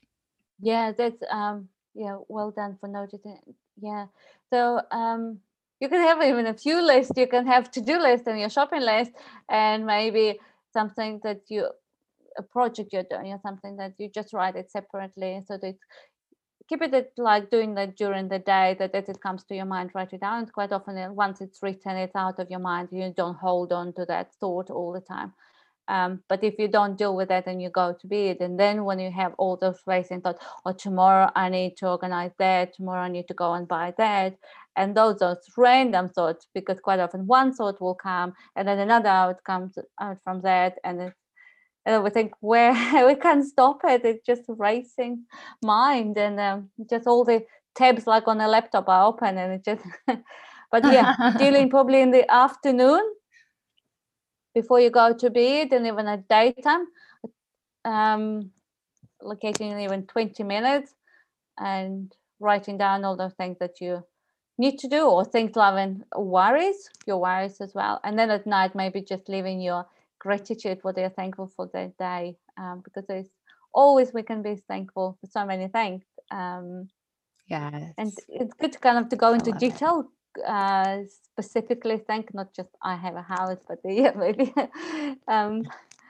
Yeah, 0.59 0.93
that's, 0.93 1.23
um, 1.31 1.69
yeah, 1.95 2.17
well 2.29 2.51
done 2.51 2.79
for 2.81 2.89
noticing. 2.89 3.39
Yeah. 3.79 4.07
So, 4.51 4.81
um, 4.91 5.41
you 5.81 5.89
can 5.89 6.01
have 6.01 6.23
even 6.23 6.47
a 6.47 6.55
few 6.55 6.81
lists. 6.83 7.13
You 7.17 7.27
can 7.27 7.47
have 7.47 7.71
to 7.73 7.81
do 7.81 7.99
list 7.99 8.27
and 8.27 8.41
your 8.41 8.51
shopping 8.51 8.83
list, 8.83 9.13
and 9.49 9.87
maybe 9.87 10.39
something 10.73 11.21
that 11.23 11.41
you 11.49 11.69
a 12.39 12.43
project 12.43 12.93
you're 12.93 13.11
doing 13.11 13.33
or 13.33 13.41
something 13.43 13.77
that 13.77 13.95
you 13.99 14.09
just 14.09 14.33
write 14.33 14.57
it 14.57 14.71
separately 14.71 15.43
so 15.49 15.57
that 15.57 15.75
keep 16.69 16.83
it 16.83 17.13
like 17.17 17.51
doing 17.51 17.75
that 17.75 17.97
during 17.97 18.29
the 18.29 18.39
day 18.39 18.77
that 18.79 18.95
as 18.95 19.09
it 19.09 19.21
comes 19.21 19.45
to 19.45 19.55
your 19.55 19.65
mind 19.65 19.91
write 19.95 20.13
it 20.13 20.21
down. 20.21 20.47
Quite 20.47 20.73
often 20.73 21.15
once 21.15 21.41
it's 21.41 21.63
written 21.63 21.97
it's 21.97 22.17
out 22.17 22.39
of 22.39 22.51
your 22.51 22.61
mind. 22.61 22.89
You 22.93 23.13
don't 23.17 23.37
hold 23.37 23.73
on 23.73 23.93
to 23.95 24.05
that 24.07 24.35
thought 24.35 24.71
all 24.71 24.93
the 24.93 25.01
time. 25.01 25.33
Um, 25.89 26.23
but 26.29 26.43
if 26.43 26.59
you 26.59 26.67
don't 26.67 26.99
deal 26.99 27.15
with 27.15 27.29
that 27.29 27.47
and 27.47 27.63
you 27.63 27.71
go 27.71 27.97
to 27.99 28.07
bed 28.09 28.39
and 28.41 28.59
then 28.59 28.85
when 28.85 28.99
you 28.99 29.11
have 29.13 29.35
all 29.39 29.57
those 29.57 29.79
racing 29.87 30.21
thoughts 30.21 30.45
oh 30.65 30.73
tomorrow 30.73 31.31
i 31.37 31.49
need 31.49 31.77
to 31.77 31.89
organize 31.89 32.33
that. 32.39 32.75
Tomorrow 32.75 33.03
i 33.03 33.09
need 33.09 33.29
to 33.29 33.35
go 33.35 33.55
and 33.55 33.69
buy 33.69 33.95
that 33.97 34.37
and 34.77 34.95
those 34.95 35.23
are 35.23 35.39
random 35.57 36.09
thoughts 36.09 36.47
because 36.55 36.79
quite 36.81 37.01
often 37.01 37.27
one 37.27 37.53
thought 37.53 37.81
will 37.81 37.95
come 37.95 38.35
and 38.55 38.69
then 38.69 38.79
another 38.79 39.09
out 39.09 39.43
comes 39.45 39.79
out 40.01 40.19
from 40.25 40.41
that 40.43 40.79
and 40.85 41.01
it's 41.01 41.17
and 41.87 42.03
we 42.03 42.11
think 42.11 42.33
where 42.41 42.73
we 43.07 43.15
can't 43.15 43.47
stop 43.47 43.81
it 43.85 44.05
it's 44.05 44.27
just 44.27 44.43
racing 44.49 45.25
mind 45.63 46.19
and 46.19 46.39
um, 46.39 46.69
just 46.91 47.07
all 47.07 47.25
the 47.25 47.45
tabs 47.75 48.07
like 48.07 48.27
on 48.27 48.41
a 48.41 48.49
laptop 48.49 48.89
are 48.89 49.07
open 49.07 49.39
and 49.39 49.53
it 49.55 49.65
just 49.65 49.85
but 50.71 50.85
yeah 50.85 51.15
dealing 51.39 51.71
probably 51.71 52.01
in 52.03 52.11
the 52.11 52.31
afternoon 52.31 53.03
before 54.55 54.81
you 54.81 54.91
go 54.91 55.15
to 55.15 55.31
bed 55.31 55.73
and 55.73 55.87
even 55.87 56.07
at 56.07 56.29
daytime 56.29 56.87
um 57.85 58.51
locating 59.23 59.79
even 59.81 60.07
20 60.07 60.43
minutes 60.43 60.95
and 61.59 62.13
writing 62.41 62.77
down 62.77 63.05
all 63.05 63.17
the 63.17 63.31
things 63.31 63.57
that 63.61 63.81
you 63.81 64.05
need 64.59 64.79
to 64.79 64.89
do 64.89 65.07
or 65.07 65.25
things 65.25 65.55
loving 65.57 66.03
worries 66.17 66.89
your 67.07 67.19
worries 67.19 67.61
as 67.61 67.75
well. 67.75 68.01
And 68.05 68.19
then 68.19 68.31
at 68.31 68.47
night 68.47 68.75
maybe 68.75 69.01
just 69.01 69.29
leaving 69.29 69.61
your 69.61 69.87
gratitude 70.19 70.79
what 70.83 70.97
they're 70.97 71.11
thankful 71.11 71.51
for 71.55 71.69
that 71.73 71.97
day 71.99 72.37
um, 72.59 72.81
because 72.85 73.05
there's 73.07 73.31
always 73.73 74.13
we 74.13 74.23
can 74.23 74.43
be 74.43 74.57
thankful 74.69 75.17
for 75.21 75.27
so 75.27 75.45
many 75.45 75.69
things 75.69 76.03
um, 76.31 76.89
yeah 77.49 77.71
and 77.99 78.13
it's 78.29 78.55
good 78.55 78.73
to 78.73 78.79
kind 78.79 78.99
of 78.99 79.09
to 79.09 79.17
go 79.17 79.35
into 79.35 79.53
detail 79.53 80.09
uh, 80.47 80.99
specifically 81.09 81.99
thank 81.99 82.33
not 82.35 82.55
just 82.55 82.71
i 82.83 82.97
have 82.97 83.17
a 83.17 83.23
house 83.23 83.59
but 83.69 83.79
yeah 83.85 84.13
maybe 84.17 84.53
um, 85.29 85.63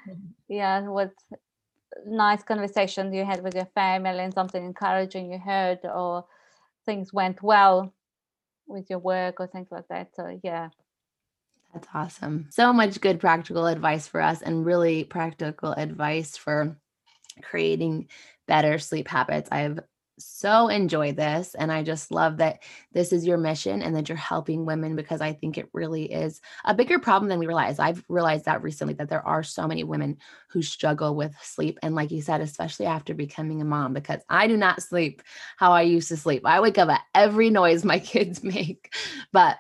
yeah 0.49 0.81
what 0.83 1.13
nice 2.07 2.43
conversation 2.43 3.13
you 3.13 3.25
had 3.25 3.43
with 3.43 3.55
your 3.55 3.71
family 3.75 4.21
and 4.21 4.35
something 4.35 4.65
encouraging 4.65 5.33
you 5.33 5.39
heard 5.39 5.81
or 5.85 6.25
things 6.85 7.13
went 7.13 7.43
well 7.43 7.93
with 8.67 8.89
your 8.91 8.99
work 8.99 9.41
or 9.41 9.47
things 9.47 9.69
like 9.71 9.87
that 9.89 10.09
so 10.15 10.39
yeah 10.43 10.69
that's 11.77 11.89
awesome. 11.95 12.47
So 12.51 12.73
much 12.73 13.01
good 13.03 13.21
practical 13.21 13.67
advice 13.67 14.09
for 14.09 14.23
us 14.23 14.41
and 14.41 14.65
really 14.65 15.05
practical 15.05 15.73
advice 15.73 16.35
for 16.37 16.79
creating 17.43 18.09
better 18.47 18.79
sleep 18.79 19.09
habits. 19.09 19.49
I've 19.53 19.81
so 20.19 20.69
enjoy 20.69 21.13
this 21.13 21.55
and 21.55 21.71
I 21.71 21.83
just 21.83 22.11
love 22.11 22.39
that 22.39 22.63
this 22.93 23.13
is 23.13 23.27
your 23.27 23.37
mission 23.37 23.83
and 23.83 23.95
that 23.95 24.09
you're 24.09 24.17
helping 24.17 24.65
women 24.65 24.97
because 24.97 25.21
I 25.21 25.33
think 25.33 25.59
it 25.59 25.69
really 25.73 26.11
is 26.11 26.41
a 26.65 26.75
bigger 26.75 26.99
problem 26.99 27.29
than 27.29 27.39
we 27.39 27.47
realize. 27.47 27.79
I've 27.79 28.05
realized 28.09 28.47
that 28.47 28.63
recently 28.63 28.95
that 28.95 29.09
there 29.09 29.27
are 29.27 29.43
so 29.43 29.67
many 29.67 29.85
women 29.85 30.17
who 30.49 30.63
struggle 30.63 31.15
with 31.15 31.35
sleep 31.43 31.79
and 31.83 31.95
like 31.95 32.11
you 32.11 32.23
said 32.23 32.41
especially 32.41 32.87
after 32.87 33.15
becoming 33.15 33.61
a 33.61 33.65
mom 33.65 33.93
because 33.93 34.23
I 34.29 34.47
do 34.47 34.57
not 34.57 34.83
sleep 34.83 35.23
how 35.57 35.73
I 35.73 35.83
used 35.83 36.09
to 36.09 36.17
sleep. 36.17 36.47
I 36.47 36.61
wake 36.61 36.79
up 36.79 36.89
at 36.89 37.03
every 37.15 37.51
noise 37.51 37.85
my 37.85 37.99
kids 38.01 38.43
make. 38.43 38.95
But 39.33 39.57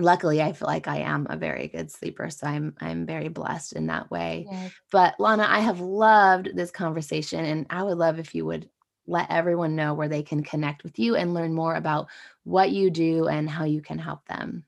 luckily 0.00 0.42
i 0.42 0.52
feel 0.52 0.66
like 0.66 0.88
i 0.88 0.98
am 0.98 1.24
a 1.30 1.36
very 1.36 1.68
good 1.68 1.88
sleeper 1.88 2.28
so 2.28 2.48
i'm 2.48 2.74
i'm 2.80 3.06
very 3.06 3.28
blessed 3.28 3.74
in 3.74 3.86
that 3.86 4.10
way 4.10 4.44
yes. 4.50 4.72
but 4.90 5.14
lana 5.20 5.46
i 5.48 5.60
have 5.60 5.78
loved 5.78 6.50
this 6.54 6.72
conversation 6.72 7.44
and 7.44 7.64
i 7.70 7.80
would 7.80 7.96
love 7.96 8.18
if 8.18 8.34
you 8.34 8.44
would 8.44 8.68
let 9.06 9.30
everyone 9.30 9.76
know 9.76 9.94
where 9.94 10.08
they 10.08 10.22
can 10.22 10.42
connect 10.42 10.84
with 10.84 10.98
you 10.98 11.14
and 11.16 11.34
learn 11.34 11.54
more 11.54 11.74
about 11.74 12.08
what 12.44 12.70
you 12.70 12.90
do 12.90 13.28
and 13.28 13.48
how 13.48 13.64
you 13.64 13.80
can 13.80 13.98
help 13.98 14.26
them 14.26 14.64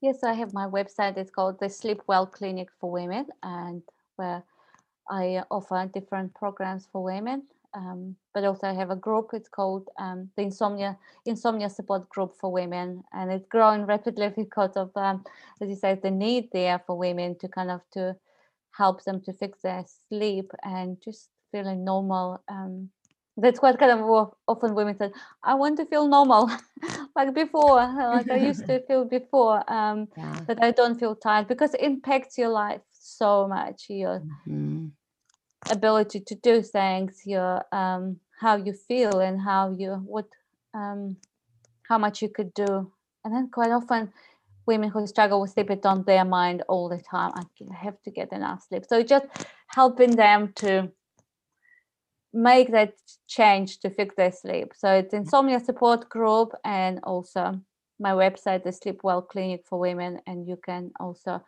yes 0.00 0.22
i 0.22 0.32
have 0.32 0.52
my 0.52 0.66
website 0.66 1.16
it's 1.16 1.30
called 1.30 1.58
the 1.60 1.68
sleep 1.68 2.00
well 2.06 2.26
clinic 2.26 2.68
for 2.80 2.90
women 2.90 3.26
and 3.42 3.82
where 4.16 4.42
i 5.10 5.42
offer 5.50 5.90
different 5.92 6.34
programs 6.34 6.88
for 6.92 7.02
women 7.02 7.42
um, 7.74 8.14
but 8.32 8.44
also 8.44 8.68
I 8.68 8.72
have 8.72 8.90
a 8.90 8.96
group. 8.96 9.30
It's 9.32 9.48
called 9.48 9.88
um, 9.98 10.30
the 10.36 10.42
Insomnia 10.42 10.96
Insomnia 11.26 11.68
Support 11.68 12.08
Group 12.08 12.34
for 12.40 12.52
Women, 12.52 13.02
and 13.12 13.32
it's 13.32 13.46
growing 13.46 13.84
rapidly 13.84 14.28
because 14.36 14.76
of, 14.76 14.90
um, 14.96 15.24
as 15.60 15.68
you 15.68 15.76
said, 15.76 16.00
the 16.02 16.10
need 16.10 16.50
there 16.52 16.80
for 16.86 16.96
women 16.96 17.36
to 17.40 17.48
kind 17.48 17.70
of 17.70 17.80
to 17.92 18.16
help 18.70 19.02
them 19.04 19.20
to 19.22 19.32
fix 19.32 19.60
their 19.62 19.84
sleep 20.08 20.50
and 20.62 21.00
just 21.02 21.30
feeling 21.50 21.84
normal. 21.84 22.42
Um, 22.48 22.90
that's 23.36 23.60
what 23.60 23.78
kind 23.78 23.92
of 23.92 24.32
often 24.46 24.74
women 24.74 24.96
said 24.96 25.12
I 25.42 25.54
want 25.54 25.76
to 25.78 25.86
feel 25.86 26.06
normal, 26.08 26.50
like 27.16 27.34
before, 27.34 27.76
like 27.76 28.30
I 28.30 28.36
used 28.36 28.66
to 28.66 28.80
feel 28.86 29.04
before. 29.04 29.62
Um, 29.72 30.08
yeah. 30.16 30.34
That 30.46 30.62
I 30.62 30.70
don't 30.70 30.98
feel 30.98 31.16
tired 31.16 31.48
because 31.48 31.74
it 31.74 31.80
impacts 31.80 32.36
your 32.38 32.50
life 32.50 32.82
so 32.92 33.48
much. 33.48 33.86
Your 33.88 34.20
mm-hmm 34.20 34.86
ability 35.70 36.20
to 36.20 36.34
do 36.36 36.62
things 36.62 37.22
your 37.24 37.64
um, 37.72 38.18
how 38.40 38.56
you 38.56 38.72
feel 38.72 39.20
and 39.20 39.40
how 39.40 39.70
you 39.70 39.94
what 40.06 40.26
um, 40.74 41.16
how 41.88 41.98
much 41.98 42.22
you 42.22 42.28
could 42.28 42.52
do 42.54 42.90
and 43.24 43.34
then 43.34 43.48
quite 43.50 43.70
often 43.70 44.12
women 44.66 44.90
who 44.90 45.06
struggle 45.06 45.40
with 45.40 45.50
sleep 45.50 45.70
it's 45.70 45.86
on 45.86 46.02
their 46.04 46.24
mind 46.24 46.62
all 46.68 46.88
the 46.88 46.98
time 46.98 47.32
i 47.36 47.74
have 47.74 48.00
to 48.02 48.10
get 48.10 48.32
enough 48.32 48.62
sleep 48.68 48.84
so 48.88 49.02
just 49.02 49.26
helping 49.68 50.16
them 50.16 50.52
to 50.54 50.90
make 52.34 52.70
that 52.72 52.94
change 53.26 53.78
to 53.78 53.88
fix 53.88 54.14
their 54.16 54.32
sleep 54.32 54.72
so 54.76 54.92
it's 54.92 55.14
mm-hmm. 55.14 55.24
insomnia 55.24 55.60
support 55.60 56.08
group 56.08 56.52
and 56.64 57.00
also 57.04 57.58
my 57.98 58.10
website 58.10 58.64
the 58.64 58.72
sleep 58.72 59.00
well 59.02 59.22
clinic 59.22 59.64
for 59.66 59.78
women 59.78 60.20
and 60.26 60.46
you 60.48 60.56
can 60.56 60.90
also 60.98 61.42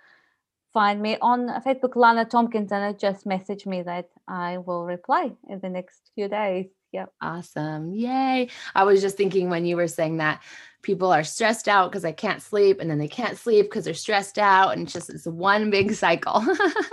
find 0.76 1.00
me 1.00 1.16
on 1.22 1.48
Facebook, 1.62 1.96
Lana 1.96 2.26
Tompkins, 2.26 2.70
and 2.70 2.98
just 2.98 3.24
message 3.24 3.64
me 3.64 3.80
that 3.80 4.10
I 4.28 4.58
will 4.58 4.84
reply 4.84 5.32
in 5.48 5.58
the 5.60 5.70
next 5.70 6.10
few 6.14 6.28
days. 6.28 6.66
Yep. 6.92 7.12
Awesome. 7.22 7.94
Yay. 7.94 8.50
I 8.74 8.84
was 8.84 9.00
just 9.00 9.16
thinking 9.16 9.48
when 9.48 9.64
you 9.64 9.76
were 9.76 9.88
saying 9.88 10.18
that 10.18 10.42
people 10.82 11.10
are 11.10 11.24
stressed 11.24 11.66
out 11.66 11.90
because 11.90 12.04
I 12.04 12.12
can't 12.12 12.42
sleep 12.42 12.78
and 12.78 12.90
then 12.90 12.98
they 12.98 13.08
can't 13.08 13.38
sleep 13.38 13.66
because 13.66 13.86
they're 13.86 13.94
stressed 13.94 14.38
out 14.38 14.74
and 14.74 14.82
it's 14.82 14.92
just 14.92 15.08
it's 15.08 15.26
one 15.26 15.70
big 15.70 15.94
cycle. 15.94 16.44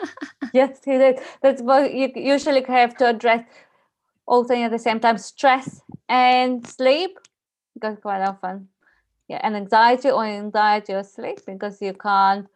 yes, 0.53 0.79
it 0.87 1.17
is. 1.17 1.25
That's 1.41 1.61
what 1.61 1.93
you 1.93 2.09
usually 2.15 2.63
have 2.63 2.95
to 2.99 3.09
address 3.09 3.43
things 4.27 4.65
at 4.65 4.71
the 4.71 4.79
same 4.79 4.99
time, 4.99 5.17
stress 5.17 5.81
and 6.09 6.65
sleep, 6.67 7.17
because 7.73 7.97
quite 7.99 8.21
often 8.21 8.67
yeah, 9.27 9.39
and 9.41 9.55
anxiety 9.55 10.09
or 10.11 10.25
anxiety 10.25 10.93
or 10.93 11.03
sleep 11.03 11.39
because 11.45 11.81
you 11.81 11.93
can't 11.93 12.47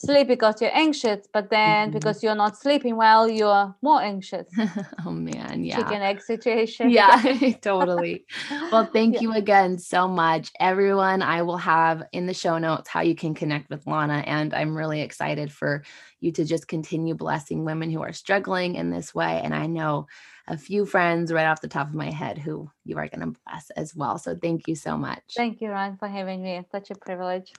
sleep 0.00 0.28
because 0.28 0.60
you're 0.60 0.74
anxious, 0.76 1.26
but 1.32 1.50
then 1.50 1.90
Mhm. 1.90 1.92
because 1.92 2.22
you're 2.22 2.34
not 2.34 2.56
sleeping 2.56 2.96
well, 2.96 3.28
you're 3.28 3.74
more 3.82 4.00
anxious. 4.02 4.46
oh 5.06 5.10
man, 5.10 5.64
yeah. 5.64 5.76
Chicken 5.78 6.02
egg 6.02 6.20
situation. 6.20 6.90
Yeah, 6.90 7.20
totally. 7.62 8.24
Well, 8.72 8.88
thank 8.92 9.14
Yeah. 9.14 9.20
you 9.20 9.32
again 9.32 9.78
so 9.78 10.08
much, 10.08 10.50
everyone. 10.58 11.22
I 11.22 11.42
will 11.42 11.58
have 11.58 12.02
in 12.12 12.26
the 12.26 12.34
show 12.34 12.58
notes 12.58 12.88
how 12.88 13.00
you 13.02 13.14
can 13.14 13.34
connect 13.34 13.68
with 13.70 13.86
Lana, 13.86 14.22
and 14.26 14.54
I'm 14.54 14.76
really 14.76 15.02
excited 15.02 15.52
for 15.52 15.82
you 16.20 16.32
to 16.32 16.44
just 16.44 16.68
continue 16.68 17.14
blessing 17.14 17.64
women 17.64 17.90
who 17.90 18.02
are 18.02 18.12
struggling 18.12 18.76
in 18.76 18.90
this 18.90 19.14
way. 19.14 19.40
And 19.44 19.54
I 19.54 19.66
know 19.66 20.06
a 20.48 20.56
few 20.56 20.84
friends 20.86 21.32
right 21.32 21.46
off 21.46 21.60
the 21.60 21.68
top 21.68 21.88
of 21.88 21.94
my 21.94 22.10
head 22.10 22.38
who 22.38 22.70
you 22.84 22.96
are 22.98 23.08
going 23.08 23.20
to 23.34 23.40
bless 23.46 23.70
as 23.70 23.94
well. 23.94 24.18
So 24.18 24.34
thank 24.34 24.66
you 24.66 24.74
so 24.74 24.96
much. 24.96 25.22
Thank 25.36 25.60
you, 25.60 25.70
Ryan, 25.70 25.96
for 25.98 26.08
having 26.08 26.42
me. 26.42 26.56
It's 26.56 26.70
such 26.72 26.90
a 26.90 26.94
privilege. 26.94 27.52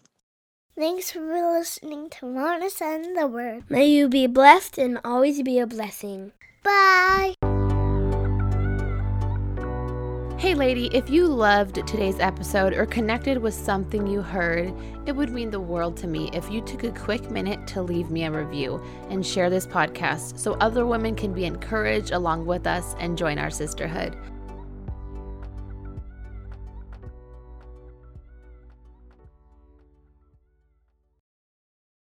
Thanks 0.81 1.11
for 1.11 1.19
listening 1.21 2.09
to 2.09 2.25
Lana 2.25 2.67
and 2.81 3.15
the 3.15 3.27
Word. 3.27 3.65
May 3.69 3.85
you 3.85 4.09
be 4.09 4.25
blessed 4.25 4.79
and 4.79 4.99
always 5.05 5.39
be 5.43 5.59
a 5.59 5.67
blessing. 5.67 6.31
Bye. 6.63 7.35
Hey, 10.39 10.55
lady, 10.55 10.89
if 10.91 11.07
you 11.07 11.27
loved 11.27 11.75
today's 11.85 12.19
episode 12.19 12.73
or 12.73 12.87
connected 12.87 13.37
with 13.37 13.53
something 13.53 14.07
you 14.07 14.23
heard, 14.23 14.73
it 15.05 15.15
would 15.15 15.29
mean 15.29 15.51
the 15.51 15.59
world 15.59 15.95
to 15.97 16.07
me 16.07 16.31
if 16.33 16.49
you 16.49 16.61
took 16.61 16.83
a 16.83 16.89
quick 16.89 17.29
minute 17.29 17.67
to 17.67 17.83
leave 17.83 18.09
me 18.09 18.23
a 18.23 18.31
review 18.31 18.81
and 19.11 19.23
share 19.23 19.51
this 19.51 19.67
podcast 19.67 20.39
so 20.39 20.53
other 20.53 20.87
women 20.87 21.13
can 21.13 21.31
be 21.31 21.45
encouraged 21.45 22.09
along 22.09 22.47
with 22.47 22.65
us 22.65 22.95
and 22.97 23.19
join 23.19 23.37
our 23.37 23.51
sisterhood. 23.51 24.17